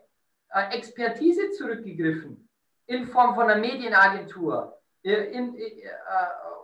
Expertise 0.70 1.50
zurückgegriffen 1.52 2.48
in 2.86 3.06
Form 3.06 3.34
von 3.34 3.50
einer 3.50 3.60
Medienagentur 3.60 4.78
in, 5.02 5.54
in, 5.54 5.58
äh, 5.58 5.88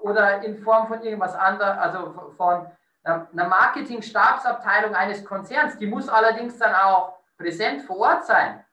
oder 0.00 0.42
in 0.42 0.58
Form 0.58 0.88
von 0.88 1.02
irgendwas 1.02 1.34
anderem, 1.34 1.78
also 1.78 2.32
von 2.36 2.66
einer 3.04 3.48
Marketing-Stabsabteilung 3.48 4.94
eines 4.94 5.24
Konzerns, 5.24 5.76
die 5.76 5.86
muss 5.86 6.08
allerdings 6.08 6.58
dann 6.58 6.74
auch 6.74 7.18
präsent 7.36 7.82
vor 7.82 7.98
Ort 7.98 8.26
sein. 8.26 8.64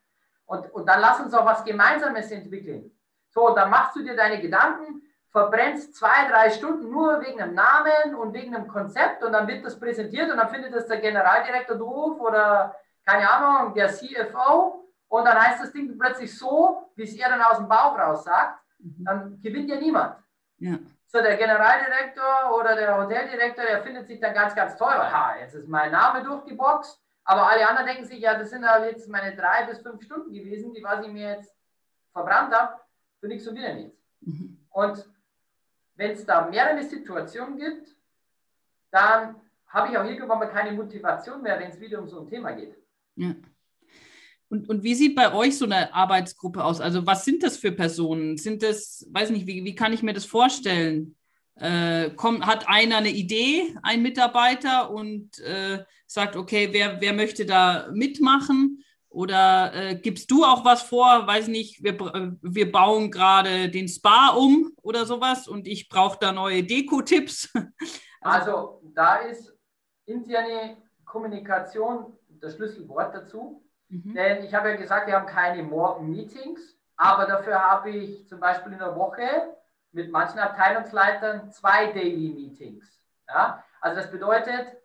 Und, 0.45 0.74
und 0.74 0.88
dann 0.88 1.02
lass 1.02 1.19
uns 1.19 1.34
auch 1.34 1.45
was 1.45 1.63
Gemeinsames 1.65 2.32
entwickeln. 2.32 2.91
So, 3.30 3.54
dann 3.54 3.69
machst 3.69 3.95
du 3.95 4.04
dir 4.04 4.15
deine 4.15 4.39
Gedanken, 4.39 5.02
verbrennst 5.32 5.95
zwei, 5.95 6.28
drei 6.30 6.50
Stunden 6.50 6.89
nur 6.89 7.21
wegen 7.21 7.41
einem 7.41 7.56
Namen 7.56 8.15
und 8.15 8.34
wegen 8.34 8.54
einem 8.56 8.67
Konzept 8.67 9.24
und 9.24 9.32
dann 9.32 9.47
wird 9.47 9.65
das 9.65 9.80
präsentiert 9.80 10.30
und 10.30 10.38
dann 10.38 10.50
findet 10.50 10.74
das 10.74 10.88
der 10.88 10.97
Generaldirektor 10.97 11.78
doof 11.78 12.19
oder 12.19 12.76
keine 13.06 13.30
Ahnung, 13.30 13.74
der 13.74 13.89
CFO 13.89 14.80
und 15.12 15.26
dann 15.26 15.38
heißt 15.38 15.62
das 15.62 15.74
Ding 15.74 15.97
plötzlich 16.00 16.38
so, 16.38 16.89
wie 16.95 17.04
es 17.04 17.13
er 17.15 17.28
dann 17.28 17.41
aus 17.41 17.58
dem 17.58 17.67
Bauch 17.67 18.00
raus 18.00 18.24
sagt, 18.24 18.62
mhm. 18.80 19.04
dann 19.04 19.41
gewinnt 19.41 19.69
ja 19.69 19.76
niemand. 19.76 20.15
Ja. 20.58 20.80
So, 21.06 21.21
der 21.21 21.36
Generaldirektor 21.36 22.58
oder 22.58 22.76
der 22.78 22.97
Hoteldirektor, 22.97 23.65
der 23.65 23.84
findet 23.84 24.08
sich 24.08 24.21
dann 24.21 24.34
ganz, 24.34 24.56
ganz 24.56 24.80
weil, 24.80 25.12
ha, 25.12 25.36
jetzt 25.38 25.56
ist 25.56 25.67
mein 25.67 25.91
Name 25.91 26.24
durchgeboxt, 26.24 26.97
aber 27.26 27.50
alle 27.50 27.67
anderen 27.67 27.88
denken 27.88 28.06
sich, 28.06 28.19
ja, 28.19 28.38
das 28.38 28.52
sind 28.52 28.65
halt 28.65 28.89
jetzt 28.89 29.10
meine 29.10 29.36
drei 29.36 29.65
bis 29.65 29.80
fünf 29.80 30.02
Stunden 30.02 30.32
gewesen, 30.32 30.74
die 30.74 30.82
was 30.82 31.06
ich 31.06 31.12
mir 31.12 31.32
jetzt 31.32 31.54
verbrannt 32.13 32.56
habe, 32.56 32.80
für 33.19 33.28
nichts 33.28 33.45
und 33.50 33.58
wieder 33.58 33.74
nichts. 33.74 34.02
Mhm. 34.21 34.65
Und 34.69 35.10
wenn 35.95 36.12
es 36.12 36.26
da 36.26 36.47
mehrere 36.47 36.84
Situationen 36.84 37.58
gibt, 37.58 37.89
dann 38.91 39.36
habe 39.67 39.89
ich 39.89 39.97
auch 39.97 40.06
irgendwann 40.06 40.39
mal 40.39 40.50
keine 40.50 40.71
Motivation 40.71 41.41
mehr, 41.41 41.60
wenn 41.60 41.69
es 41.69 41.80
wieder 41.82 42.00
um 42.00 42.08
so 42.08 42.21
ein 42.21 42.30
Thema 42.30 42.54
geht. 42.54 42.78
Ja. 43.15 43.34
Und, 44.51 44.67
und 44.67 44.83
wie 44.83 44.95
sieht 44.95 45.15
bei 45.15 45.33
euch 45.33 45.57
so 45.57 45.63
eine 45.63 45.93
Arbeitsgruppe 45.93 46.61
aus? 46.61 46.81
Also 46.81 47.07
was 47.07 47.23
sind 47.23 47.41
das 47.41 47.55
für 47.55 47.71
Personen? 47.71 48.35
Sind 48.37 48.63
das, 48.63 49.07
weiß 49.09 49.29
nicht, 49.29 49.47
wie, 49.47 49.63
wie 49.63 49.75
kann 49.75 49.93
ich 49.93 50.03
mir 50.03 50.11
das 50.11 50.25
vorstellen? 50.25 51.15
Äh, 51.55 52.09
kommt, 52.15 52.45
hat 52.45 52.67
einer 52.67 52.97
eine 52.97 53.11
Idee, 53.11 53.73
ein 53.81 54.01
Mitarbeiter, 54.01 54.91
und 54.91 55.39
äh, 55.39 55.85
sagt, 56.05 56.35
okay, 56.35 56.67
wer, 56.73 56.99
wer 56.99 57.13
möchte 57.13 57.45
da 57.45 57.87
mitmachen? 57.93 58.83
Oder 59.07 59.73
äh, 59.73 59.95
gibst 59.95 60.29
du 60.29 60.43
auch 60.43 60.65
was 60.65 60.81
vor? 60.81 61.25
Weiß 61.27 61.47
nicht, 61.47 61.81
wir, 61.81 62.37
wir 62.41 62.71
bauen 62.73 63.09
gerade 63.09 63.69
den 63.69 63.87
Spa 63.87 64.31
um 64.35 64.73
oder 64.81 65.05
sowas 65.05 65.47
und 65.47 65.65
ich 65.65 65.87
brauche 65.87 66.17
da 66.19 66.33
neue 66.33 66.65
Deko-Tipps. 66.65 67.53
also 68.19 68.81
da 68.93 69.15
ist 69.15 69.57
interne 70.05 70.75
Kommunikation 71.05 72.17
das 72.27 72.55
Schlüsselwort 72.55 73.15
dazu. 73.15 73.63
Mhm. 73.91 74.13
Denn 74.13 74.43
ich 74.43 74.54
habe 74.54 74.69
ja 74.69 74.75
gesagt, 74.77 75.08
wir 75.08 75.15
haben 75.15 75.27
keine 75.27 75.63
Morgen-Meetings, 75.63 76.77
aber 76.95 77.25
dafür 77.25 77.62
habe 77.62 77.89
ich 77.89 78.25
zum 78.27 78.39
Beispiel 78.39 78.71
in 78.73 78.80
der 78.80 78.95
Woche 78.95 79.56
mit 79.91 80.12
manchen 80.12 80.39
Abteilungsleitern 80.39 81.51
zwei 81.51 81.88
Daily 81.88 82.30
Meetings. 82.30 83.01
Ja? 83.27 83.63
Also 83.82 84.01
das 84.01 84.10
bedeutet, 84.10 84.77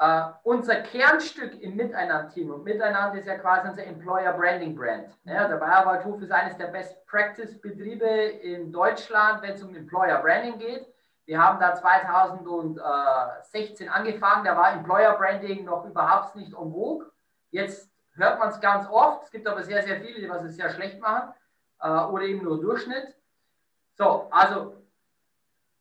Uh, 0.00 0.32
unser 0.42 0.76
Kernstück 0.76 1.60
im 1.62 1.76
Miteinander-Team 1.76 2.50
und 2.50 2.64
Miteinander 2.64 3.20
ist 3.20 3.28
ja 3.28 3.36
quasi 3.38 3.68
unser 3.68 3.84
Employer 3.84 4.32
Branding 4.32 4.74
Brand. 4.74 5.16
Ja, 5.22 5.46
der 5.46 5.58
Bayerwaldhof 5.58 6.20
ist 6.20 6.32
eines 6.32 6.56
der 6.56 6.68
Best 6.68 7.06
Practice 7.06 7.60
Betriebe 7.60 8.04
in 8.04 8.72
Deutschland, 8.72 9.42
wenn 9.42 9.52
es 9.52 9.62
um 9.62 9.76
Employer 9.76 10.20
Branding 10.20 10.58
geht. 10.58 10.92
Wir 11.24 11.40
haben 11.40 11.60
da 11.60 11.76
2016 11.76 13.88
angefangen, 13.88 14.44
da 14.44 14.56
war 14.56 14.72
Employer 14.72 15.16
Branding 15.16 15.64
noch 15.64 15.84
überhaupt 15.84 16.34
nicht 16.34 16.52
en 16.52 16.72
vogue. 16.72 17.06
Jetzt 17.52 17.91
hört 18.14 18.38
man 18.38 18.48
es 18.48 18.60
ganz 18.60 18.88
oft. 18.88 19.24
Es 19.24 19.30
gibt 19.30 19.46
aber 19.46 19.62
sehr, 19.62 19.82
sehr 19.82 20.00
viele, 20.00 20.20
die 20.20 20.28
was 20.28 20.44
es 20.44 20.56
sehr 20.56 20.70
schlecht 20.70 21.00
machen 21.00 21.34
äh, 21.80 21.88
oder 21.88 22.24
eben 22.24 22.44
nur 22.44 22.60
Durchschnitt. 22.60 23.14
So, 23.94 24.28
also 24.30 24.76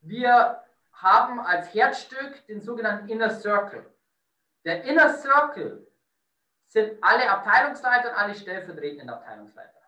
wir 0.02 0.64
haben 0.94 1.40
als 1.40 1.74
Herzstück 1.74 2.46
den 2.48 2.62
sogenannten 2.62 3.10
Inner 3.10 3.30
Circle. 3.30 3.86
Der 4.66 4.84
Inner 4.84 5.14
Circle 5.14 5.88
sind 6.68 6.98
alle 7.02 7.30
Abteilungsleiter 7.30 8.12
und 8.12 8.16
alle 8.16 8.36
stellvertretenden 8.36 9.10
Abteilungsleiter. 9.10 9.82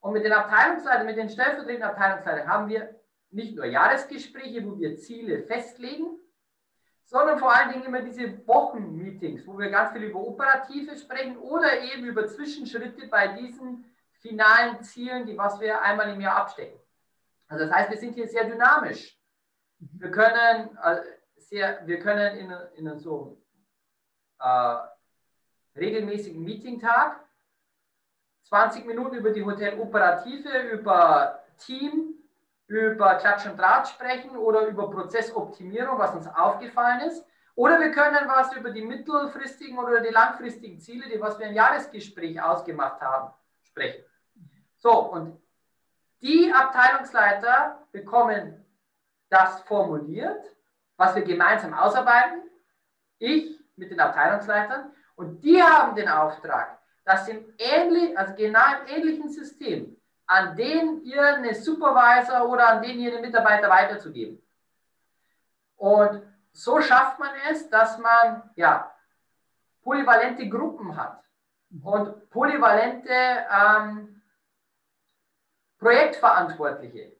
Und 0.00 0.12
mit 0.12 0.24
den 0.24 0.32
Abteilungsleitern, 0.32 1.06
mit 1.06 1.16
den 1.16 1.28
stellvertretenden 1.28 1.90
Abteilungsleitern 1.90 2.48
haben 2.48 2.68
wir 2.68 2.94
nicht 3.30 3.56
nur 3.56 3.66
Jahresgespräche, 3.66 4.64
wo 4.64 4.78
wir 4.78 4.96
Ziele 4.96 5.42
festlegen, 5.42 6.18
sondern 7.08 7.38
vor 7.38 7.54
allen 7.54 7.72
Dingen 7.72 7.86
immer 7.86 8.02
diese 8.02 8.46
Wochenmeetings, 8.46 9.46
wo 9.46 9.58
wir 9.58 9.70
ganz 9.70 9.92
viel 9.92 10.02
über 10.02 10.20
Operative 10.20 10.94
sprechen 10.94 11.38
oder 11.38 11.80
eben 11.80 12.04
über 12.04 12.26
Zwischenschritte 12.26 13.06
bei 13.08 13.28
diesen 13.28 13.86
finalen 14.20 14.82
Zielen, 14.82 15.24
die 15.24 15.38
was 15.38 15.58
wir 15.58 15.80
einmal 15.80 16.10
im 16.12 16.20
Jahr 16.20 16.36
abstecken. 16.36 16.78
Also 17.46 17.64
das 17.64 17.74
heißt, 17.74 17.90
wir 17.90 17.96
sind 17.96 18.14
hier 18.14 18.28
sehr 18.28 18.44
dynamisch. 18.44 19.18
Wir 19.78 20.10
können, 20.10 20.76
äh, 20.82 21.00
sehr, 21.38 21.86
wir 21.86 21.98
können 21.98 22.36
in, 22.36 22.86
in 22.86 22.98
so 22.98 23.40
äh, 24.38 24.76
regelmäßigen 25.76 26.42
Meetingtag 26.44 27.24
20 28.42 28.84
Minuten 28.84 29.16
über 29.16 29.30
die 29.30 29.44
Hoteloperative, 29.44 30.58
über 30.72 31.42
Team, 31.56 32.17
über 32.68 33.14
Klatsch 33.16 33.46
und 33.46 33.58
Draht 33.58 33.88
sprechen 33.88 34.36
oder 34.36 34.66
über 34.66 34.90
Prozessoptimierung, 34.90 35.98
was 35.98 36.14
uns 36.14 36.28
aufgefallen 36.28 37.00
ist. 37.00 37.26
Oder 37.54 37.80
wir 37.80 37.90
können 37.90 38.28
was 38.28 38.54
über 38.54 38.70
die 38.70 38.82
mittelfristigen 38.82 39.78
oder 39.78 40.00
die 40.00 40.10
langfristigen 40.12 40.78
Ziele, 40.78 41.08
die 41.08 41.20
was 41.20 41.38
wir 41.38 41.46
im 41.46 41.54
Jahresgespräch 41.54 42.40
ausgemacht 42.40 43.00
haben, 43.00 43.32
sprechen. 43.62 44.04
So, 44.76 44.92
und 44.92 45.40
die 46.20 46.52
Abteilungsleiter 46.52 47.86
bekommen 47.90 48.64
das 49.30 49.62
formuliert, 49.62 50.44
was 50.96 51.16
wir 51.16 51.22
gemeinsam 51.22 51.74
ausarbeiten. 51.74 52.42
Ich 53.18 53.58
mit 53.76 53.90
den 53.90 53.98
Abteilungsleitern. 53.98 54.92
Und 55.16 55.40
die 55.42 55.60
haben 55.60 55.96
den 55.96 56.08
Auftrag, 56.08 56.78
das 57.04 57.26
im 57.28 57.44
ähnlich, 57.58 58.16
also 58.16 58.34
genau 58.34 58.60
im 58.80 58.96
ähnlichen 58.96 59.30
System 59.30 59.97
an 60.28 60.54
den 60.56 61.02
ihr 61.02 61.36
eine 61.36 61.54
Supervisor 61.54 62.48
oder 62.48 62.68
an 62.68 62.82
den 62.82 63.00
ihr 63.00 63.12
eine 63.12 63.26
Mitarbeiter 63.26 63.68
weiterzugeben. 63.68 64.40
Und 65.76 66.22
so 66.52 66.80
schafft 66.80 67.18
man 67.18 67.30
es, 67.50 67.68
dass 67.70 67.98
man 67.98 68.50
ja 68.54 68.94
polyvalente 69.82 70.48
Gruppen 70.48 70.96
hat 70.96 71.22
und 71.82 72.28
polyvalente 72.30 73.10
ähm, 73.10 74.22
Projektverantwortliche. 75.78 77.12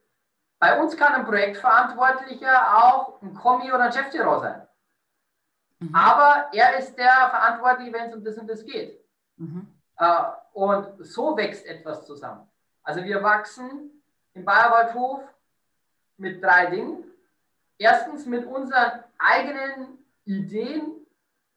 Bei 0.59 0.81
uns 0.81 0.97
kann 0.97 1.15
ein 1.15 1.25
Projektverantwortlicher 1.25 2.85
auch 2.85 3.23
ein 3.23 3.33
Kommi 3.33 3.73
oder 3.73 3.85
ein 3.85 3.93
Cheftirol 3.93 4.41
sein. 4.41 4.67
Mhm. 5.79 5.95
Aber 5.95 6.49
er 6.53 6.77
ist 6.79 6.97
der 6.97 7.13
Verantwortliche, 7.31 7.93
wenn 7.93 8.11
es 8.11 8.15
um 8.15 8.25
das 8.25 8.37
und 8.37 8.49
das 8.49 8.65
geht. 8.65 9.01
Mhm. 9.37 9.73
Äh, 9.97 10.23
und 10.53 11.07
so 11.07 11.37
wächst 11.37 11.65
etwas 11.65 12.05
zusammen. 12.05 12.48
Also 12.89 13.05
wir 13.05 13.23
wachsen 13.23 14.03
im 14.33 14.47
Bayerwaldhof 14.47 15.21
mit 16.17 16.43
drei 16.43 16.71
Dingen. 16.71 17.05
Erstens 17.77 18.25
mit 18.25 18.47
unseren 18.47 19.05
eigenen 19.19 19.99
Ideen 20.25 21.07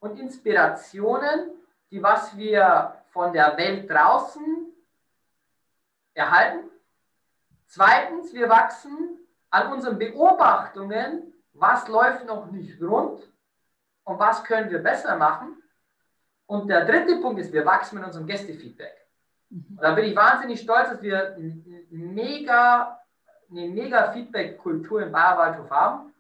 und 0.02 0.20
Inspirationen, 0.20 1.52
die 1.90 2.04
was 2.04 2.36
wir 2.36 2.98
von 3.12 3.32
der 3.32 3.56
Welt 3.56 3.90
draußen 3.90 4.74
erhalten. 6.14 6.70
Zweitens, 7.66 8.34
wir 8.34 8.50
wachsen 8.50 9.18
an 9.52 9.72
unseren 9.72 9.98
Beobachtungen, 9.98 11.34
was 11.54 11.88
läuft 11.88 12.26
noch 12.26 12.52
nicht 12.52 12.82
rund 12.82 13.26
und 14.04 14.20
was 14.20 14.44
können 14.44 14.70
wir 14.70 14.80
besser 14.80 15.16
machen. 15.16 15.64
Und 16.46 16.68
der 16.68 16.84
dritte 16.84 17.22
Punkt 17.22 17.40
ist, 17.40 17.54
wir 17.54 17.66
wachsen 17.66 18.00
mit 18.00 18.06
unserem 18.06 18.28
Gästefeedback. 18.28 19.01
Und 19.52 19.80
da 19.82 19.92
bin 19.94 20.06
ich 20.06 20.16
wahnsinnig 20.16 20.62
stolz, 20.62 20.90
dass 20.90 21.02
wir 21.02 21.36
mega, 21.90 23.00
eine 23.50 23.68
mega 23.68 24.12
Feedback-Kultur 24.14 25.04
im 25.04 25.12
Bayerwaldhof 25.12 25.70
haben. 25.70 26.14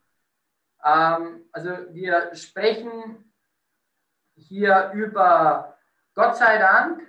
Ähm, 0.83 1.45
also 1.51 1.69
wir 1.91 2.35
sprechen 2.35 3.33
hier 4.35 4.91
über, 4.93 5.77
Gott 6.13 6.35
sei 6.35 6.57
Dank, 6.57 7.01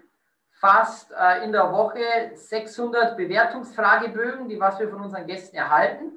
fast 0.52 1.12
äh, 1.12 1.44
in 1.44 1.50
der 1.50 1.72
Woche 1.72 2.30
600 2.34 3.16
Bewertungsfragebögen, 3.16 4.48
die 4.48 4.60
was 4.60 4.78
wir 4.78 4.88
von 4.88 5.02
unseren 5.02 5.26
Gästen 5.26 5.56
erhalten, 5.56 6.12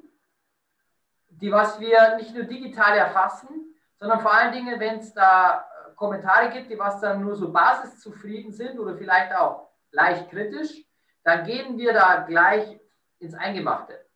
die 1.28 1.50
was 1.50 1.80
wir 1.80 2.16
nicht 2.16 2.32
nur 2.32 2.44
digital 2.44 2.96
erfassen, 2.96 3.48
sondern 3.96 4.20
vor 4.20 4.32
allen 4.32 4.52
Dingen, 4.52 4.78
wenn 4.78 5.00
es 5.00 5.12
da 5.12 5.66
Kommentare 5.96 6.50
gibt, 6.50 6.70
die 6.70 6.78
was 6.78 7.00
dann 7.00 7.22
nur 7.22 7.34
so 7.34 7.50
basiszufrieden 7.50 8.52
sind 8.52 8.78
oder 8.78 8.94
vielleicht 8.96 9.34
auch 9.34 9.65
leicht 9.96 10.30
kritisch, 10.30 10.84
dann 11.24 11.44
gehen 11.44 11.76
wir 11.76 11.92
da 11.92 12.24
gleich 12.28 12.78
ins 13.18 13.34
Eingemachte. 13.34 14.06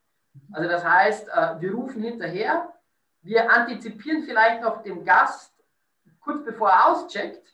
Also 0.53 0.69
das 0.69 0.85
heißt, 0.85 1.29
äh, 1.29 1.61
wir 1.61 1.73
rufen 1.73 2.03
hinterher, 2.03 2.73
wir 3.23 3.51
antizipieren 3.51 4.23
vielleicht 4.23 4.63
noch 4.63 4.83
dem 4.83 5.05
Gast 5.05 5.53
kurz 6.21 6.45
bevor 6.45 6.71
er 6.71 6.87
auscheckt. 6.87 7.45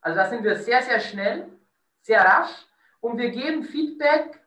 Also 0.00 0.18
da 0.18 0.28
sind 0.28 0.42
wir 0.42 0.56
sehr, 0.56 0.82
sehr 0.82 1.00
schnell 1.00 1.48
sehr 2.02 2.24
rasch 2.24 2.50
und 3.00 3.18
wir 3.18 3.30
geben 3.30 3.64
Feedback 3.64 4.40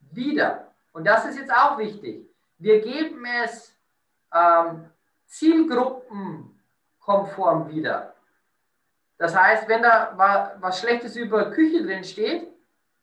wieder. 0.00 0.72
Und 0.92 1.04
das 1.04 1.26
ist 1.26 1.38
jetzt 1.38 1.52
auch 1.52 1.78
wichtig. 1.78 2.26
Wir 2.58 2.80
geben 2.80 3.24
es 3.44 3.72
ähm, 4.34 4.90
zielgruppenkonform 5.26 7.70
wieder. 7.70 8.09
Das 9.20 9.36
heißt, 9.36 9.68
wenn 9.68 9.82
da 9.82 10.14
was 10.60 10.80
Schlechtes 10.80 11.14
über 11.14 11.50
Küche 11.50 11.84
drin 11.84 12.04
steht, 12.04 12.48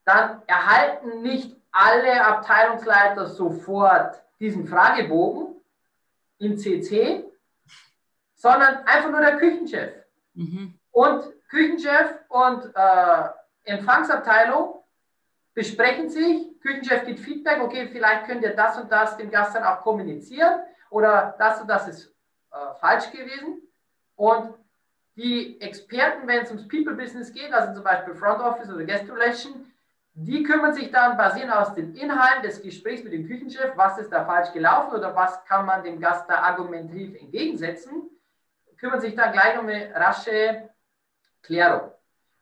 dann 0.04 0.42
erhalten 0.48 1.22
nicht 1.22 1.56
alle 1.72 2.26
Abteilungsleiter 2.26 3.28
sofort 3.28 4.20
diesen 4.40 4.66
Fragebogen 4.66 5.62
im 6.40 6.58
CC, 6.58 7.24
sondern 8.34 8.78
einfach 8.86 9.12
nur 9.12 9.22
der 9.22 9.38
Küchenchef. 9.38 9.94
Mhm. 10.34 10.74
Und 10.90 11.24
Küchenchef 11.50 12.16
und 12.30 12.66
äh, 12.74 13.24
Empfangsabteilung 13.66 14.84
besprechen 15.54 16.10
sich, 16.10 16.60
Küchenchef 16.62 17.06
gibt 17.06 17.20
Feedback, 17.20 17.62
okay, 17.62 17.90
vielleicht 17.92 18.26
könnt 18.26 18.42
ihr 18.42 18.56
das 18.56 18.76
und 18.80 18.92
das 18.92 19.18
dem 19.18 19.30
Gast 19.30 19.56
dann 19.56 19.66
auch 19.66 19.82
kommunizieren 19.82 20.62
oder 20.90 21.36
das 21.38 21.62
und 21.62 21.68
das 21.68 21.88
ist 21.88 22.08
äh, 22.52 22.74
falsch 22.80 23.12
gewesen. 23.12 23.62
Und 24.16 24.57
die 25.18 25.60
Experten, 25.60 26.28
wenn 26.28 26.44
es 26.44 26.52
ums 26.52 26.68
People-Business 26.68 27.34
geht, 27.34 27.52
also 27.52 27.74
zum 27.74 27.84
Beispiel 27.84 28.14
Front 28.14 28.40
Office 28.40 28.70
oder 28.70 28.86
Guest 28.86 29.10
Relation, 29.10 29.66
die 30.14 30.44
kümmern 30.44 30.74
sich 30.74 30.92
dann 30.92 31.18
basierend 31.18 31.54
aus 31.54 31.74
den 31.74 31.96
Inhalten 31.96 32.44
des 32.44 32.62
Gesprächs 32.62 33.04
mit 33.04 33.14
dem 33.14 33.28
Küchenchef, 33.28 33.76
was 33.76 33.98
ist 33.98 34.12
da 34.12 34.26
falsch 34.26 34.54
gelaufen 34.54 34.96
oder 34.96 35.16
was 35.16 35.44
kann 35.46 35.66
man 35.66 35.84
dem 35.84 36.00
Gast 36.00 36.30
da 36.30 36.42
argumentativ 36.42 37.20
entgegensetzen, 37.20 38.10
kümmern 38.78 39.02
sich 39.02 39.16
dann 39.16 39.32
gleich 39.32 39.60
um 39.60 39.68
eine 39.68 39.94
rasche 39.94 40.70
Klärung. 41.42 41.92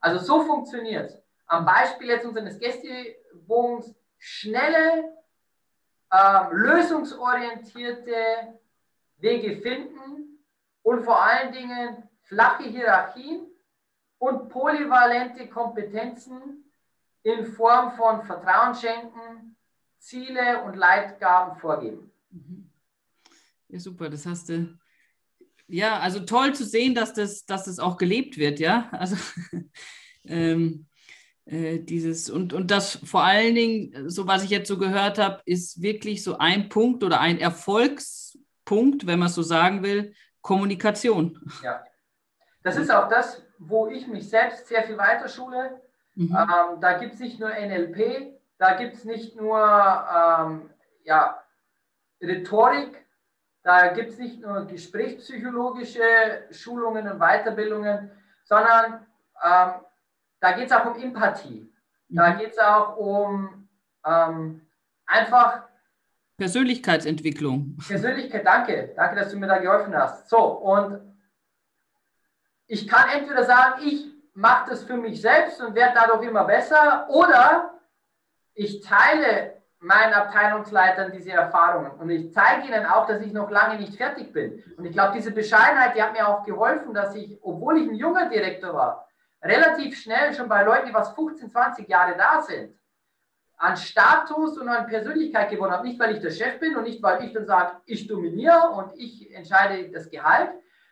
Also 0.01 0.19
so 0.19 0.43
funktioniert 0.43 1.11
es. 1.11 1.21
Am 1.47 1.65
Beispiel 1.65 2.07
jetzt 2.07 2.25
unseres 2.25 2.59
Gästebogens 2.59 3.95
schnelle, 4.17 5.13
äh, 6.11 6.41
lösungsorientierte 6.51 8.57
Wege 9.17 9.57
finden 9.57 10.45
und 10.81 11.03
vor 11.03 11.21
allen 11.21 11.53
Dingen 11.53 12.09
flache 12.25 12.63
Hierarchien 12.63 13.47
und 14.19 14.49
polyvalente 14.49 15.47
Kompetenzen 15.47 16.71
in 17.23 17.45
Form 17.45 17.95
von 17.95 18.23
Vertrauen 18.23 18.75
schenken, 18.75 19.55
Ziele 19.97 20.63
und 20.63 20.75
Leitgaben 20.75 21.57
vorgeben. 21.59 22.11
Mhm. 22.29 22.69
Ja, 23.69 23.79
super, 23.79 24.09
das 24.09 24.25
hast 24.25 24.49
du 24.49 24.77
ja, 25.67 25.99
also 25.99 26.19
toll 26.19 26.53
zu 26.53 26.63
sehen, 26.63 26.93
dass 26.93 27.13
das, 27.13 27.45
dass 27.45 27.65
das 27.65 27.79
auch 27.79 27.97
gelebt 27.97 28.37
wird, 28.37 28.59
ja. 28.59 28.89
Also 28.91 29.15
ähm, 30.25 30.85
äh, 31.45 31.79
dieses 31.79 32.29
und, 32.29 32.53
und 32.53 32.71
das 32.71 32.99
vor 33.03 33.23
allen 33.23 33.55
Dingen, 33.55 34.09
so 34.09 34.27
was 34.27 34.43
ich 34.43 34.51
jetzt 34.51 34.67
so 34.67 34.77
gehört 34.77 35.17
habe, 35.17 35.41
ist 35.45 35.81
wirklich 35.81 36.23
so 36.23 36.37
ein 36.37 36.69
Punkt 36.69 37.03
oder 37.03 37.19
ein 37.19 37.39
Erfolgspunkt, 37.39 39.07
wenn 39.07 39.19
man 39.19 39.27
es 39.27 39.35
so 39.35 39.41
sagen 39.41 39.81
will, 39.81 40.13
Kommunikation. 40.41 41.39
Ja. 41.63 41.83
Das 42.65 42.77
ist 42.77 42.91
auch 42.91 43.07
das, 43.07 43.43
wo 43.59 43.85
ich 43.87 44.07
mich 44.07 44.27
selbst 44.27 44.65
sehr 44.65 44.81
viel 44.81 44.97
weiterschule. 44.97 45.79
Mhm. 46.15 46.35
Ähm, 46.35 46.81
da 46.81 46.97
gibt 46.97 47.13
es 47.13 47.19
nicht 47.19 47.39
nur 47.39 47.49
NLP, 47.49 48.39
da 48.57 48.73
gibt 48.73 48.95
es 48.95 49.05
nicht 49.05 49.35
nur 49.35 49.59
ähm, 49.59 50.71
ja, 51.03 51.43
Rhetorik, 52.19 53.05
da 53.61 53.89
gibt 53.89 54.13
es 54.13 54.17
nicht 54.17 54.41
nur 54.41 54.65
gesprächspsychologische 54.65 56.01
Schulungen 56.49 57.07
und 57.07 57.19
Weiterbildungen, 57.19 58.09
sondern 58.45 59.05
ähm, 59.43 59.71
da 60.39 60.51
geht 60.53 60.65
es 60.65 60.71
auch 60.71 60.87
um 60.87 60.99
Empathie. 60.99 61.71
Da 62.09 62.33
mhm. 62.33 62.39
geht 62.39 62.53
es 62.53 62.57
auch 62.57 62.97
um 62.97 63.69
ähm, 64.03 64.65
einfach 65.05 65.65
Persönlichkeitsentwicklung. 66.37 67.77
Persönlichkeit, 67.87 68.43
danke. 68.43 68.91
Danke, 68.95 69.17
dass 69.17 69.31
du 69.31 69.37
mir 69.37 69.45
da 69.45 69.59
geholfen 69.59 69.95
hast. 69.95 70.29
So, 70.29 70.39
und 70.39 71.14
ich 72.67 72.87
kann 72.87 73.09
entweder 73.09 73.43
sagen, 73.43 73.81
ich 73.83 74.05
mache 74.33 74.69
das 74.71 74.83
für 74.83 74.97
mich 74.97 75.21
selbst 75.21 75.61
und 75.61 75.75
werde 75.75 75.93
dadurch 75.95 76.23
immer 76.23 76.43
besser, 76.43 77.07
oder 77.09 77.73
ich 78.53 78.81
teile 78.81 79.61
meinen 79.79 80.13
Abteilungsleitern 80.13 81.11
diese 81.11 81.31
Erfahrungen. 81.31 81.91
Und 81.91 82.09
ich 82.09 82.33
zeige 82.33 82.67
ihnen 82.67 82.85
auch, 82.85 83.05
dass 83.05 83.21
ich 83.21 83.31
noch 83.31 83.51
lange 83.51 83.79
nicht 83.79 83.95
fertig 83.95 84.33
bin. 84.33 84.63
Und 84.77 84.85
ich 84.85 84.93
glaube, 84.93 85.13
diese 85.13 85.31
Bescheidenheit, 85.31 85.95
die 85.95 86.01
hat 86.01 86.13
mir 86.13 86.27
auch 86.27 86.43
geholfen, 86.43 86.93
dass 86.93 87.13
ich, 87.15 87.37
obwohl 87.43 87.77
ich 87.77 87.89
ein 87.89 87.95
junger 87.95 88.27
Direktor 88.27 88.73
war, 88.73 89.07
relativ 89.43 89.97
schnell 90.01 90.33
schon 90.33 90.49
bei 90.49 90.63
Leuten, 90.63 90.87
die 90.87 90.93
was 90.93 91.13
15, 91.13 91.51
20 91.51 91.87
Jahre 91.87 92.17
da 92.17 92.41
sind, 92.41 92.75
an 93.57 93.77
Status 93.77 94.57
und 94.57 94.67
an 94.67 94.87
Persönlichkeit 94.87 95.49
gewonnen 95.49 95.71
habe. 95.71 95.87
Nicht, 95.87 95.99
weil 95.99 96.15
ich 96.15 96.21
der 96.21 96.31
Chef 96.31 96.59
bin 96.59 96.75
und 96.75 96.83
nicht, 96.83 97.01
weil 97.01 97.23
ich 97.23 97.33
dann 97.33 97.45
sage, 97.45 97.77
ich 97.85 98.07
dominiere 98.07 98.69
und 98.71 98.91
ich 98.95 99.33
entscheide 99.33 99.89
das 99.91 100.09
Gehalt, 100.09 100.49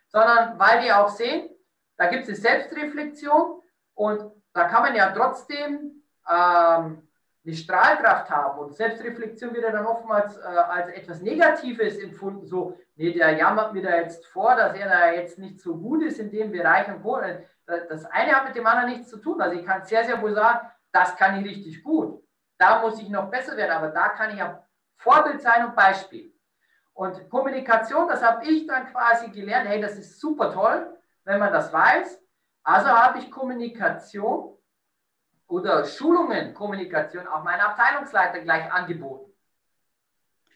sondern 0.08 0.58
weil 0.60 0.82
die 0.82 0.92
auch 0.92 1.10
sehen, 1.10 1.50
da 1.98 2.08
gibt 2.08 2.24
es 2.24 2.30
eine 2.30 2.38
Selbstreflexion 2.38 3.62
und 3.96 4.32
da 4.54 4.66
kann 4.66 4.84
man 4.84 4.96
ja 4.96 5.12
trotzdem 5.12 6.04
ähm, 6.30 7.08
eine 7.46 7.56
Strahlkraft 7.56 8.30
haben. 8.30 8.60
Und 8.60 8.76
Selbstreflexion 8.76 9.54
wird 9.54 9.64
ja 9.64 9.72
dann 9.72 9.86
oftmals 9.86 10.38
äh, 10.38 10.42
als 10.42 10.90
etwas 10.90 11.22
Negatives 11.22 11.98
empfunden. 11.98 12.46
So, 12.46 12.78
nee, 12.96 13.12
der 13.12 13.32
jammert 13.32 13.74
mir 13.74 13.84
da 13.84 13.98
jetzt 13.98 14.26
vor, 14.28 14.56
dass 14.56 14.76
er 14.76 14.90
da 14.90 15.12
jetzt 15.12 15.38
nicht 15.38 15.60
so 15.60 15.76
gut 15.76 16.04
ist 16.04 16.20
in 16.20 16.32
dem 16.32 16.52
Bereich 16.52 16.88
und 16.88 17.02
Co. 17.02 17.20
Das 17.66 18.06
eine 18.06 18.32
hat 18.34 18.46
mit 18.46 18.56
dem 18.56 18.66
anderen 18.66 18.90
nichts 18.90 19.10
zu 19.10 19.18
tun. 19.18 19.42
Also 19.42 19.60
ich 19.60 19.66
kann 19.66 19.86
sehr, 19.86 20.06
sehr 20.06 20.22
wohl 20.22 20.34
sagen, 20.34 20.68
das 20.92 21.16
kann 21.16 21.40
ich 21.40 21.46
richtig 21.46 21.84
gut. 21.84 22.24
Da 22.58 22.82
muss 22.82 23.02
ich 23.02 23.10
noch 23.10 23.30
besser 23.30 23.58
werden, 23.58 23.72
aber 23.72 23.90
da 23.90 24.10
kann 24.10 24.32
ich 24.32 24.38
ja 24.38 24.64
Vorbild 24.96 25.42
sein 25.42 25.66
und 25.66 25.76
Beispiel. 25.76 26.34
Und 26.94 27.30
Kommunikation, 27.30 28.08
das 28.08 28.24
habe 28.24 28.46
ich 28.46 28.68
dann 28.68 28.86
quasi 28.92 29.30
gelernt, 29.32 29.68
hey, 29.68 29.82
das 29.82 29.98
ist 29.98 30.20
super 30.20 30.54
toll, 30.54 30.93
wenn 31.24 31.40
man 31.40 31.54
das 31.54 31.72
weiß. 31.72 32.22
Also 32.64 32.90
habe 32.90 33.20
ich 33.20 33.32
Kommunikation 33.32 34.58
oder 35.48 35.86
Schulungen, 35.86 36.54
Kommunikation 36.54 37.28
auch 37.28 37.44
meinen 37.44 37.62
Abteilungsleiter 37.62 38.40
gleich 38.40 38.72
angeboten. 38.72 39.32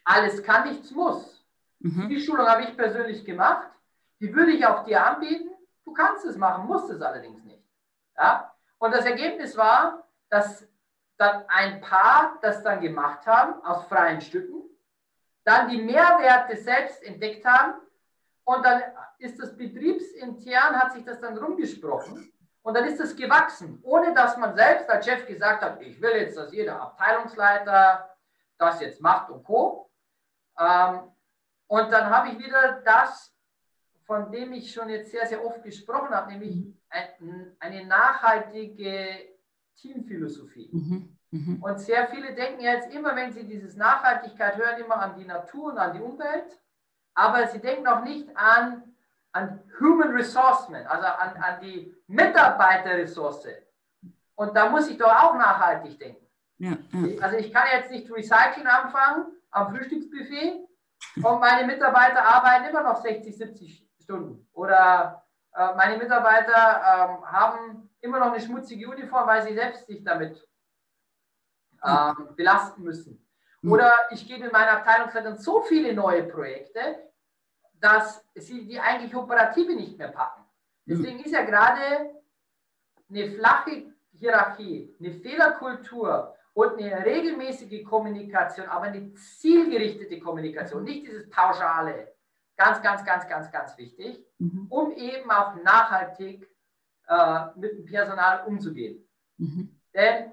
Alles 0.03 0.41
kann, 0.41 0.70
nichts 0.70 0.91
muss. 0.91 1.45
Mhm. 1.80 2.07
Die 2.09 2.22
Schulung 2.22 2.47
habe 2.47 2.63
ich 2.63 2.78
persönlich 2.78 3.26
gemacht. 3.26 3.68
Die 4.20 4.34
würde 4.34 4.51
ich 4.51 4.65
auch 4.65 4.84
dir 4.86 5.05
anbieten. 5.05 5.49
Du 5.84 5.93
kannst 5.93 6.26
es 6.26 6.38
machen, 6.38 6.65
musst 6.65 6.89
es 6.89 7.01
allerdings 7.01 7.43
nicht. 7.43 7.63
Ja? 8.15 8.53
Und 8.78 8.93
das 8.93 9.05
Ergebnis 9.05 9.55
war, 9.57 10.07
dass 10.30 10.68
dann 11.18 11.43
ein 11.47 11.82
Paar 11.82 12.38
das 12.41 12.63
dann 12.63 12.80
gemacht 12.80 13.26
haben 13.26 13.61
aus 13.63 13.86
freien 13.88 14.22
Stücken, 14.22 14.63
dann 15.43 15.70
die 15.70 15.82
Mehrwerte 15.82 16.57
selbst 16.57 17.03
entdeckt 17.03 17.45
haben 17.45 17.74
und 18.47 18.65
dann 18.65 18.81
ist 19.19 19.37
das 19.41 19.57
betriebsintern, 19.57 20.79
hat 20.79 20.93
sich 20.93 21.03
das 21.03 21.19
dann 21.19 21.37
rumgesprochen 21.37 22.31
und 22.61 22.73
dann 22.73 22.85
ist 22.85 23.01
es 23.01 23.13
gewachsen, 23.13 23.79
ohne 23.83 24.13
dass 24.13 24.37
man 24.37 24.55
selbst 24.55 24.89
als 24.89 25.05
Chef 25.05 25.27
gesagt 25.27 25.61
hat, 25.61 25.81
ich 25.81 26.01
will 26.01 26.11
jetzt, 26.11 26.37
dass 26.37 26.53
jeder 26.53 26.81
Abteilungsleiter 26.81 28.09
das 28.57 28.79
jetzt 28.79 29.01
macht 29.01 29.29
und 29.31 29.43
Co. 29.43 29.91
Ähm, 30.57 31.11
und 31.67 31.91
dann 31.91 32.09
habe 32.09 32.29
ich 32.29 32.39
wieder 32.39 32.81
das, 32.85 33.35
von 34.05 34.31
dem 34.31 34.53
ich 34.53 34.71
schon 34.71 34.87
jetzt 34.87 35.11
sehr, 35.11 35.27
sehr 35.27 35.45
oft 35.45 35.61
gesprochen 35.61 36.11
habe, 36.11 36.31
nämlich 36.31 36.55
mhm. 36.55 36.79
ein, 36.89 37.57
eine 37.59 37.85
nachhaltige 37.85 39.27
Teamphilosophie. 39.75 40.69
Mhm. 40.71 41.17
Mhm. 41.31 41.61
Und 41.61 41.79
sehr 41.81 42.07
viele 42.07 42.33
denken 42.33 42.61
jetzt 42.61 42.93
immer, 42.93 43.13
wenn 43.13 43.33
sie 43.33 43.43
dieses 43.43 43.75
Nachhaltigkeit 43.75 44.55
hören, 44.55 44.79
immer 44.79 45.01
an 45.01 45.19
die 45.19 45.25
Natur 45.25 45.73
und 45.73 45.77
an 45.77 45.93
die 45.93 46.01
Umwelt, 46.01 46.57
aber 47.18 47.47
sie 47.47 47.59
denken 47.59 47.88
auch 47.88 48.03
nicht 48.03 48.30
an, 48.38 48.84
an 49.32 49.59
Human 49.80 50.11
Resourcement, 50.11 50.88
also 50.88 51.07
an, 51.07 51.36
an 51.41 51.59
die 51.61 51.95
Mitarbeiterressource. 52.05 53.47
Und 54.36 54.55
da 54.55 54.70
muss 54.70 54.88
ich 54.88 54.99
doch 54.99 55.11
auch 55.11 55.34
nachhaltig 55.34 55.99
denken. 55.99 56.24
Ja, 56.59 56.78
ja. 56.91 57.22
Also 57.22 57.38
ich 57.38 57.51
kann 57.51 57.65
jetzt 57.74 57.89
nicht 57.89 58.11
Recycling 58.11 58.68
anfangen 58.68 59.26
am 59.49 59.76
Frühstücksbuffet 59.76 60.68
und 61.15 61.39
meine 61.39 61.65
Mitarbeiter 61.65 62.24
arbeiten 62.24 62.65
immer 62.65 62.84
noch 62.84 63.01
60, 63.01 63.36
70 63.36 63.88
Stunden. 63.99 64.47
Oder 64.53 65.24
äh, 65.55 65.74
meine 65.76 65.97
Mitarbeiter 65.97 66.51
äh, 66.51 67.26
haben 67.26 67.89
immer 67.99 68.20
noch 68.20 68.32
eine 68.32 68.41
schmutzige 68.41 68.88
Uniform, 68.89 69.28
weil 69.28 69.41
sie 69.41 69.55
selbst 69.55 69.88
sich 69.88 70.03
damit 70.03 70.47
äh, 71.82 72.13
belasten 72.36 72.84
müssen. 72.84 73.28
Oder 73.63 73.93
ich 74.11 74.28
gebe 74.28 74.45
in 74.45 74.51
meiner 74.51 74.74
Abteilungsleitung 74.74 75.36
so 75.38 75.61
viele 75.63 75.93
neue 75.93 76.24
Projekte, 76.24 77.07
dass 77.80 78.25
sie 78.36 78.65
die 78.65 78.80
eigentlich 78.80 79.15
Operative 79.15 79.75
nicht 79.75 79.97
mehr 79.97 80.09
packen. 80.09 80.43
Deswegen 80.86 81.19
ist 81.19 81.32
ja 81.32 81.43
gerade 81.43 82.13
eine 83.09 83.32
flache 83.32 83.93
Hierarchie, 84.13 84.95
eine 84.99 85.11
Fehlerkultur 85.11 86.36
und 86.53 86.73
eine 86.73 87.05
regelmäßige 87.05 87.84
Kommunikation, 87.84 88.67
aber 88.67 88.86
eine 88.86 89.13
zielgerichtete 89.13 90.19
Kommunikation, 90.19 90.84
nicht 90.84 91.05
dieses 91.05 91.30
pauschale, 91.30 92.15
ganz, 92.55 92.82
ganz, 92.82 93.05
ganz, 93.05 93.28
ganz, 93.28 93.51
ganz 93.51 93.78
wichtig, 93.78 94.25
mhm. 94.39 94.65
um 94.69 94.91
eben 94.93 95.30
auch 95.30 95.55
nachhaltig 95.63 96.47
äh, 97.07 97.45
mit 97.55 97.73
dem 97.73 97.86
Personal 97.86 98.45
umzugehen. 98.45 99.07
Mhm. 99.38 99.80
Denn 99.93 100.32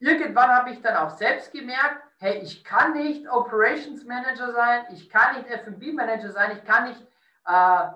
irgendwann 0.00 0.50
habe 0.50 0.70
ich 0.70 0.80
dann 0.80 0.96
auch 0.96 1.10
selbst 1.10 1.52
gemerkt, 1.52 2.02
hey, 2.20 2.40
ich 2.42 2.62
kann 2.62 2.92
nicht 2.92 3.26
Operations 3.28 4.04
Manager 4.04 4.52
sein, 4.52 4.84
ich 4.92 5.08
kann 5.08 5.36
nicht 5.36 5.50
F&B 5.50 5.92
Manager 5.92 6.30
sein, 6.30 6.56
ich 6.56 6.64
kann 6.64 6.84
nicht 6.84 7.00
äh, 7.46 7.88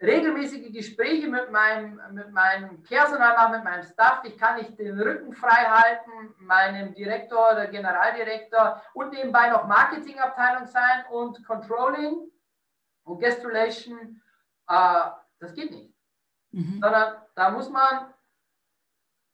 regelmäßige 0.00 0.72
Gespräche 0.72 1.26
mit 1.28 1.50
meinem, 1.50 2.00
mit 2.12 2.30
meinem 2.30 2.82
Personal 2.84 3.34
machen, 3.34 3.56
mit 3.56 3.64
meinem 3.64 3.82
Staff. 3.82 4.24
Ich 4.24 4.38
kann 4.38 4.58
nicht 4.58 4.78
den 4.78 5.00
Rücken 5.00 5.32
frei 5.32 5.64
halten, 5.64 6.34
meinem 6.38 6.94
Direktor 6.94 7.52
oder 7.52 7.66
Generaldirektor 7.66 8.80
und 8.92 9.12
nebenbei 9.12 9.50
noch 9.50 9.66
Marketingabteilung 9.66 10.66
sein 10.66 11.04
und 11.10 11.44
Controlling 11.44 12.30
und 13.04 13.20
Guest 13.20 13.44
Relation. 13.44 14.22
Äh, 14.68 15.00
das 15.40 15.52
geht 15.52 15.72
nicht. 15.72 15.92
Mhm. 16.52 16.80
Sondern 16.80 17.16
da 17.34 17.50
muss 17.50 17.68
man 17.70 18.14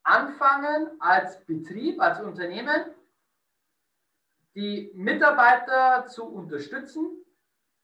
anfangen 0.03 0.99
als 0.99 1.45
Betrieb, 1.45 2.01
als 2.01 2.21
Unternehmen, 2.21 2.95
die 4.55 4.93
Mitarbeiter 4.95 6.07
zu 6.07 6.25
unterstützen 6.25 7.25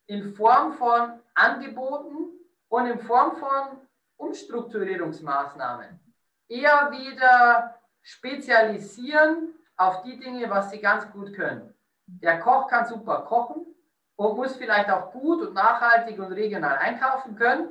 in 0.07 0.33
Form 0.35 0.73
von 0.73 1.19
Angeboten, 1.33 2.37
und 2.69 2.87
in 2.87 2.99
Form 2.99 3.37
von 3.37 3.81
Umstrukturierungsmaßnahmen 4.17 5.99
eher 6.49 6.91
wieder 6.91 7.79
spezialisieren 8.01 9.53
auf 9.75 10.01
die 10.03 10.19
Dinge, 10.19 10.49
was 10.49 10.71
sie 10.71 10.79
ganz 10.79 11.09
gut 11.11 11.33
können. 11.33 11.73
Der 12.05 12.39
Koch 12.39 12.67
kann 12.67 12.85
super 12.85 13.23
kochen 13.23 13.65
und 14.15 14.37
muss 14.37 14.55
vielleicht 14.55 14.89
auch 14.89 15.11
gut 15.11 15.41
und 15.41 15.53
nachhaltig 15.53 16.17
und 16.19 16.31
regional 16.31 16.77
einkaufen 16.77 17.35
können, 17.35 17.69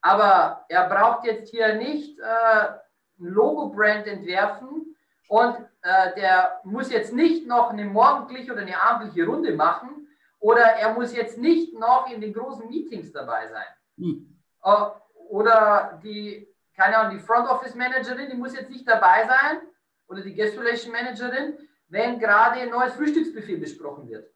aber 0.00 0.64
er 0.68 0.88
braucht 0.88 1.24
jetzt 1.24 1.50
hier 1.50 1.76
nicht 1.76 2.18
äh, 2.18 2.22
ein 2.24 2.78
Logo-Brand 3.18 4.06
entwerfen 4.08 4.91
und 5.32 5.56
äh, 5.80 6.14
der 6.14 6.60
muss 6.62 6.92
jetzt 6.92 7.14
nicht 7.14 7.46
noch 7.46 7.70
eine 7.70 7.86
morgendliche 7.86 8.52
oder 8.52 8.60
eine 8.60 8.78
abendliche 8.78 9.24
Runde 9.24 9.54
machen 9.54 10.06
oder 10.40 10.60
er 10.60 10.92
muss 10.92 11.16
jetzt 11.16 11.38
nicht 11.38 11.72
noch 11.72 12.06
in 12.10 12.20
den 12.20 12.34
großen 12.34 12.68
Meetings 12.68 13.12
dabei 13.12 13.48
sein. 13.48 13.64
Hm. 13.96 14.38
Äh, 14.62 14.84
oder 15.30 15.98
die, 16.04 16.46
keine 16.76 16.98
Ahnung, 16.98 17.16
die 17.16 17.24
Front 17.24 17.48
Office 17.48 17.74
Managerin, 17.74 18.28
die 18.28 18.36
muss 18.36 18.54
jetzt 18.54 18.68
nicht 18.68 18.86
dabei 18.86 19.26
sein, 19.26 19.62
oder 20.06 20.20
die 20.20 20.34
Guest 20.34 20.58
Relation 20.58 20.92
Managerin, 20.92 21.56
wenn 21.88 22.18
gerade 22.18 22.60
ein 22.60 22.68
neues 22.68 22.92
Frühstücksbuffet 22.92 23.56
besprochen 23.56 24.10
wird. 24.10 24.30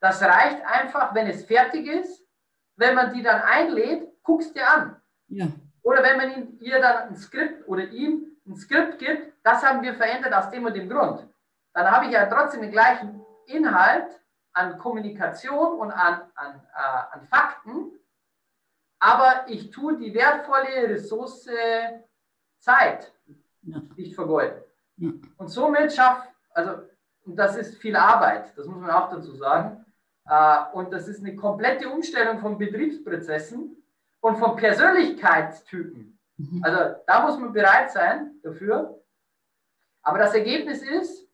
Das 0.00 0.20
reicht 0.20 0.66
einfach, 0.66 1.14
wenn 1.14 1.28
es 1.28 1.44
fertig 1.44 1.86
ist, 1.86 2.26
wenn 2.74 2.96
man 2.96 3.12
die 3.12 3.22
dann 3.22 3.40
einlädt, 3.42 4.08
guckst 4.24 4.56
dir 4.56 4.68
an. 4.68 5.00
Ja. 5.28 5.46
Oder 5.82 6.02
wenn 6.02 6.16
man 6.16 6.32
ihn, 6.32 6.58
ihr 6.58 6.80
dann 6.80 7.10
ein 7.10 7.16
Skript 7.16 7.68
oder 7.68 7.84
ihm 7.84 8.27
ein 8.48 8.56
Skript 8.56 8.98
gibt, 8.98 9.32
das 9.42 9.62
haben 9.62 9.82
wir 9.82 9.94
verändert 9.94 10.32
aus 10.32 10.50
dem 10.50 10.64
und 10.64 10.74
dem 10.74 10.88
Grund. 10.88 11.26
Dann 11.74 11.90
habe 11.90 12.06
ich 12.06 12.12
ja 12.12 12.26
trotzdem 12.26 12.62
den 12.62 12.72
gleichen 12.72 13.20
Inhalt 13.46 14.20
an 14.52 14.78
Kommunikation 14.78 15.78
und 15.78 15.92
an, 15.92 16.22
an, 16.34 16.60
äh, 16.74 17.14
an 17.14 17.26
Fakten, 17.26 17.92
aber 18.98 19.44
ich 19.46 19.70
tue 19.70 19.96
die 19.96 20.12
wertvolle 20.12 20.88
Ressource 20.88 21.48
Zeit 22.58 23.12
ja. 23.62 23.80
nicht 23.96 24.14
vergeuden. 24.14 24.62
Ja. 24.96 25.10
Und 25.36 25.48
somit 25.48 25.92
schafft, 25.92 26.28
also, 26.50 26.82
und 27.24 27.36
das 27.36 27.56
ist 27.56 27.76
viel 27.78 27.94
Arbeit, 27.94 28.56
das 28.56 28.66
muss 28.66 28.80
man 28.80 28.90
auch 28.90 29.10
dazu 29.10 29.36
sagen, 29.36 29.84
äh, 30.26 30.64
und 30.72 30.92
das 30.92 31.08
ist 31.08 31.20
eine 31.20 31.36
komplette 31.36 31.88
Umstellung 31.88 32.40
von 32.40 32.58
Betriebsprozessen 32.58 33.76
und 34.20 34.36
von 34.36 34.56
Persönlichkeitstypen. 34.56 36.17
Mhm. 36.38 36.62
Also 36.64 36.96
da 37.06 37.26
muss 37.26 37.38
man 37.38 37.52
bereit 37.52 37.90
sein 37.92 38.40
dafür. 38.42 39.02
Aber 40.02 40.18
das 40.18 40.34
Ergebnis 40.34 40.82
ist, 40.82 41.28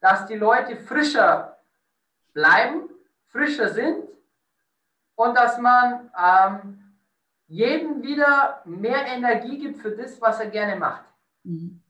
dass 0.00 0.26
die 0.26 0.34
Leute 0.34 0.76
frischer 0.76 1.58
bleiben, 2.32 2.88
frischer 3.26 3.72
sind 3.72 4.04
und 5.16 5.34
dass 5.34 5.58
man 5.58 6.10
ähm, 6.18 6.78
jedem 7.48 8.02
wieder 8.02 8.62
mehr 8.64 9.06
Energie 9.06 9.58
gibt 9.58 9.80
für 9.80 9.90
das, 9.90 10.20
was 10.20 10.40
er 10.40 10.46
gerne 10.46 10.76
macht. 10.76 11.04
Mhm. 11.44 11.80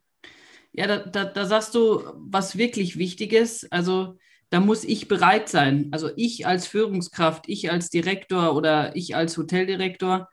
Ja, 0.72 0.86
da, 0.86 0.98
da, 0.98 1.24
da 1.24 1.44
sagst 1.44 1.74
du 1.74 2.02
was 2.16 2.56
wirklich 2.56 2.96
Wichtiges. 2.96 3.70
Also 3.70 4.16
da 4.48 4.60
muss 4.60 4.84
ich 4.84 5.08
bereit 5.08 5.48
sein. 5.48 5.88
Also 5.92 6.10
ich 6.16 6.46
als 6.46 6.66
Führungskraft, 6.66 7.48
ich 7.48 7.70
als 7.70 7.90
Direktor 7.90 8.54
oder 8.54 8.96
ich 8.96 9.14
als 9.14 9.36
Hoteldirektor, 9.36 10.28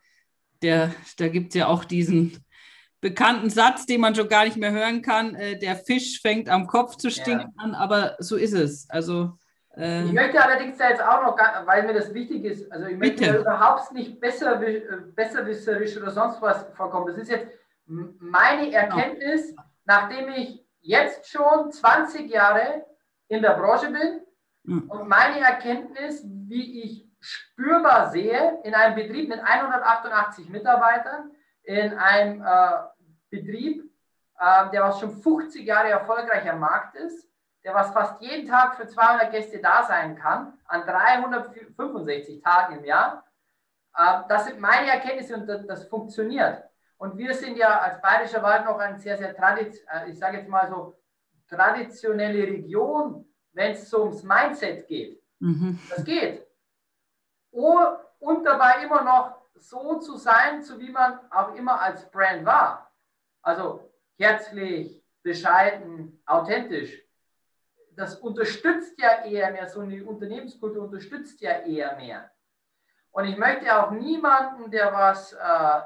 der, 0.62 0.94
da 1.18 1.28
gibt 1.28 1.48
es 1.48 1.54
ja 1.54 1.66
auch 1.66 1.84
diesen 1.84 2.44
bekannten 3.00 3.50
Satz, 3.50 3.86
den 3.86 4.00
man 4.00 4.14
schon 4.14 4.28
gar 4.28 4.44
nicht 4.44 4.56
mehr 4.56 4.72
hören 4.72 5.02
kann, 5.02 5.34
äh, 5.34 5.58
der 5.58 5.76
Fisch 5.76 6.20
fängt 6.20 6.48
am 6.48 6.66
Kopf 6.66 6.96
zu 6.96 7.10
stinken 7.10 7.52
ja. 7.56 7.64
an, 7.64 7.74
aber 7.74 8.16
so 8.18 8.36
ist 8.36 8.52
es. 8.52 8.88
Also 8.90 9.38
äh, 9.76 10.04
ich 10.04 10.12
möchte 10.12 10.42
allerdings 10.42 10.76
da 10.76 10.90
jetzt 10.90 11.02
auch 11.02 11.22
noch, 11.22 11.36
weil 11.66 11.86
mir 11.86 11.94
das 11.94 12.12
wichtig 12.12 12.44
ist, 12.44 12.70
also 12.70 12.86
ich 12.86 12.98
möchte 12.98 13.38
überhaupt 13.38 13.92
nicht 13.92 14.20
besser, 14.20 14.60
äh, 14.62 14.82
besserwisserisch 15.14 15.96
oder 15.96 16.10
sonst 16.10 16.42
was 16.42 16.66
vorkommen. 16.74 17.06
Das 17.06 17.16
ist 17.16 17.30
jetzt 17.30 17.46
meine 17.86 18.66
genau. 18.66 18.76
Erkenntnis, 18.76 19.54
nachdem 19.84 20.28
ich 20.28 20.64
jetzt 20.80 21.28
schon 21.28 21.70
20 21.70 22.30
Jahre 22.30 22.84
in 23.28 23.42
der 23.42 23.54
Branche 23.54 23.90
bin 23.90 24.20
mhm. 24.64 24.90
und 24.90 25.08
meine 25.08 25.40
Erkenntnis, 25.40 26.24
wie 26.24 26.82
ich 26.82 27.09
spürbar 27.20 28.10
sehe, 28.10 28.60
in 28.64 28.74
einem 28.74 28.94
Betrieb 28.94 29.28
mit 29.28 29.40
188 29.40 30.48
Mitarbeitern, 30.48 31.30
in 31.62 31.94
einem 31.94 32.42
äh, 32.42 32.70
Betrieb, 33.30 33.90
äh, 34.38 34.70
der 34.70 34.82
was 34.82 35.00
schon 35.00 35.10
50 35.10 35.64
Jahre 35.64 35.90
erfolgreich 35.90 36.50
am 36.50 36.60
Markt 36.60 36.96
ist, 36.96 37.28
der 37.62 37.74
was 37.74 37.92
fast 37.92 38.20
jeden 38.22 38.48
Tag 38.48 38.76
für 38.76 38.86
200 38.86 39.30
Gäste 39.30 39.60
da 39.60 39.84
sein 39.84 40.16
kann, 40.16 40.54
an 40.64 40.86
365 40.86 42.42
Tagen 42.42 42.78
im 42.78 42.84
Jahr. 42.84 43.24
Ähm, 43.98 44.24
das 44.28 44.46
sind 44.46 44.60
meine 44.60 44.90
Erkenntnisse 44.90 45.34
und 45.34 45.46
das 45.46 45.86
funktioniert. 45.88 46.64
Und 46.96 47.16
wir 47.16 47.34
sind 47.34 47.56
ja 47.56 47.80
als 47.80 48.00
Bayerischer 48.00 48.42
Wald 48.42 48.64
noch 48.64 48.78
ein 48.78 48.98
sehr, 48.98 49.16
sehr 49.16 49.34
traditionell, 49.34 50.08
äh, 50.08 50.10
ich 50.10 50.18
sage 50.18 50.38
jetzt 50.38 50.48
mal 50.48 50.68
so, 50.68 50.96
traditionelle 51.48 52.44
Region, 52.44 53.26
wenn 53.52 53.72
es 53.72 53.90
so 53.90 54.04
ums 54.04 54.22
Mindset 54.22 54.86
geht. 54.86 55.20
Mhm. 55.40 55.78
Das 55.88 56.04
geht. 56.04 56.46
Und 57.50 58.44
dabei 58.44 58.82
immer 58.84 59.02
noch 59.02 59.36
so 59.56 59.98
zu 59.98 60.16
sein, 60.16 60.62
so 60.62 60.78
wie 60.78 60.90
man 60.90 61.18
auch 61.30 61.54
immer 61.54 61.80
als 61.80 62.10
Brand 62.10 62.44
war. 62.44 62.90
Also 63.42 63.90
herzlich, 64.16 65.04
bescheiden, 65.22 66.22
authentisch 66.26 67.02
das 68.00 68.16
unterstützt 68.16 68.98
ja 68.98 69.24
eher 69.24 69.50
mehr, 69.52 69.68
so 69.68 69.80
eine 69.80 70.02
Unternehmenskultur 70.04 70.84
unterstützt 70.84 71.40
ja 71.40 71.60
eher 71.60 71.96
mehr. 71.96 72.30
Und 73.10 73.26
ich 73.26 73.36
möchte 73.36 73.76
auch 73.76 73.90
niemanden, 73.90 74.70
der 74.70 74.92
was 74.92 75.32
äh, 75.32 75.80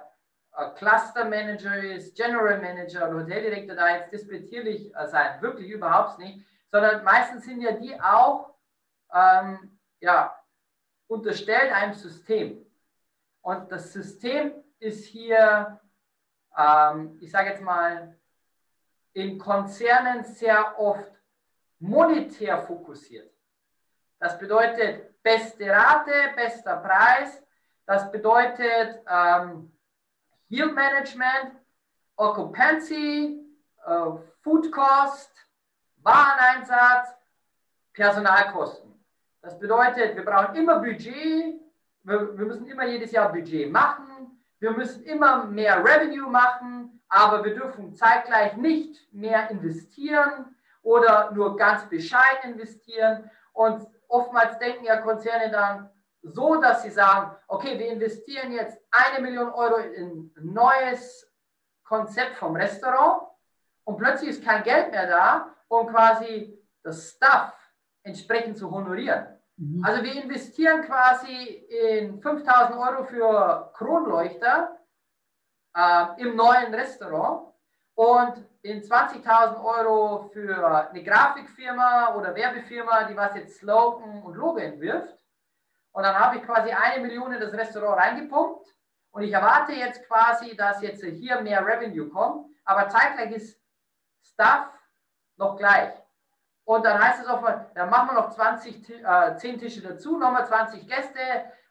Cluster 0.77 1.25
Manager 1.25 1.77
ist, 1.77 2.15
General 2.17 2.59
Manager 2.61 3.09
oder 3.09 3.21
Hoteldirektor 3.21 3.75
da 3.75 3.97
jetzt 3.97 4.13
disputierlich 4.13 4.95
äh, 4.95 5.07
sein, 5.07 5.41
wirklich 5.43 5.71
überhaupt 5.71 6.19
nicht, 6.19 6.47
sondern 6.71 7.03
meistens 7.03 7.45
sind 7.45 7.61
ja 7.61 7.73
die 7.73 7.99
auch 8.01 8.55
ähm, 9.13 9.79
ja, 10.01 10.37
unterstellt 11.07 11.73
einem 11.73 11.95
System. 11.95 12.65
Und 13.43 13.71
das 13.71 13.93
System 13.93 14.53
ist 14.79 15.07
hier, 15.07 15.81
ähm, 16.57 17.19
ich 17.21 17.31
sage 17.31 17.51
jetzt 17.51 17.63
mal, 17.63 18.17
in 19.13 19.39
Konzernen 19.39 20.25
sehr 20.25 20.79
oft 20.79 21.13
monetär 21.79 22.59
fokussiert. 22.63 23.31
Das 24.19 24.39
bedeutet 24.39 25.23
beste 25.23 25.69
Rate, 25.71 26.33
bester 26.35 26.77
Preis. 26.79 27.43
Das 27.87 28.11
bedeutet 28.11 29.03
ähm, 29.09 29.71
Yield 30.49 30.75
Management, 30.75 31.61
Occupancy, 32.17 33.41
äh, 33.87 34.11
Food 34.43 34.73
Cost, 34.73 35.31
Wareneinsatz, 35.97 37.15
Personalkosten. 37.93 38.84
Das 39.45 39.59
bedeutet, 39.59 40.17
wir 40.17 40.25
brauchen 40.25 40.55
immer 40.55 40.79
Budget, 40.79 41.61
wir, 42.03 42.39
wir 42.39 42.47
müssen 42.47 42.67
immer 42.67 42.87
jedes 42.87 43.13
Jahr 43.13 43.31
Budget 43.31 43.71
machen, 43.71 44.41
wir 44.59 44.71
müssen 44.71 45.05
immer 45.05 45.45
mehr 45.45 45.85
Revenue 45.85 46.31
machen, 46.31 47.03
aber 47.11 47.45
wir 47.45 47.55
dürfen 47.55 47.95
zeitgleich 47.95 48.57
nicht 48.57 49.13
mehr 49.13 49.51
investieren 49.51 50.57
oder 50.81 51.31
nur 51.33 51.59
ganz 51.59 51.87
bescheiden 51.91 52.53
investieren. 52.53 53.31
Und 53.53 53.87
oftmals 54.09 54.59
denken 54.59 54.87
ja 54.87 55.03
Konzerne 55.03 55.51
dann 55.51 55.91
so, 56.23 56.59
dass 56.59 56.83
sie 56.83 56.91
sagen, 56.91 57.37
okay, 57.47 57.79
wir 57.79 57.89
investieren 57.93 58.51
jetzt 58.51 58.81
eine 58.91 59.21
Million 59.23 59.51
Euro 59.51 59.77
in 59.77 60.33
ein 60.39 60.55
neues 60.55 61.31
Konzept 61.83 62.37
vom 62.37 62.57
Restaurant 62.57 63.29
und 63.85 63.99
plötzlich 63.99 64.31
ist 64.31 64.45
kein 64.45 64.63
Geld 64.63 64.91
mehr 64.91 65.07
da, 65.07 65.55
um 65.69 65.87
quasi 65.89 66.59
das 66.83 67.11
Stuff 67.11 67.53
entsprechend 68.05 68.57
zu 68.57 68.71
honorieren. 68.71 69.34
Mhm. 69.57 69.85
Also 69.85 70.03
wir 70.03 70.23
investieren 70.23 70.83
quasi 70.83 71.67
in 71.69 72.21
5000 72.21 72.77
Euro 72.79 73.05
für 73.05 73.71
Kronleuchter 73.75 74.79
äh, 75.77 76.07
im 76.19 76.37
neuen 76.37 76.75
Restaurant 76.75 77.53
und 77.95 78.45
in 78.63 78.83
20.000 78.83 79.63
Euro 79.63 80.31
für 80.33 80.91
eine 80.91 81.03
Grafikfirma 81.03 82.15
oder 82.15 82.35
Werbefirma, 82.35 83.05
die 83.05 83.17
was 83.17 83.37
jetzt 83.37 83.59
Slogan 83.59 84.23
und 84.23 84.35
Logo 84.35 84.59
entwirft. 84.59 85.17
Und 85.93 86.03
dann 86.03 86.19
habe 86.19 86.39
ich 86.39 86.43
quasi 86.43 86.73
eine 86.73 87.03
Million 87.03 87.33
in 87.33 87.41
das 87.41 87.53
Restaurant 87.53 88.01
reingepumpt 88.01 88.67
und 89.13 89.23
ich 89.23 89.33
erwarte 89.33 89.73
jetzt 89.73 90.05
quasi, 90.09 90.57
dass 90.57 90.83
jetzt 90.83 91.05
hier 91.05 91.41
mehr 91.41 91.65
Revenue 91.65 92.09
kommt, 92.09 92.49
aber 92.65 92.89
zeitgleich 92.89 93.31
ist 93.31 93.61
Stuff 94.23 94.67
noch 95.37 95.57
gleich. 95.57 95.93
Und 96.65 96.85
dann 96.85 97.03
heißt 97.03 97.23
es 97.23 97.29
auch 97.29 97.43
mal, 97.43 97.71
dann 97.75 97.91
machen 97.91 98.09
wir 98.09 98.15
noch 98.15 98.31
20, 98.31 98.89
äh, 98.89 99.37
10 99.37 99.59
Tische 99.59 99.83
dazu, 99.83 100.19
nochmal 100.19 100.47
20 100.47 100.87
Gäste, 100.89 101.19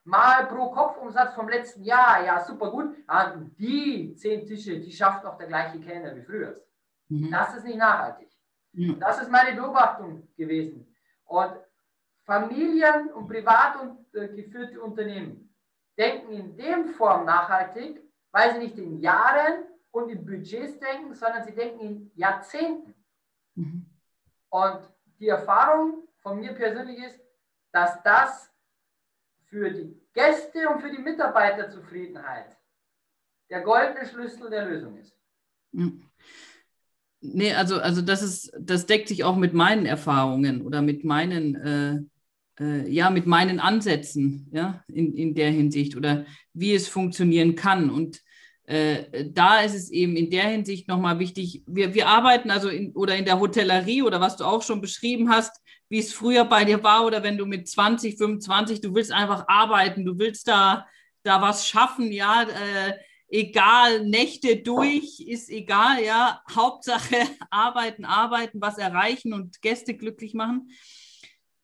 mal 0.04 0.46
pro 0.46 0.70
Kopfumsatz 0.70 1.34
vom 1.34 1.50
letzten 1.50 1.84
Jahr. 1.84 2.24
Ja, 2.24 2.40
super 2.40 2.70
gut. 2.70 2.96
Ja, 3.08 3.36
die 3.58 4.14
10 4.16 4.46
Tische, 4.46 4.80
die 4.80 4.92
schafft 4.92 5.26
auch 5.26 5.38
der 5.38 5.48
gleiche 5.48 5.80
Kellner 5.80 6.16
wie 6.16 6.22
früher. 6.22 6.62
Mhm. 7.10 7.32
Das 7.32 7.56
ist 7.56 7.66
nicht 7.66 7.78
nachhaltig. 7.78 8.30
Mhm. 8.74 9.00
Das 9.00 9.20
ist 9.22 9.32
meine 9.32 9.60
Beobachtung 9.60 10.28
gewesen. 10.36 10.96
Und 11.26 11.54
Familien 12.26 13.12
und 13.14 13.28
privat 13.28 13.76
äh, 14.14 14.28
geführte 14.30 14.80
Unternehmen 14.82 15.54
denken 15.98 16.34
in 16.34 16.56
dem 16.56 16.90
Form 16.90 17.26
nachhaltig, 17.26 18.02
weil 18.32 18.54
sie 18.54 18.60
nicht 18.60 18.78
in 18.78 19.00
Jahren 19.00 19.66
und 19.92 20.10
in 20.10 20.26
Budgets 20.26 20.80
denken, 20.80 21.14
sondern 21.14 21.44
sie 21.44 21.54
denken 21.54 21.80
in 21.80 22.12
Jahrzehnten. 22.16 22.94
Mhm. 23.56 23.93
Und 24.54 24.88
die 25.20 25.30
Erfahrung 25.30 26.08
von 26.22 26.40
mir 26.40 26.54
persönlich 26.54 27.00
ist, 27.00 27.20
dass 27.72 28.04
das 28.04 28.52
für 29.46 29.72
die 29.72 30.00
Gäste 30.14 30.70
und 30.70 30.80
für 30.80 30.92
die 30.92 31.02
Mitarbeiterzufriedenheit 31.02 32.56
der 33.50 33.62
goldene 33.62 34.06
Schlüssel 34.06 34.52
der 34.52 34.68
Lösung 34.70 34.96
ist. 34.98 35.18
Nee, 37.22 37.54
also, 37.56 37.80
also 37.80 38.04
das 38.04 38.22
ist, 38.22 38.54
das 38.60 38.86
deckt 38.86 39.08
sich 39.08 39.24
auch 39.24 39.38
mit 39.38 39.56
meinen 39.56 39.88
Erfahrungen 39.88 40.62
oder 40.62 40.84
mit 40.84 41.04
meinen, 41.04 41.56
äh, 41.56 42.64
äh, 42.64 42.88
ja, 42.88 43.10
mit 43.10 43.26
meinen 43.26 43.60
Ansätzen, 43.60 44.50
ja, 44.52 44.84
in, 44.88 45.16
in 45.16 45.34
der 45.34 45.50
Hinsicht 45.50 45.98
oder 45.98 46.28
wie 46.54 46.76
es 46.76 46.88
funktionieren 46.88 47.56
kann. 47.56 47.90
Und 47.90 48.22
äh, 48.66 49.26
da 49.30 49.62
ist 49.62 49.76
es 49.76 49.92
eben 49.92 50.16
in 50.16 50.30
der 50.30 50.48
Hinsicht 50.48 50.88
nochmal 50.88 51.20
wichtig, 51.20 51.64
wir, 51.68 51.94
wir 51.94 52.08
arbeiten 52.08 52.50
also 52.50 52.70
in, 52.70 52.94
oder 52.94 53.16
in 53.16 53.26
der 53.26 53.40
Hotellerie 53.40 54.04
oder 54.04 54.22
was 54.22 54.38
du 54.38 54.46
auch 54.46 54.64
schon 54.64 54.82
beschrieben 54.82 55.30
hast, 55.30 55.62
wie 55.90 56.00
es 56.00 56.14
früher 56.14 56.46
bei 56.46 56.64
dir 56.64 56.82
war 56.82 57.06
oder 57.06 57.24
wenn 57.24 57.38
du 57.38 57.46
mit 57.46 57.68
20, 57.68 58.18
25, 58.18 58.82
du 58.82 58.96
willst 58.96 59.12
einfach 59.12 59.46
arbeiten, 59.48 60.06
du 60.06 60.18
willst 60.18 60.48
da, 60.48 60.88
da 61.24 61.42
was 61.42 61.68
schaffen, 61.68 62.12
ja, 62.12 62.44
äh, 62.44 62.94
egal, 63.28 64.06
Nächte 64.06 64.58
durch, 64.58 65.20
ist 65.20 65.50
egal, 65.50 66.02
ja, 66.04 66.42
Hauptsache 66.50 67.18
arbeiten, 67.50 68.06
arbeiten, 68.06 68.62
was 68.62 68.78
erreichen 68.78 69.34
und 69.34 69.62
Gäste 69.62 69.96
glücklich 69.96 70.34
machen. 70.34 70.70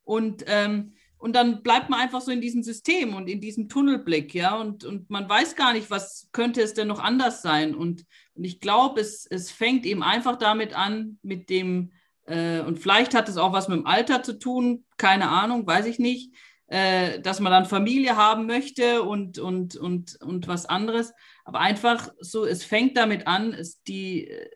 Und 0.02 0.44
ähm, 0.46 0.94
und 1.20 1.34
dann 1.34 1.62
bleibt 1.62 1.90
man 1.90 2.00
einfach 2.00 2.22
so 2.22 2.32
in 2.32 2.40
diesem 2.40 2.62
System 2.62 3.14
und 3.14 3.28
in 3.28 3.42
diesem 3.42 3.68
Tunnelblick, 3.68 4.34
ja, 4.34 4.56
und, 4.56 4.84
und 4.86 5.10
man 5.10 5.28
weiß 5.28 5.54
gar 5.54 5.74
nicht, 5.74 5.90
was 5.90 6.30
könnte 6.32 6.62
es 6.62 6.72
denn 6.72 6.88
noch 6.88 6.98
anders 6.98 7.42
sein. 7.42 7.74
Und, 7.74 8.06
und 8.34 8.44
ich 8.44 8.58
glaube, 8.58 9.02
es, 9.02 9.26
es 9.26 9.50
fängt 9.50 9.84
eben 9.84 10.02
einfach 10.02 10.36
damit 10.36 10.74
an, 10.74 11.18
mit 11.20 11.50
dem, 11.50 11.92
äh, 12.26 12.60
und 12.60 12.78
vielleicht 12.78 13.14
hat 13.14 13.28
es 13.28 13.36
auch 13.36 13.52
was 13.52 13.68
mit 13.68 13.76
dem 13.76 13.86
Alter 13.86 14.22
zu 14.22 14.38
tun, 14.38 14.86
keine 14.96 15.28
Ahnung, 15.28 15.66
weiß 15.66 15.84
ich 15.84 15.98
nicht, 15.98 16.34
äh, 16.68 17.20
dass 17.20 17.38
man 17.38 17.52
dann 17.52 17.66
Familie 17.66 18.16
haben 18.16 18.46
möchte 18.46 19.02
und, 19.02 19.38
und, 19.38 19.76
und, 19.76 20.18
und 20.22 20.48
was 20.48 20.64
anderes. 20.64 21.12
Aber 21.44 21.60
einfach 21.60 22.08
so, 22.20 22.46
es 22.46 22.64
fängt 22.64 22.96
damit 22.96 23.26
an, 23.26 23.52
es 23.52 23.82
die, 23.82 24.26
äh, 24.28 24.48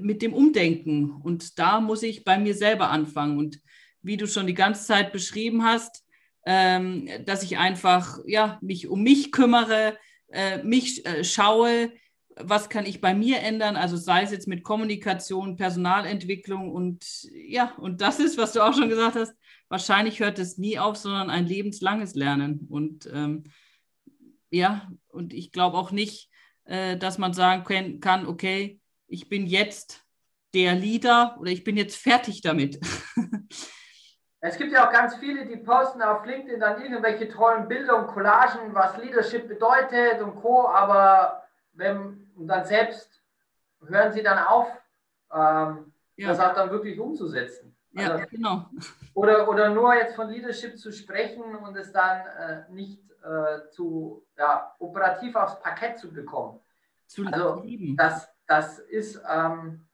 mit 0.00 0.22
dem 0.22 0.32
Umdenken. 0.32 1.10
Und 1.10 1.58
da 1.58 1.82
muss 1.82 2.02
ich 2.02 2.24
bei 2.24 2.38
mir 2.38 2.54
selber 2.54 2.88
anfangen. 2.88 3.36
Und 3.36 3.60
wie 4.02 4.16
du 4.16 4.26
schon 4.26 4.46
die 4.46 4.54
ganze 4.54 4.84
Zeit 4.84 5.12
beschrieben 5.12 5.64
hast, 5.64 6.04
ähm, 6.46 7.08
dass 7.26 7.42
ich 7.42 7.58
einfach 7.58 8.18
ja, 8.26 8.58
mich 8.62 8.88
um 8.88 9.02
mich 9.02 9.32
kümmere, 9.32 9.98
äh, 10.28 10.62
mich 10.62 11.04
äh, 11.06 11.24
schaue, 11.24 11.92
was 12.40 12.68
kann 12.68 12.86
ich 12.86 13.00
bei 13.00 13.14
mir 13.14 13.40
ändern, 13.40 13.76
also 13.76 13.96
sei 13.96 14.22
es 14.22 14.30
jetzt 14.30 14.46
mit 14.46 14.62
Kommunikation, 14.62 15.56
Personalentwicklung 15.56 16.70
und 16.70 17.04
ja, 17.32 17.74
und 17.78 18.00
das 18.00 18.20
ist, 18.20 18.38
was 18.38 18.52
du 18.52 18.60
auch 18.60 18.74
schon 18.74 18.88
gesagt 18.88 19.16
hast, 19.16 19.34
wahrscheinlich 19.68 20.20
hört 20.20 20.38
es 20.38 20.58
nie 20.58 20.78
auf, 20.78 20.96
sondern 20.96 21.30
ein 21.30 21.46
lebenslanges 21.46 22.14
Lernen. 22.14 22.66
Und 22.68 23.08
ähm, 23.12 23.44
ja, 24.50 24.90
und 25.08 25.32
ich 25.32 25.52
glaube 25.52 25.76
auch 25.76 25.90
nicht, 25.90 26.30
äh, 26.64 26.96
dass 26.96 27.18
man 27.18 27.34
sagen 27.34 28.00
kann, 28.00 28.26
okay, 28.26 28.80
ich 29.06 29.28
bin 29.28 29.46
jetzt 29.46 30.04
der 30.54 30.74
Leader 30.74 31.36
oder 31.40 31.50
ich 31.50 31.64
bin 31.64 31.76
jetzt 31.76 31.96
fertig 31.96 32.40
damit. 32.40 32.80
Es 34.40 34.56
gibt 34.56 34.72
ja 34.72 34.86
auch 34.86 34.92
ganz 34.92 35.16
viele, 35.16 35.46
die 35.46 35.56
posten 35.56 36.00
auf 36.00 36.24
LinkedIn 36.24 36.60
dann 36.60 36.80
irgendwelche 36.80 37.28
tollen 37.28 37.66
Bilder 37.66 37.98
und 37.98 38.06
Collagen, 38.06 38.72
was 38.72 38.96
Leadership 38.98 39.48
bedeutet 39.48 40.22
und 40.22 40.36
Co. 40.36 40.68
Aber 40.68 41.42
wenn 41.72 42.30
und 42.36 42.46
dann 42.46 42.64
selbst 42.64 43.20
hören 43.86 44.12
sie 44.12 44.22
dann 44.22 44.38
auf, 44.38 44.68
ähm, 45.32 45.92
ja. 46.16 46.28
das 46.28 46.40
auch 46.40 46.54
dann 46.54 46.70
wirklich 46.70 46.98
umzusetzen. 47.00 47.76
Ja, 47.92 48.12
also, 48.12 48.26
genau. 48.30 48.66
Oder, 49.14 49.48
oder 49.48 49.70
nur 49.70 49.94
jetzt 49.94 50.14
von 50.14 50.28
Leadership 50.28 50.78
zu 50.78 50.92
sprechen 50.92 51.56
und 51.56 51.76
es 51.76 51.90
dann 51.90 52.26
äh, 52.26 52.72
nicht 52.72 53.02
äh, 53.24 53.68
zu 53.70 54.24
ja, 54.36 54.74
operativ 54.78 55.34
aufs 55.34 55.58
Parkett 55.60 55.98
zu 55.98 56.12
bekommen. 56.12 56.60
Zu 57.06 57.26
also 57.26 57.64
das, 57.96 58.28
das 58.46 58.78
ist 58.78 59.20
ähm, 59.28 59.86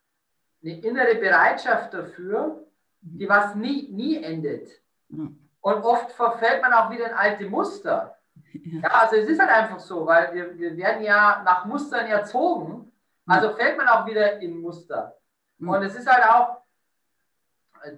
eine 0.62 0.80
innere 0.80 1.14
Bereitschaft 1.14 1.94
dafür, 1.94 2.66
die 3.04 3.28
was 3.28 3.54
nie, 3.54 3.88
nie 3.90 4.22
endet. 4.22 4.68
Und 5.08 5.82
oft 5.82 6.12
verfällt 6.12 6.62
man 6.62 6.72
auch 6.72 6.90
wieder 6.90 7.08
in 7.08 7.14
alte 7.14 7.48
Muster. 7.48 8.18
Ja, 8.52 8.88
also 8.88 9.16
es 9.16 9.28
ist 9.28 9.40
halt 9.40 9.50
einfach 9.50 9.78
so, 9.78 10.06
weil 10.06 10.32
wir, 10.34 10.58
wir 10.58 10.76
werden 10.76 11.02
ja 11.02 11.42
nach 11.44 11.64
Mustern 11.66 12.06
erzogen. 12.06 12.90
Also 13.26 13.52
fällt 13.52 13.76
man 13.76 13.88
auch 13.88 14.06
wieder 14.06 14.38
in 14.40 14.60
Muster. 14.60 15.16
Und 15.58 15.82
es 15.82 15.94
ist 15.94 16.06
halt 16.06 16.24
auch 16.28 16.62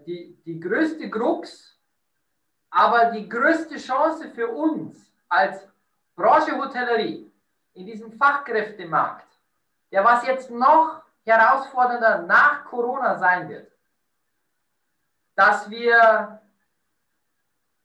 die, 0.06 0.36
die 0.44 0.60
größte 0.60 1.10
Krux, 1.10 1.78
aber 2.70 3.06
die 3.06 3.28
größte 3.28 3.76
Chance 3.76 4.28
für 4.30 4.48
uns 4.48 5.12
als 5.28 5.66
Branche 6.14 6.56
Hotellerie 6.56 7.30
in 7.74 7.86
diesem 7.86 8.12
Fachkräftemarkt, 8.12 9.28
der 9.92 10.04
was 10.04 10.26
jetzt 10.26 10.50
noch 10.50 11.02
herausfordernder 11.24 12.22
nach 12.22 12.64
Corona 12.64 13.18
sein 13.18 13.48
wird, 13.48 13.75
dass 15.36 15.70
wir 15.70 16.40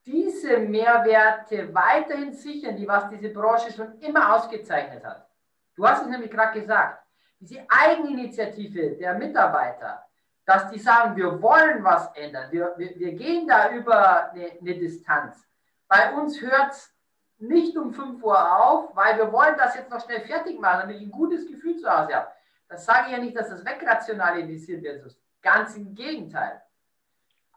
diese 0.05 0.57
Mehrwerte 0.57 1.73
weiterhin 1.73 2.33
sichern, 2.33 2.75
die 2.75 2.87
was 2.87 3.09
diese 3.09 3.29
Branche 3.29 3.71
schon 3.71 3.99
immer 3.99 4.35
ausgezeichnet 4.35 5.05
hat. 5.05 5.29
Du 5.75 5.87
hast 5.87 6.01
es 6.01 6.07
nämlich 6.07 6.31
gerade 6.31 6.59
gesagt, 6.59 7.03
diese 7.39 7.63
Eigeninitiative 7.69 8.97
der 8.97 9.13
Mitarbeiter, 9.15 10.03
dass 10.45 10.71
die 10.71 10.79
sagen, 10.79 11.15
wir 11.15 11.41
wollen 11.41 11.83
was 11.83 12.15
ändern. 12.15 12.51
Wir, 12.51 12.73
wir, 12.77 12.97
wir 12.97 13.13
gehen 13.13 13.47
da 13.47 13.71
über 13.71 14.31
eine, 14.31 14.51
eine 14.59 14.75
Distanz. 14.75 15.47
Bei 15.87 16.13
uns 16.13 16.41
hört 16.41 16.71
es 16.71 16.95
nicht 17.37 17.77
um 17.77 17.93
5 17.93 18.23
Uhr 18.23 18.59
auf, 18.59 18.95
weil 18.95 19.17
wir 19.17 19.31
wollen 19.31 19.55
das 19.57 19.75
jetzt 19.75 19.89
noch 19.89 20.03
schnell 20.03 20.21
fertig 20.21 20.59
machen, 20.59 20.81
damit 20.81 20.97
ich 20.97 21.03
ein 21.03 21.11
gutes 21.11 21.45
Gefühl 21.47 21.77
zu 21.77 21.89
Hause 21.89 22.15
habe. 22.15 22.27
Das 22.67 22.85
sage 22.85 23.07
ich 23.07 23.11
ja 23.13 23.17
nicht, 23.19 23.35
dass 23.35 23.49
das 23.49 23.65
wegrationalisiert 23.65 24.83
wird. 24.83 25.15
Ganz 25.41 25.75
im 25.75 25.93
Gegenteil. 25.93 26.61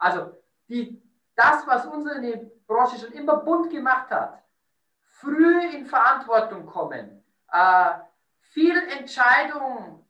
Also 0.04 0.36
die, 0.68 1.02
das, 1.34 1.66
was 1.66 1.86
unsere 1.86 2.20
Branche 2.66 2.98
schon 2.98 3.12
immer 3.12 3.38
bunt 3.38 3.70
gemacht 3.70 4.10
hat, 4.10 4.42
früh 5.00 5.66
in 5.68 5.86
Verantwortung 5.86 6.66
kommen, 6.66 7.24
äh, 7.50 7.90
viel 8.52 8.76
Entscheidung, 8.98 10.06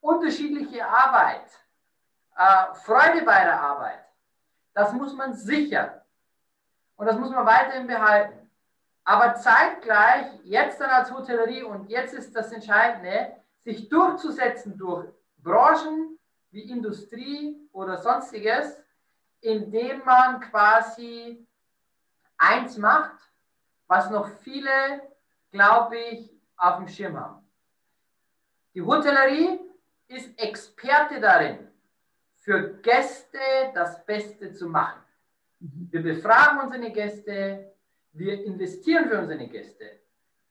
unterschiedliche 0.00 0.88
Arbeit, 0.88 1.44
äh, 2.36 2.74
Freude 2.86 3.22
bei 3.22 3.44
der 3.44 3.60
Arbeit, 3.60 4.06
das 4.72 4.94
muss 4.94 5.12
man 5.12 5.34
sichern. 5.34 5.90
Und 6.96 7.04
das 7.04 7.18
muss 7.18 7.30
man 7.30 7.44
weiterhin 7.44 7.86
behalten. 7.86 8.50
Aber 9.04 9.34
zeitgleich, 9.34 10.26
jetzt 10.44 10.80
dann 10.80 10.88
als 10.88 11.12
Hotellerie, 11.12 11.64
und 11.64 11.90
jetzt 11.90 12.14
ist 12.14 12.34
das 12.34 12.50
Entscheidende, 12.50 13.36
sich 13.62 13.90
durchzusetzen 13.90 14.78
durch 14.78 15.06
Branchen 15.36 16.18
wie 16.50 16.62
Industrie 16.62 17.68
oder 17.72 17.98
sonstiges, 17.98 18.83
indem 19.44 20.02
man 20.04 20.40
quasi 20.40 21.46
eins 22.38 22.78
macht, 22.78 23.20
was 23.86 24.10
noch 24.10 24.28
viele, 24.40 25.02
glaube 25.50 25.98
ich, 25.98 26.30
auf 26.56 26.78
dem 26.78 26.88
Schirm 26.88 27.18
haben. 27.20 27.46
Die 28.72 28.80
Hotellerie 28.80 29.60
ist 30.08 30.38
Experte 30.40 31.20
darin, 31.20 31.68
für 32.36 32.74
Gäste 32.78 33.38
das 33.74 34.04
Beste 34.06 34.52
zu 34.52 34.68
machen. 34.68 35.02
Mhm. 35.60 35.88
Wir 35.90 36.02
befragen 36.02 36.60
unsere 36.60 36.90
Gäste, 36.90 37.74
wir 38.12 38.44
investieren 38.44 39.08
für 39.08 39.18
unsere 39.18 39.46
Gäste, 39.46 40.00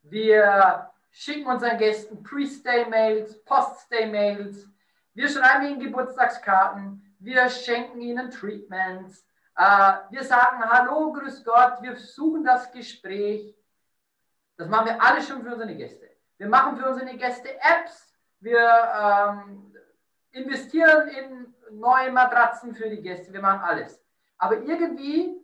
wir 0.04 0.92
schicken 1.10 1.48
unseren 1.48 1.78
Gästen 1.78 2.22
Pre-Stay-Mails, 2.22 3.44
Post-Stay-Mails, 3.44 4.68
wir 5.16 5.30
schreiben 5.30 5.68
ihnen 5.68 5.80
Geburtstagskarten, 5.80 7.13
wir 7.24 7.50
schenken 7.50 8.02
ihnen 8.02 8.30
Treatments, 8.30 9.26
äh, 9.56 9.94
wir 10.10 10.24
sagen 10.24 10.64
Hallo, 10.64 11.12
grüß 11.14 11.44
Gott, 11.44 11.82
wir 11.82 11.96
suchen 11.96 12.44
das 12.44 12.72
Gespräch. 12.72 13.56
Das 14.58 14.68
machen 14.68 14.88
wir 14.88 15.02
alles 15.02 15.28
schon 15.28 15.42
für 15.42 15.54
unsere 15.54 15.76
Gäste. 15.76 16.10
Wir 16.38 16.48
machen 16.48 16.78
für 16.78 16.88
unsere 16.88 17.16
Gäste 17.18 17.50
Apps, 17.62 18.14
wir 18.40 18.60
ähm, 18.60 19.74
investieren 20.32 21.08
in 21.08 21.56
neue 21.72 22.12
Matratzen 22.12 22.76
für 22.76 22.90
die 22.90 23.02
Gäste, 23.02 23.32
wir 23.32 23.42
machen 23.42 23.62
alles. 23.62 24.04
Aber 24.38 24.58
irgendwie 24.58 25.40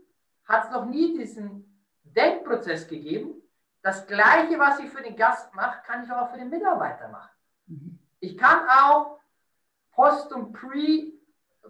hat 0.45 0.65
es 0.65 0.71
noch 0.71 0.85
nie 0.85 1.17
diesen 1.17 1.65
Denkprozess 2.03 2.87
gegeben. 2.87 3.41
Das 3.81 4.05
Gleiche, 4.05 4.59
was 4.59 4.79
ich 4.79 4.89
für 4.89 5.01
den 5.01 5.15
Gast 5.15 5.53
mache, 5.55 5.81
kann 5.85 6.03
ich 6.03 6.11
auch 6.11 6.29
für 6.29 6.37
den 6.37 6.49
Mitarbeiter 6.49 7.07
machen. 7.07 7.31
Mhm. 7.67 7.99
Ich 8.19 8.37
kann 8.37 8.67
auch 8.67 9.19
Post- 9.91 10.33
und 10.33 10.51
Pre- 10.51 11.18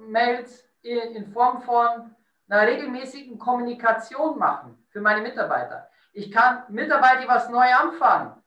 Mails 0.08 0.66
in 0.82 1.32
Form 1.32 1.62
von 1.62 2.16
einer 2.48 2.68
regelmäßigen 2.68 3.38
Kommunikation 3.38 4.38
machen 4.38 4.84
für 4.90 5.02
meine 5.02 5.22
Mitarbeiter. 5.22 5.90
Ich 6.14 6.32
kann 6.32 6.64
Mitarbeiter, 6.70 7.22
die 7.22 7.28
was 7.28 7.50
neu 7.50 7.72
anfangen, 7.74 8.42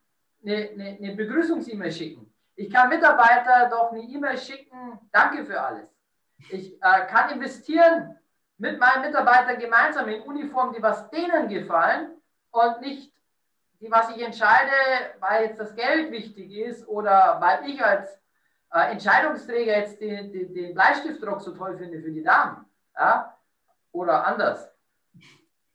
eine, 0.44 0.70
eine, 0.70 0.98
eine 1.00 1.14
Begrüßungs-E-Mail 1.14 1.92
schicken. 1.92 2.34
Ich 2.56 2.72
kann 2.72 2.88
Mitarbeiter 2.88 3.68
doch 3.70 3.92
eine 3.92 4.02
E-Mail 4.02 4.36
schicken, 4.36 4.98
danke 5.12 5.44
für 5.44 5.60
alles. 5.60 5.88
Ich 6.50 6.74
äh, 6.82 7.06
kann 7.06 7.30
investieren 7.30 8.18
mit 8.58 8.78
meinen 8.78 9.02
Mitarbeitern 9.02 9.58
gemeinsam 9.58 10.08
in 10.08 10.22
Uniformen, 10.22 10.74
die 10.74 10.82
was 10.82 11.08
denen 11.10 11.48
gefallen 11.48 12.10
und 12.50 12.80
nicht 12.80 13.12
die, 13.80 13.90
was 13.90 14.10
ich 14.10 14.22
entscheide, 14.22 14.70
weil 15.18 15.46
jetzt 15.46 15.58
das 15.58 15.74
Geld 15.74 16.12
wichtig 16.12 16.52
ist 16.52 16.86
oder 16.86 17.38
weil 17.40 17.68
ich 17.68 17.84
als 17.84 18.21
äh, 18.72 18.92
Entscheidungsträger 18.92 19.78
jetzt 19.78 20.00
den, 20.00 20.32
den, 20.32 20.54
den, 20.54 20.74
Bleistiftrock 20.74 21.40
so 21.40 21.54
toll 21.54 21.76
finde 21.76 22.00
für 22.00 22.10
die 22.10 22.22
Damen. 22.22 22.64
Ja? 22.96 23.38
Oder 23.92 24.26
anders. 24.26 24.70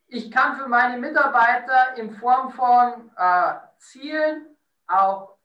Ich 0.07 0.31
kann 0.31 0.55
für 0.55 0.67
meine 0.67 0.97
Mitarbeiter 0.97 1.95
in 1.97 2.11
Form 2.11 2.51
von 2.51 3.11
äh, 3.17 3.53
Zielen 3.77 4.57
auch 4.87 5.35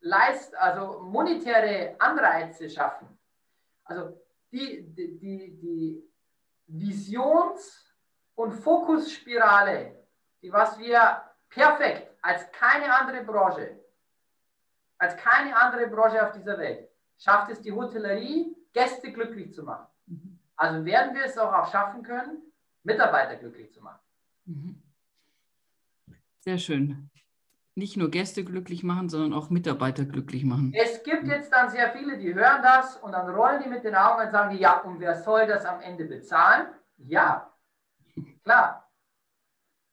Leist, 0.00 0.56
also 0.56 1.00
monetäre 1.02 1.96
Anreize 1.98 2.70
schaffen. 2.70 3.18
Also 3.84 4.20
die, 4.52 4.82
die, 4.94 5.18
die, 5.18 5.56
die 5.58 6.10
Visions- 6.66 7.92
und 8.34 8.52
Fokusspirale, 8.52 10.06
die 10.42 10.52
was 10.52 10.78
wir 10.78 11.22
perfekt 11.48 12.16
als 12.22 12.50
keine 12.52 12.92
andere 12.94 13.24
Branche 13.24 13.85
als 14.98 15.16
keine 15.16 15.56
andere 15.56 15.88
Branche 15.88 16.24
auf 16.24 16.32
dieser 16.32 16.58
Welt 16.58 16.88
schafft 17.18 17.50
es 17.50 17.60
die 17.60 17.72
Hotellerie, 17.72 18.54
Gäste 18.72 19.12
glücklich 19.12 19.52
zu 19.54 19.62
machen. 19.62 19.86
Mhm. 20.06 20.38
Also 20.56 20.84
werden 20.84 21.14
wir 21.14 21.24
es 21.24 21.38
auch, 21.38 21.52
auch 21.52 21.70
schaffen 21.70 22.02
können, 22.02 22.42
Mitarbeiter 22.82 23.36
glücklich 23.36 23.72
zu 23.72 23.82
machen. 23.82 24.00
Mhm. 24.44 24.82
Sehr 26.40 26.58
schön. 26.58 27.10
Nicht 27.74 27.96
nur 27.96 28.10
Gäste 28.10 28.42
glücklich 28.44 28.84
machen, 28.84 29.10
sondern 29.10 29.34
auch 29.34 29.50
Mitarbeiter 29.50 30.04
glücklich 30.06 30.44
machen. 30.44 30.72
Es 30.74 31.02
gibt 31.02 31.26
jetzt 31.26 31.52
dann 31.52 31.68
sehr 31.68 31.90
viele, 31.90 32.16
die 32.16 32.34
hören 32.34 32.62
das 32.62 32.96
und 32.96 33.12
dann 33.12 33.28
rollen 33.28 33.62
die 33.62 33.68
mit 33.68 33.84
den 33.84 33.94
Augen 33.94 34.24
und 34.24 34.30
sagen, 34.30 34.56
ja, 34.56 34.78
und 34.80 35.00
wer 35.00 35.14
soll 35.14 35.46
das 35.46 35.66
am 35.66 35.80
Ende 35.80 36.06
bezahlen? 36.06 36.68
Ja, 36.96 37.52
klar. 38.44 38.90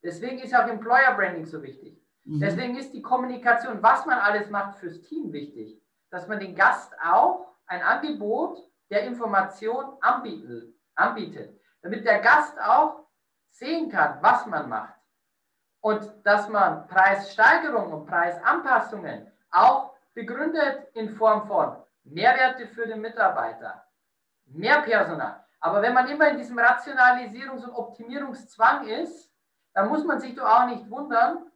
Deswegen 0.02 0.40
ist 0.40 0.56
auch 0.56 0.68
Employer 0.68 1.14
Branding 1.16 1.46
so 1.46 1.62
wichtig. 1.62 2.03
Mhm. 2.26 2.40
Deswegen 2.40 2.78
ist 2.78 2.94
die 2.94 3.02
Kommunikation, 3.02 3.82
was 3.82 4.06
man 4.06 4.20
alles 4.20 4.50
macht 4.50 4.78
fürs 4.78 5.02
Team 5.02 5.32
wichtig, 5.32 5.82
dass 6.10 6.28
man 6.28 6.40
den 6.40 6.56
Gast 6.56 6.94
auch 7.04 7.48
ein 7.66 7.82
Angebot 7.82 8.60
der 8.90 9.04
Information 9.04 9.98
anbieten, 10.02 10.80
anbietet, 10.96 11.60
damit 11.82 12.06
der 12.06 12.20
Gast 12.20 12.60
auch 12.62 13.08
sehen 13.50 13.90
kann, 13.90 14.20
was 14.22 14.46
man 14.46 14.70
macht. 14.70 14.94
Und 15.82 16.10
dass 16.24 16.48
man 16.48 16.88
Preissteigerungen 16.88 17.92
und 17.92 18.06
Preisanpassungen 18.06 19.32
auch 19.52 19.94
begründet 20.14 20.88
in 20.94 21.10
Form 21.16 21.46
von 21.48 21.76
Mehrwerte 22.04 22.68
für 22.68 22.88
den 22.88 23.02
Mitarbeiter, 23.02 23.86
mehr 24.46 24.82
Personal. 24.82 25.44
Aber 25.60 25.82
wenn 25.82 25.94
man 25.94 26.08
immer 26.10 26.28
in 26.30 26.38
diesem 26.38 26.58
Rationalisierungs- 26.58 27.66
und 27.66 27.74
Optimierungszwang 27.74 28.88
ist, 28.88 29.32
dann 29.74 29.90
muss 29.90 30.04
man 30.04 30.20
sich 30.20 30.36
doch 30.36 30.46
auch 30.46 30.68
nicht 30.68 30.90
wundern, 30.90 31.52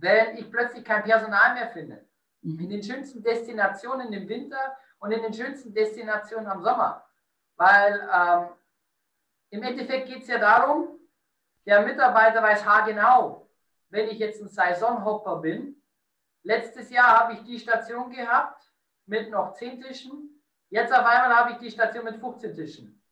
wenn 0.00 0.36
ich 0.36 0.50
plötzlich 0.50 0.84
kein 0.84 1.04
Personal 1.04 1.54
mehr 1.54 1.68
finde. 1.68 2.06
Mhm. 2.42 2.58
In 2.60 2.70
den 2.70 2.82
schönsten 2.82 3.22
Destinationen 3.22 4.12
im 4.12 4.28
Winter 4.28 4.76
und 4.98 5.12
in 5.12 5.22
den 5.22 5.32
schönsten 5.32 5.72
Destinationen 5.74 6.46
am 6.46 6.62
Sommer. 6.62 7.04
Weil 7.56 8.08
ähm, 8.12 8.48
im 9.50 9.62
Endeffekt 9.62 10.06
geht 10.08 10.22
es 10.22 10.28
ja 10.28 10.38
darum, 10.38 10.98
der 11.66 11.82
Mitarbeiter 11.82 12.42
weiß 12.42 12.64
haargenau, 12.64 13.48
wenn 13.90 14.08
ich 14.08 14.18
jetzt 14.18 14.40
ein 14.40 14.48
Saisonhopper 14.48 15.36
bin. 15.36 15.82
Letztes 16.42 16.90
Jahr 16.90 17.18
habe 17.18 17.34
ich 17.34 17.42
die 17.42 17.58
Station 17.58 18.10
gehabt 18.10 18.62
mit 19.06 19.30
noch 19.30 19.52
10 19.52 19.82
Tischen. 19.82 20.42
Jetzt 20.70 20.92
auf 20.92 21.04
einmal 21.04 21.34
habe 21.36 21.52
ich 21.52 21.58
die 21.58 21.70
Station 21.70 22.04
mit 22.04 22.16
15 22.16 22.54
Tischen. 22.54 23.02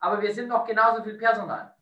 Aber 0.00 0.20
wir 0.20 0.34
sind 0.34 0.48
noch 0.48 0.66
genauso 0.66 1.02
viel 1.02 1.16
Personal. 1.16 1.74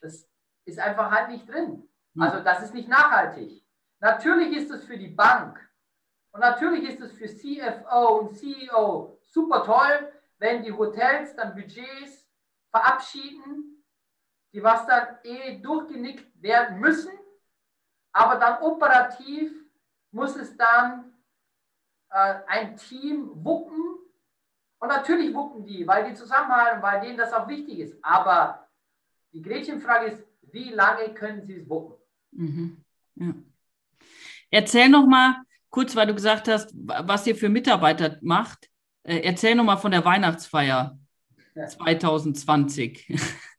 Das 0.00 0.28
ist 0.64 0.78
einfach 0.80 1.10
halt 1.10 1.28
nicht 1.28 1.48
drin. 1.48 1.88
Mhm. 2.14 2.22
Also 2.22 2.40
das 2.40 2.62
ist 2.64 2.74
nicht 2.74 2.88
nachhaltig. 2.88 3.59
Natürlich 4.00 4.56
ist 4.56 4.70
es 4.70 4.84
für 4.84 4.96
die 4.96 5.08
Bank 5.08 5.60
und 6.32 6.40
natürlich 6.40 6.88
ist 6.88 7.00
es 7.00 7.12
für 7.12 7.26
CFO 7.26 8.20
und 8.20 8.36
CEO 8.36 9.18
super 9.22 9.62
toll, 9.64 10.12
wenn 10.38 10.62
die 10.62 10.72
Hotels 10.72 11.36
dann 11.36 11.54
Budgets 11.54 12.26
verabschieden, 12.70 13.84
die 14.52 14.62
was 14.62 14.86
dann 14.86 15.18
eh 15.22 15.58
durchgenickt 15.58 16.42
werden 16.42 16.78
müssen, 16.80 17.12
aber 18.12 18.36
dann 18.36 18.62
operativ 18.62 19.52
muss 20.12 20.34
es 20.36 20.56
dann 20.56 21.12
äh, 22.10 22.40
ein 22.46 22.76
Team 22.76 23.30
wuppen 23.44 23.98
und 24.78 24.88
natürlich 24.88 25.34
wuppen 25.34 25.64
die, 25.64 25.86
weil 25.86 26.08
die 26.08 26.14
zusammenhalten, 26.14 26.82
weil 26.82 27.02
denen 27.02 27.18
das 27.18 27.32
auch 27.32 27.46
wichtig 27.46 27.80
ist. 27.80 27.98
Aber 28.02 28.66
die 29.32 29.42
Gretchenfrage 29.42 30.06
ist, 30.06 30.26
wie 30.52 30.70
lange 30.70 31.12
können 31.14 31.42
sie 31.42 31.56
es 31.56 31.68
wuppen? 31.68 31.96
Mhm. 32.32 32.84
Ja. 33.16 33.34
Erzähl 34.50 34.88
noch 34.88 35.06
mal 35.06 35.36
kurz, 35.70 35.94
weil 35.96 36.06
du 36.06 36.14
gesagt 36.14 36.48
hast, 36.48 36.72
was 36.74 37.26
ihr 37.26 37.36
für 37.36 37.48
Mitarbeiter 37.48 38.16
macht. 38.20 38.68
Äh, 39.02 39.20
erzähl 39.20 39.54
noch 39.54 39.64
mal 39.64 39.76
von 39.76 39.92
der 39.92 40.04
Weihnachtsfeier 40.04 40.98
2020. 41.54 43.06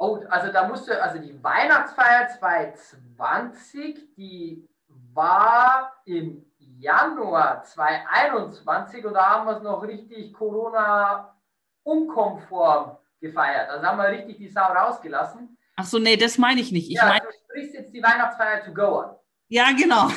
Oh, 0.00 0.20
also 0.30 0.52
da 0.52 0.68
musste, 0.68 1.02
also 1.02 1.18
die 1.18 1.42
Weihnachtsfeier 1.42 2.28
2020, 2.28 4.14
die 4.16 4.64
war 5.12 5.92
im 6.04 6.46
Januar 6.78 7.64
2021 7.64 9.04
und 9.04 9.14
da 9.14 9.28
haben 9.28 9.46
wir 9.46 9.56
es 9.56 9.62
noch 9.64 9.82
richtig 9.82 10.32
Corona 10.32 11.36
unkonform 11.82 12.96
gefeiert. 13.20 13.70
Also 13.70 13.84
haben 13.84 13.98
wir 13.98 14.08
richtig 14.08 14.38
die 14.38 14.48
Sau 14.48 14.66
rausgelassen. 14.66 15.58
Ach 15.74 15.84
so, 15.84 15.98
nee, 15.98 16.16
das 16.16 16.38
meine 16.38 16.60
ich 16.60 16.70
nicht. 16.70 16.88
Ich 16.88 16.96
ja, 16.96 17.08
mein... 17.08 17.20
du 17.20 17.32
sprichst 17.32 17.74
jetzt 17.74 17.92
die 17.92 18.02
Weihnachtsfeier 18.02 18.64
to 18.64 18.72
go 18.72 19.00
an. 19.00 19.16
Ja, 19.48 19.70
genau. 19.72 20.08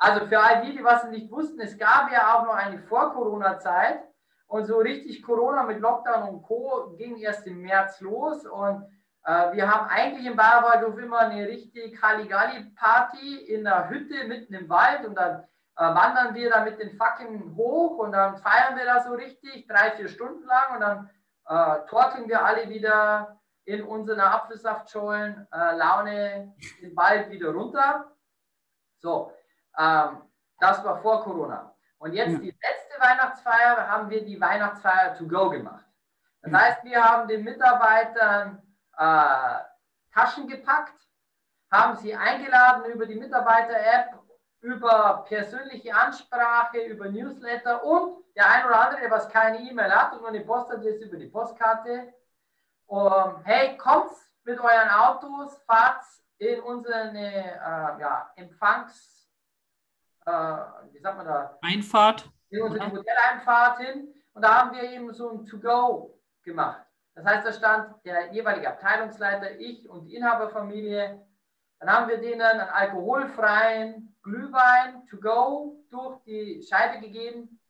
also 0.00 0.26
für 0.26 0.40
all 0.40 0.62
die, 0.62 0.76
die 0.76 0.84
was 0.84 1.04
nicht 1.08 1.30
wussten, 1.30 1.60
es 1.60 1.78
gab 1.78 2.10
ja 2.12 2.34
auch 2.34 2.44
noch 2.44 2.54
eine 2.54 2.78
Vor-Corona-Zeit. 2.78 4.02
Und 4.48 4.64
so 4.64 4.78
richtig 4.78 5.22
Corona 5.22 5.62
mit 5.62 5.78
Lockdown 5.78 6.28
und 6.28 6.42
Co. 6.42 6.96
ging 6.98 7.16
erst 7.18 7.46
im 7.46 7.62
März 7.62 8.00
los. 8.00 8.44
Und 8.44 8.82
äh, 9.24 9.52
wir 9.52 9.70
haben 9.70 9.88
eigentlich 9.88 10.26
im 10.26 10.34
Bayerwaldhof 10.34 10.98
immer 10.98 11.20
eine 11.20 11.46
richtig 11.46 12.02
Halligalli-Party 12.02 13.44
in 13.44 13.62
der 13.62 13.88
Hütte 13.88 14.24
mitten 14.26 14.54
im 14.54 14.68
Wald. 14.68 15.06
Und 15.06 15.14
dann 15.14 15.44
äh, 15.76 15.82
wandern 15.82 16.34
wir 16.34 16.50
da 16.50 16.64
mit 16.64 16.80
den 16.80 16.96
Fackeln 16.96 17.54
hoch 17.56 17.98
und 17.98 18.10
dann 18.10 18.38
feiern 18.38 18.76
wir 18.76 18.84
da 18.84 19.04
so 19.04 19.14
richtig, 19.14 19.68
drei, 19.68 19.92
vier 19.92 20.08
Stunden 20.08 20.44
lang. 20.46 20.74
Und 20.74 20.80
dann 20.80 21.10
äh, 21.46 21.86
torkeln 21.88 22.28
wir 22.28 22.44
alle 22.44 22.68
wieder 22.68 23.39
in 23.70 23.84
unserer 23.84 24.34
Apfelsaftschollen 24.34 25.46
äh, 25.52 25.76
Laune 25.76 26.54
den 26.82 26.96
Wald 26.96 27.30
wieder 27.30 27.50
runter. 27.50 28.10
So, 28.98 29.32
ähm, 29.78 30.22
das 30.58 30.84
war 30.84 31.00
vor 31.00 31.22
Corona. 31.22 31.74
Und 31.98 32.12
jetzt 32.14 32.32
ja. 32.32 32.38
die 32.38 32.46
letzte 32.62 33.00
Weihnachtsfeier 33.00 33.88
haben 33.88 34.10
wir 34.10 34.24
die 34.24 34.40
Weihnachtsfeier 34.40 35.16
to 35.16 35.26
go 35.26 35.50
gemacht. 35.50 35.84
Das 36.42 36.52
heißt, 36.52 36.84
wir 36.84 37.04
haben 37.04 37.28
den 37.28 37.44
Mitarbeitern 37.44 38.62
äh, 38.96 39.58
Taschen 40.12 40.48
gepackt, 40.48 40.98
haben 41.70 41.96
sie 41.96 42.14
eingeladen 42.14 42.86
über 42.86 43.06
die 43.06 43.14
Mitarbeiter-App, 43.14 44.18
über 44.62 45.24
persönliche 45.28 45.94
Ansprache, 45.94 46.78
über 46.78 47.08
Newsletter 47.08 47.84
und 47.84 48.24
der 48.36 48.50
ein 48.50 48.66
oder 48.66 48.80
andere, 48.80 49.00
der 49.02 49.10
was 49.10 49.28
keine 49.28 49.58
E-Mail 49.60 49.90
hat 49.94 50.12
und 50.12 50.20
nur 50.20 50.28
eine 50.28 50.40
Postadresse 50.40 51.04
über 51.04 51.16
die 51.16 51.28
Postkarte. 51.28 52.12
Um, 52.90 53.40
hey, 53.44 53.76
kommt 53.76 54.10
mit 54.42 54.58
euren 54.58 54.90
Autos, 54.90 55.56
fahrt 55.64 56.02
in 56.38 56.60
unsere 56.60 57.16
äh, 57.16 58.00
ja, 58.00 58.32
Empfangs, 58.34 59.30
äh, 60.26 60.32
wie 60.32 60.98
sagt 60.98 61.16
man 61.18 61.24
da? 61.24 61.56
Einfahrt. 61.62 62.28
In 62.48 62.62
unsere 62.62 62.86
ja. 62.86 62.90
Hoteleinfahrt 62.90 63.78
hin. 63.78 64.12
Und 64.32 64.42
da 64.42 64.56
haben 64.56 64.72
wir 64.76 64.90
eben 64.90 65.14
so 65.14 65.30
ein 65.30 65.46
To-Go 65.46 66.20
gemacht. 66.42 66.84
Das 67.14 67.24
heißt, 67.24 67.46
da 67.46 67.52
stand 67.52 68.04
der 68.04 68.32
jeweilige 68.32 68.70
Abteilungsleiter, 68.70 69.60
ich 69.60 69.88
und 69.88 70.06
die 70.06 70.16
Inhaberfamilie. 70.16 71.24
Dann 71.78 71.92
haben 71.92 72.08
wir 72.08 72.18
denen 72.18 72.42
einen 72.42 72.60
alkoholfreien 72.60 74.16
Glühwein 74.20 75.06
to 75.06 75.16
go 75.18 75.80
durch 75.90 76.20
die 76.24 76.60
Scheibe 76.68 76.98
gegeben 76.98 77.60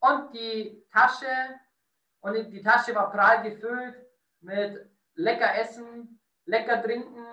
und 0.00 0.34
die 0.34 0.84
Tasche. 0.92 1.58
Und 2.20 2.34
die 2.34 2.62
Tasche 2.62 2.94
war 2.94 3.10
prall 3.10 3.42
gefüllt 3.42 4.05
mit 4.40 4.90
lecker 5.14 5.54
Essen, 5.58 6.20
lecker 6.44 6.82
Trinken, 6.82 7.24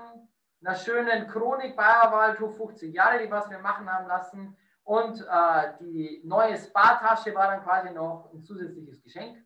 einer 0.63 0.75
schönen 0.75 1.27
Chronik 1.27 1.75
Bayerwaldhof 1.75 2.55
50 2.57 2.93
Jahre, 2.93 3.19
die 3.19 3.31
was 3.31 3.49
wir 3.49 3.59
machen 3.59 3.91
haben 3.91 4.07
lassen. 4.07 4.57
Und 4.83 5.21
äh, 5.21 5.73
die 5.79 6.21
neue 6.25 6.57
Spa-Tasche 6.57 7.33
war 7.35 7.47
dann 7.47 7.63
quasi 7.63 7.91
noch 7.91 8.29
ein 8.33 8.43
zusätzliches 8.43 9.01
Geschenk 9.01 9.43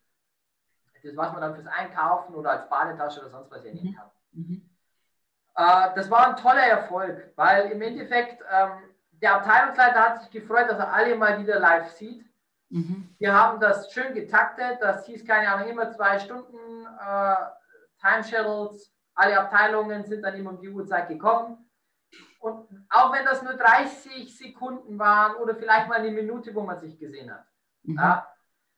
das, 1.07 1.17
was 1.17 1.31
man 1.31 1.41
dann 1.41 1.55
fürs 1.55 1.67
Einkaufen 1.67 2.35
oder 2.35 2.51
als 2.51 2.69
Badetasche 2.69 3.21
oder 3.21 3.29
sonst 3.29 3.51
was 3.51 3.63
ja 3.63 3.73
nehmen 3.73 3.95
kann. 3.95 4.09
Mhm. 4.31 4.69
Äh, 5.55 5.95
das 5.95 6.09
war 6.09 6.27
ein 6.27 6.35
toller 6.35 6.65
Erfolg, 6.65 7.31
weil 7.35 7.71
im 7.71 7.81
Endeffekt 7.81 8.43
ähm, 8.51 8.71
der 9.11 9.35
Abteilungsleiter 9.35 9.99
hat 9.99 10.21
sich 10.21 10.29
gefreut, 10.29 10.69
dass 10.69 10.79
er 10.79 10.93
alle 10.93 11.15
mal 11.15 11.39
wieder 11.39 11.59
live 11.59 11.89
sieht. 11.91 12.25
Mhm. 12.69 13.15
Wir 13.17 13.33
haben 13.33 13.59
das 13.59 13.91
schön 13.91 14.13
getaktet, 14.13 14.79
das 14.81 15.05
hieß 15.05 15.25
keine 15.25 15.51
Ahnung, 15.51 15.69
immer 15.69 15.91
zwei 15.91 16.19
Stunden 16.19 16.85
äh, 16.85 17.35
Time 17.99 18.23
Shuttles, 18.23 18.93
alle 19.15 19.39
Abteilungen 19.39 20.05
sind 20.05 20.21
dann 20.21 20.35
immer 20.35 20.51
um 20.51 20.59
die 20.59 20.69
Uhrzeit 20.69 21.07
gekommen. 21.07 21.69
Und 22.39 22.67
auch 22.89 23.11
wenn 23.11 23.25
das 23.25 23.41
nur 23.41 23.53
30 23.53 24.37
Sekunden 24.37 24.99
waren 24.99 25.35
oder 25.37 25.55
vielleicht 25.55 25.87
mal 25.87 25.99
eine 25.99 26.11
Minute, 26.11 26.53
wo 26.53 26.61
man 26.61 26.79
sich 26.79 26.97
gesehen 26.99 27.31
hat. 27.31 27.45
Mhm. 27.83 27.97
Ja, 27.97 28.27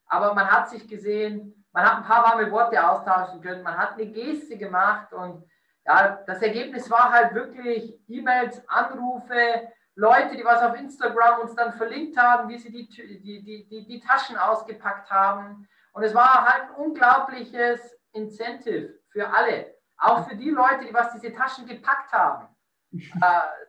aber 0.07 0.33
man 0.33 0.49
hat 0.49 0.69
sich 0.69 0.87
gesehen, 0.87 1.65
man 1.71 1.85
hat 1.85 1.97
ein 1.97 2.03
paar 2.03 2.23
warme 2.23 2.49
Worte 2.51 2.83
austauschen 2.83 3.41
können, 3.41 3.63
man 3.63 3.77
hat 3.77 3.93
eine 3.93 4.07
Geste 4.07 4.57
gemacht 4.57 5.13
und 5.13 5.43
ja, 5.85 6.23
das 6.25 6.41
Ergebnis 6.41 6.89
war 6.89 7.11
halt 7.11 7.33
wirklich 7.33 7.99
E-Mails, 8.07 8.67
Anrufe, 8.67 9.71
Leute, 9.99 10.37
die 10.37 10.45
was 10.45 10.61
auf 10.61 10.75
Instagram 10.75 11.41
uns 11.41 11.55
dann 11.55 11.73
verlinkt 11.73 12.17
haben, 12.17 12.47
wie 12.47 12.57
sie 12.57 12.71
die, 12.71 12.87
die, 12.87 13.43
die, 13.43 13.67
die, 13.67 13.85
die 13.85 13.99
Taschen 13.99 14.37
ausgepackt 14.37 15.11
haben. 15.11 15.67
Und 15.91 16.03
es 16.03 16.15
war 16.15 16.45
halt 16.45 16.69
ein 16.69 16.75
unglaubliches 16.75 17.97
Incentive 18.13 18.97
für 19.09 19.29
alle, 19.29 19.75
auch 19.97 20.25
für 20.25 20.37
die 20.37 20.51
Leute, 20.51 20.85
die 20.85 20.93
was 20.93 21.11
diese 21.11 21.33
Taschen 21.33 21.65
gepackt 21.65 22.13
haben, 22.13 22.47
äh, 22.91 22.99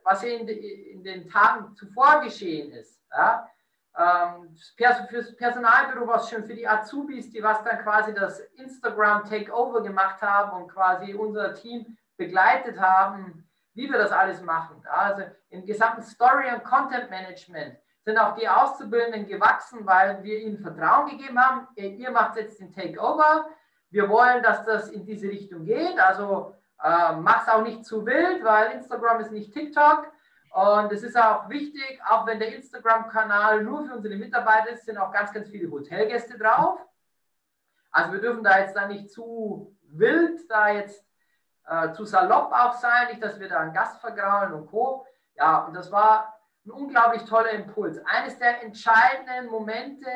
was 0.05 0.23
in, 0.23 0.47
in 0.47 1.03
den 1.03 1.29
Tagen 1.29 1.75
zuvor 1.75 2.21
geschehen 2.21 2.71
ist. 2.75 3.03
Ja? 3.11 3.51
Ähm, 3.99 4.57
fürs 4.77 5.37
Personalbüro 5.37 6.07
war 6.07 6.21
es 6.21 6.29
schön, 6.29 6.45
für 6.45 6.55
die 6.55 6.69
Azubis, 6.69 7.31
die 7.33 7.43
was 7.43 7.65
dann 7.65 7.83
quasi 7.83 8.15
das 8.15 8.39
Instagram 8.55 9.29
Takeover 9.29 9.83
gemacht 9.83 10.23
haben 10.23 10.63
und 10.63 10.69
quasi 10.69 11.13
unser 11.13 11.55
Team 11.55 11.99
begleitet 12.17 12.79
haben, 12.81 13.50
wie 13.75 13.91
wir 13.91 13.99
das 13.99 14.13
alles 14.13 14.43
machen. 14.43 14.83
Also 14.91 15.23
im 15.51 15.65
gesamten 15.65 16.03
Story- 16.03 16.53
und 16.53 16.65
Content-Management 16.65 17.77
sind 18.05 18.19
auch 18.19 18.35
die 18.35 18.49
Auszubildenden 18.49 19.27
gewachsen, 19.27 19.87
weil 19.87 20.23
wir 20.23 20.39
ihnen 20.39 20.59
Vertrauen 20.59 21.11
gegeben 21.11 21.39
haben. 21.39 21.69
Ihr 21.77 22.11
macht 22.11 22.37
jetzt 22.37 22.61
den 22.61 22.73
Takeover. 22.73 23.49
Wir 23.91 24.09
wollen, 24.09 24.43
dass 24.43 24.65
das 24.65 24.89
in 24.89 25.05
diese 25.05 25.29
Richtung 25.29 25.65
geht. 25.65 25.99
Also 25.99 26.55
äh, 26.83 27.13
mach 27.17 27.43
es 27.43 27.53
auch 27.53 27.63
nicht 27.63 27.85
zu 27.85 28.07
wild, 28.07 28.43
weil 28.43 28.73
Instagram 28.73 29.21
ist 29.21 29.33
nicht 29.33 29.53
TikTok. 29.53 30.11
Und 30.53 30.93
es 30.93 31.03
ist 31.03 31.17
auch 31.17 31.49
wichtig, 31.49 32.01
auch 32.09 32.27
wenn 32.27 32.41
der 32.41 32.55
Instagram-Kanal 32.57 33.63
nur 33.63 33.85
für 33.85 33.95
unsere 33.95 34.17
Mitarbeiter 34.17 34.71
ist, 34.71 34.85
sind 34.85 34.99
auch 34.99 35.13
ganz, 35.13 35.33
ganz 35.33 35.49
viele 35.49 35.71
Hotelgäste 35.71 36.37
drauf. 36.37 36.81
Also 37.93 38.13
wir 38.13 38.21
dürfen 38.21 38.43
da 38.43 38.59
jetzt 38.59 38.75
da 38.75 38.87
nicht 38.87 39.11
zu 39.11 39.77
wild, 39.83 40.41
da 40.49 40.71
jetzt 40.71 41.05
äh, 41.67 41.93
zu 41.93 42.05
salopp 42.05 42.53
auch 42.53 42.75
sein, 42.75 43.09
nicht, 43.09 43.23
dass 43.23 43.39
wir 43.39 43.49
da 43.49 43.61
einen 43.61 43.73
Gast 43.73 44.01
vergraulen 44.01 44.53
und 44.53 44.67
Co. 44.67 45.07
Ja, 45.35 45.65
und 45.67 45.75
das 45.75 45.91
war 45.91 46.35
ein 46.67 46.71
unglaublich 46.71 47.25
toller 47.25 47.51
Impuls. 47.51 47.99
Eines 48.05 48.39
der 48.39 48.63
entscheidenden 48.63 49.51
Momente, 49.51 50.07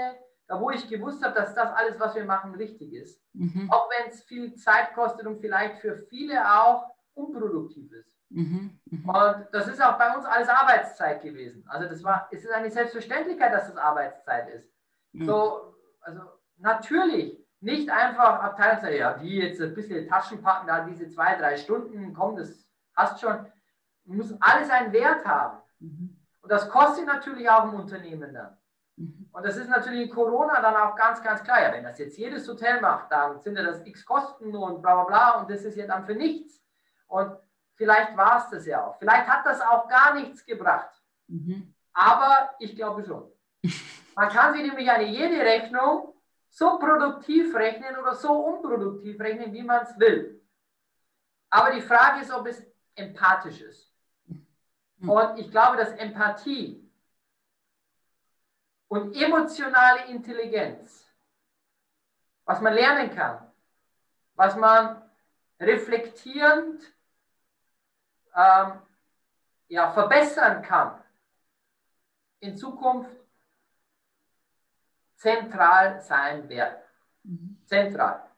da 0.46 0.60
wo 0.60 0.70
ich 0.70 0.88
gewusst 0.88 1.24
habe, 1.24 1.34
dass 1.34 1.54
das 1.54 1.72
alles, 1.72 1.98
was 1.98 2.14
wir 2.14 2.24
machen, 2.24 2.54
richtig 2.54 2.92
ist. 2.92 3.20
Mhm. 3.32 3.70
Auch 3.70 3.88
wenn 3.90 4.10
es 4.10 4.22
viel 4.24 4.54
Zeit 4.54 4.94
kostet 4.94 5.26
und 5.26 5.40
vielleicht 5.40 5.80
für 5.80 5.96
viele 6.08 6.40
auch 6.60 6.86
unproduktiv 7.14 7.90
ist. 7.92 8.12
Mhm, 8.30 8.80
mhm, 8.86 9.08
Und 9.08 9.46
das 9.52 9.68
ist 9.68 9.80
auch 9.80 9.96
bei 9.96 10.14
uns 10.14 10.26
alles 10.26 10.48
Arbeitszeit 10.48 11.22
gewesen. 11.22 11.64
Also 11.68 11.88
das 11.88 12.02
war, 12.02 12.28
es 12.32 12.44
ist 12.44 12.50
eine 12.50 12.70
Selbstverständlichkeit, 12.70 13.52
dass 13.52 13.68
das 13.68 13.76
Arbeitszeit 13.76 14.48
ist. 14.48 14.68
So, 15.12 15.76
also 16.00 16.22
natürlich 16.56 17.43
nicht 17.64 17.90
einfach 17.90 18.40
Abteilungszeit, 18.40 18.98
ja, 18.98 19.20
wie 19.20 19.40
jetzt 19.40 19.60
ein 19.60 19.74
bisschen 19.74 20.08
Taschen 20.08 20.42
packen, 20.42 20.66
da 20.66 20.84
diese 20.84 21.08
zwei, 21.08 21.34
drei 21.36 21.56
Stunden, 21.56 22.14
komm, 22.14 22.36
das 22.36 22.66
hast 22.94 23.20
schon. 23.20 23.46
Muss 24.06 24.34
alles 24.40 24.68
einen 24.68 24.92
Wert 24.92 25.24
haben. 25.24 25.58
Mhm. 25.78 26.16
Und 26.42 26.52
das 26.52 26.68
kostet 26.68 27.06
natürlich 27.06 27.48
auch 27.48 27.64
im 27.64 27.80
Unternehmen 27.80 28.34
dann. 28.34 28.56
Mhm. 28.96 29.30
Und 29.32 29.46
das 29.46 29.56
ist 29.56 29.70
natürlich 29.70 30.08
in 30.08 30.14
Corona 30.14 30.60
dann 30.60 30.76
auch 30.76 30.94
ganz, 30.94 31.22
ganz 31.22 31.42
klar. 31.42 31.62
Ja, 31.62 31.72
wenn 31.72 31.84
das 31.84 31.98
jetzt 31.98 32.18
jedes 32.18 32.46
Hotel 32.46 32.80
macht, 32.82 33.10
dann 33.10 33.40
sind 33.40 33.56
ja 33.56 33.62
das 33.62 33.84
x 33.86 34.04
Kosten 34.04 34.54
und 34.54 34.82
bla 34.82 34.94
bla 34.94 35.04
bla 35.04 35.40
und 35.40 35.50
das 35.50 35.62
ist 35.62 35.76
ja 35.76 35.86
dann 35.86 36.04
für 36.04 36.14
nichts. 36.14 36.62
Und 37.06 37.34
Vielleicht 37.76 38.16
war 38.16 38.38
es 38.38 38.50
das 38.50 38.66
ja 38.66 38.86
auch. 38.86 38.96
Vielleicht 38.98 39.26
hat 39.26 39.44
das 39.46 39.60
auch 39.60 39.88
gar 39.88 40.14
nichts 40.14 40.44
gebracht. 40.44 40.90
Mhm. 41.26 41.74
Aber 41.92 42.54
ich 42.58 42.76
glaube 42.76 43.04
schon. 43.04 43.30
Man 44.14 44.28
kann 44.28 44.54
sich 44.54 44.62
nämlich 44.62 44.88
eine 44.90 45.04
jede 45.04 45.40
Rechnung 45.40 46.13
so 46.54 46.78
produktiv 46.78 47.52
rechnen 47.56 47.96
oder 47.98 48.14
so 48.14 48.32
unproduktiv 48.32 49.20
rechnen, 49.20 49.52
wie 49.52 49.64
man 49.64 49.82
es 49.82 49.98
will. 49.98 50.40
Aber 51.50 51.72
die 51.72 51.80
Frage 51.80 52.20
ist, 52.20 52.30
ob 52.30 52.46
es 52.46 52.64
empathisch 52.94 53.60
ist. 53.60 53.92
Mhm. 54.98 55.10
Und 55.10 55.38
ich 55.40 55.50
glaube, 55.50 55.76
dass 55.76 55.90
Empathie 55.94 56.88
und 58.86 59.16
emotionale 59.16 60.06
Intelligenz, 60.06 61.12
was 62.44 62.60
man 62.60 62.74
lernen 62.74 63.12
kann, 63.12 63.50
was 64.36 64.54
man 64.54 65.02
reflektierend 65.58 66.84
ähm, 68.36 68.80
ja, 69.66 69.90
verbessern 69.92 70.62
kann, 70.62 71.02
in 72.38 72.56
Zukunft 72.56 73.23
zentral 75.24 76.02
sein 76.02 76.48
werden. 76.50 76.76
Mhm. 77.22 77.56
Zentral. 77.64 78.28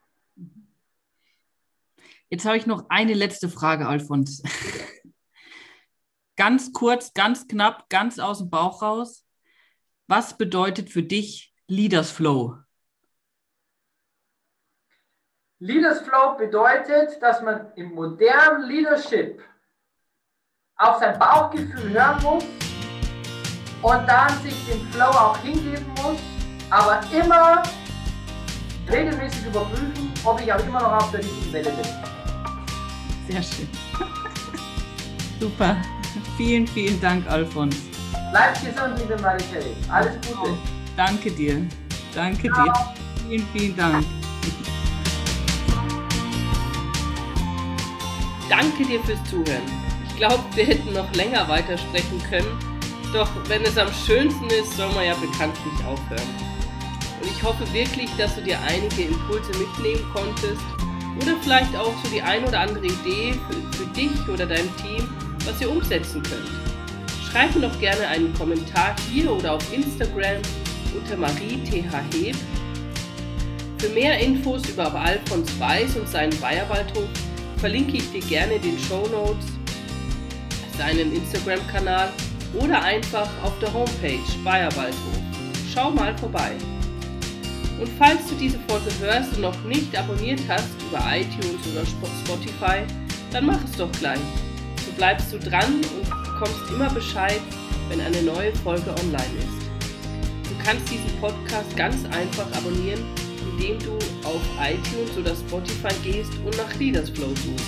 Jetzt 2.31 2.45
habe 2.45 2.57
ich 2.57 2.67
noch 2.67 2.87
eine 2.89 3.15
letzte 3.15 3.49
Frage, 3.49 3.89
Alfons. 3.89 4.43
ganz 6.37 6.73
kurz, 6.73 7.13
ganz 7.13 7.49
knapp, 7.49 7.89
ganz 7.89 8.21
aus 8.21 8.39
dem 8.39 8.51
Bauch 8.51 8.83
raus. 8.83 9.27
Was 10.07 10.39
bedeutet 10.39 10.89
für 10.91 11.03
dich 11.03 11.53
Leaders 11.67 12.13
Flow? 12.13 12.57
Leaders 15.59 16.03
Flow 16.03 16.37
bedeutet, 16.37 17.21
dass 17.21 17.43
man 17.43 17.73
im 17.75 17.95
modernen 17.95 18.69
Leadership 18.69 19.43
auf 20.77 20.99
sein 21.01 21.19
Bauchgefühl 21.19 21.91
hören 21.91 22.23
muss 22.23 22.45
und 23.83 24.07
dann 24.07 24.31
sich 24.43 24.55
dem 24.67 24.81
Flow 24.93 25.07
auch 25.07 25.39
hingeben 25.39 25.89
muss, 26.03 26.36
aber 26.71 27.01
immer 27.13 27.63
regelmäßig 28.91 29.47
überprüfen, 29.47 30.13
ob 30.25 30.41
ich 30.41 30.53
auch 30.53 30.61
immer 30.61 30.81
noch 30.81 30.93
auf 30.93 31.11
der 31.11 31.21
richtigen 31.21 31.53
Welle 31.53 31.71
bin. 31.71 31.87
Sehr 33.29 33.43
schön. 33.43 33.69
Super. 35.41 35.77
Vielen, 36.37 36.67
vielen 36.67 37.01
Dank, 37.01 37.27
Alfons. 37.31 37.77
Bleibt 38.31 38.61
gesund, 38.65 38.99
liebe 38.99 39.21
Marie-Therese. 39.21 39.91
Alles 39.91 40.15
Gute. 40.27 40.51
Oh, 40.51 40.57
danke 40.97 41.31
dir. 41.31 41.67
Danke 42.15 42.51
Ciao. 42.51 42.65
dir. 42.65 42.73
Vielen, 43.29 43.47
vielen 43.53 43.77
Dank. 43.77 44.07
Danke 48.49 48.85
dir 48.85 49.03
fürs 49.03 49.23
Zuhören. 49.25 49.63
Ich 50.09 50.17
glaube, 50.17 50.45
wir 50.55 50.65
hätten 50.67 50.93
noch 50.93 51.13
länger 51.15 51.49
weitersprechen 51.49 52.23
können. 52.31 52.76
Doch 53.13 53.29
wenn 53.49 53.63
es 53.63 53.79
am 53.79 53.89
schönsten 54.07 54.47
ist, 54.47 54.77
soll 54.77 54.93
man 54.93 55.07
ja 55.07 55.15
bekanntlich 55.15 55.85
aufhören. 55.87 56.29
Und 57.21 57.31
ich 57.31 57.43
hoffe 57.43 57.65
wirklich, 57.73 58.11
dass 58.19 58.35
du 58.35 58.43
dir 58.43 58.59
einige 58.61 59.03
Impulse 59.03 59.51
mitnehmen 59.59 60.05
konntest 60.13 60.63
oder 61.21 61.35
vielleicht 61.43 61.75
auch 61.77 61.95
so 62.03 62.11
die 62.13 62.21
ein 62.21 62.45
oder 62.45 62.61
andere 62.61 62.87
Idee 62.87 63.35
für, 63.49 63.79
für 63.79 63.87
dich 63.93 64.29
oder 64.29 64.47
dein 64.47 64.69
Team, 64.77 65.09
was 65.45 65.61
ihr 65.61 65.71
umsetzen 65.71 66.23
könnt. 66.23 66.51
Schreib 67.31 67.55
mir 67.55 67.69
doch 67.69 67.81
gerne 67.81 68.07
einen 68.09 68.35
Kommentar 68.35 68.95
hier 69.11 69.33
oder 69.33 69.55
auf 69.55 69.73
Instagram 69.73 70.43
unter 70.95 71.17
mariethheb. 71.17 72.37
Für 73.79 73.89
mehr 73.91 74.19
Infos 74.19 74.69
über 74.69 74.95
Alfons 74.95 75.59
Weiß 75.59 75.97
und 75.97 76.09
seinen 76.09 76.39
Bayerwaldhof 76.41 77.09
verlinke 77.59 77.99
ich 77.99 78.11
dir 78.11 78.21
gerne 78.21 78.59
den 78.59 78.79
Show 78.79 79.07
Notes, 79.09 79.47
seinen 80.79 81.15
Instagram-Kanal 81.15 82.13
oder 82.55 82.83
einfach 82.83 83.29
auf 83.43 83.59
der 83.61 83.73
Homepage 83.73 84.21
Bayerwaldhof. 84.45 85.19
Schau 85.73 85.91
mal 85.91 86.17
vorbei. 86.19 86.53
Und 87.79 87.89
falls 87.99 88.27
du 88.29 88.35
diese 88.37 88.59
Folge 88.69 88.91
hörst 89.01 89.35
und 89.35 89.43
noch 89.43 89.65
nicht 89.65 89.97
abonniert 89.97 90.41
hast 90.49 90.71
über 90.89 91.03
iTunes 91.15 91.61
oder 91.73 91.85
Spotify, 92.25 92.85
dann 93.31 93.47
mach 93.47 93.63
es 93.65 93.73
doch 93.77 93.93
gleich. 93.93 94.21
So 94.85 94.93
bleibst 94.97 95.33
du 95.33 95.39
dran 95.39 95.75
und 95.75 96.25
bekommst 96.25 96.71
immer 96.71 96.89
Bescheid, 96.91 97.41
wenn 97.89 98.01
eine 98.01 98.23
neue 98.23 98.55
Folge 98.57 98.91
online 99.03 99.39
ist. 99.39 99.67
Du 100.49 100.65
kannst 100.65 100.91
diesen 100.91 101.21
Podcast 101.21 101.77
ganz 101.77 102.05
einfach 102.07 102.47
abonnieren, 102.57 103.05
indem 103.53 103.79
du 103.79 103.93
auf 104.27 104.41
iTunes 104.61 105.17
oder 105.19 105.35
Spotify 105.37 105.95
gehst 106.03 106.33
und 106.45 106.57
nach 106.57 106.75
Leaders 106.77 107.11
Flow 107.11 107.29
suchst. 107.29 107.67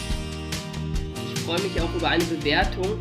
Ich 1.34 1.40
freue 1.42 1.60
mich 1.60 1.80
auch 1.80 1.94
über 1.94 2.08
eine 2.08 2.24
Bewertung, 2.24 2.98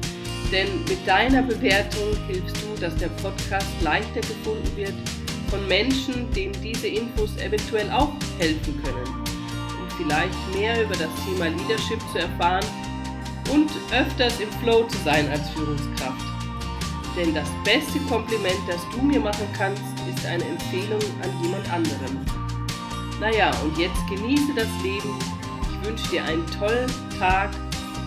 denn 0.52 0.84
mit 0.86 1.06
deiner 1.08 1.42
Bewertung 1.42 2.16
hilfst 2.28 2.58
du, 2.58 2.80
dass 2.80 2.96
der 2.96 3.10
Podcast 3.22 3.68
leichter 3.82 4.22
gefunden 4.22 4.72
wird 4.76 4.94
von 5.50 5.66
Menschen, 5.68 6.32
denen 6.32 6.56
diese 6.62 6.88
Infos 6.88 7.36
eventuell 7.38 7.90
auch 7.92 8.14
helfen 8.40 8.82
können, 8.84 9.08
um 9.08 9.90
vielleicht 9.98 10.56
mehr 10.56 10.84
über 10.84 10.96
das 10.96 11.10
Thema 11.26 11.48
Leadership 11.48 12.00
zu 12.12 12.20
erfahren 12.20 12.66
und 13.52 13.70
öfters 13.92 14.40
im 14.40 14.52
Flow 14.62 14.84
zu 14.88 14.98
sein 15.04 15.30
als 15.30 15.50
Führungskraft. 15.50 16.26
Denn 17.18 17.34
das 17.34 17.50
beste 17.64 18.00
Kompliment, 18.02 18.60
das 18.68 18.82
du 18.92 19.02
mir 19.02 19.20
machen 19.20 19.48
kannst, 19.58 19.82
ist 20.14 20.26
eine 20.26 20.44
Empfehlung 20.44 21.02
an 21.24 21.44
jemand 21.44 21.72
anderen. 21.72 22.26
Naja, 23.20 23.52
und 23.64 23.78
jetzt 23.78 24.00
genieße 24.08 24.54
das 24.56 24.68
Leben. 24.84 25.18
Ich 25.64 25.88
wünsche 25.88 26.10
dir 26.12 26.24
einen 26.26 26.46
tollen 26.60 26.92
Tag, 27.18 27.50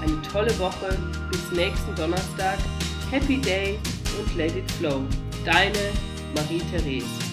eine 0.02 0.20
tolle 0.22 0.56
Woche. 0.58 0.96
Bis 1.30 1.52
nächsten 1.52 1.94
Donnerstag. 1.94 2.58
Happy 3.10 3.38
Day 3.40 3.78
und 4.18 4.36
let 4.36 4.54
it 4.56 4.70
flow. 4.72 5.02
Deine 5.44 5.92
Marie-Therese. 6.34 7.29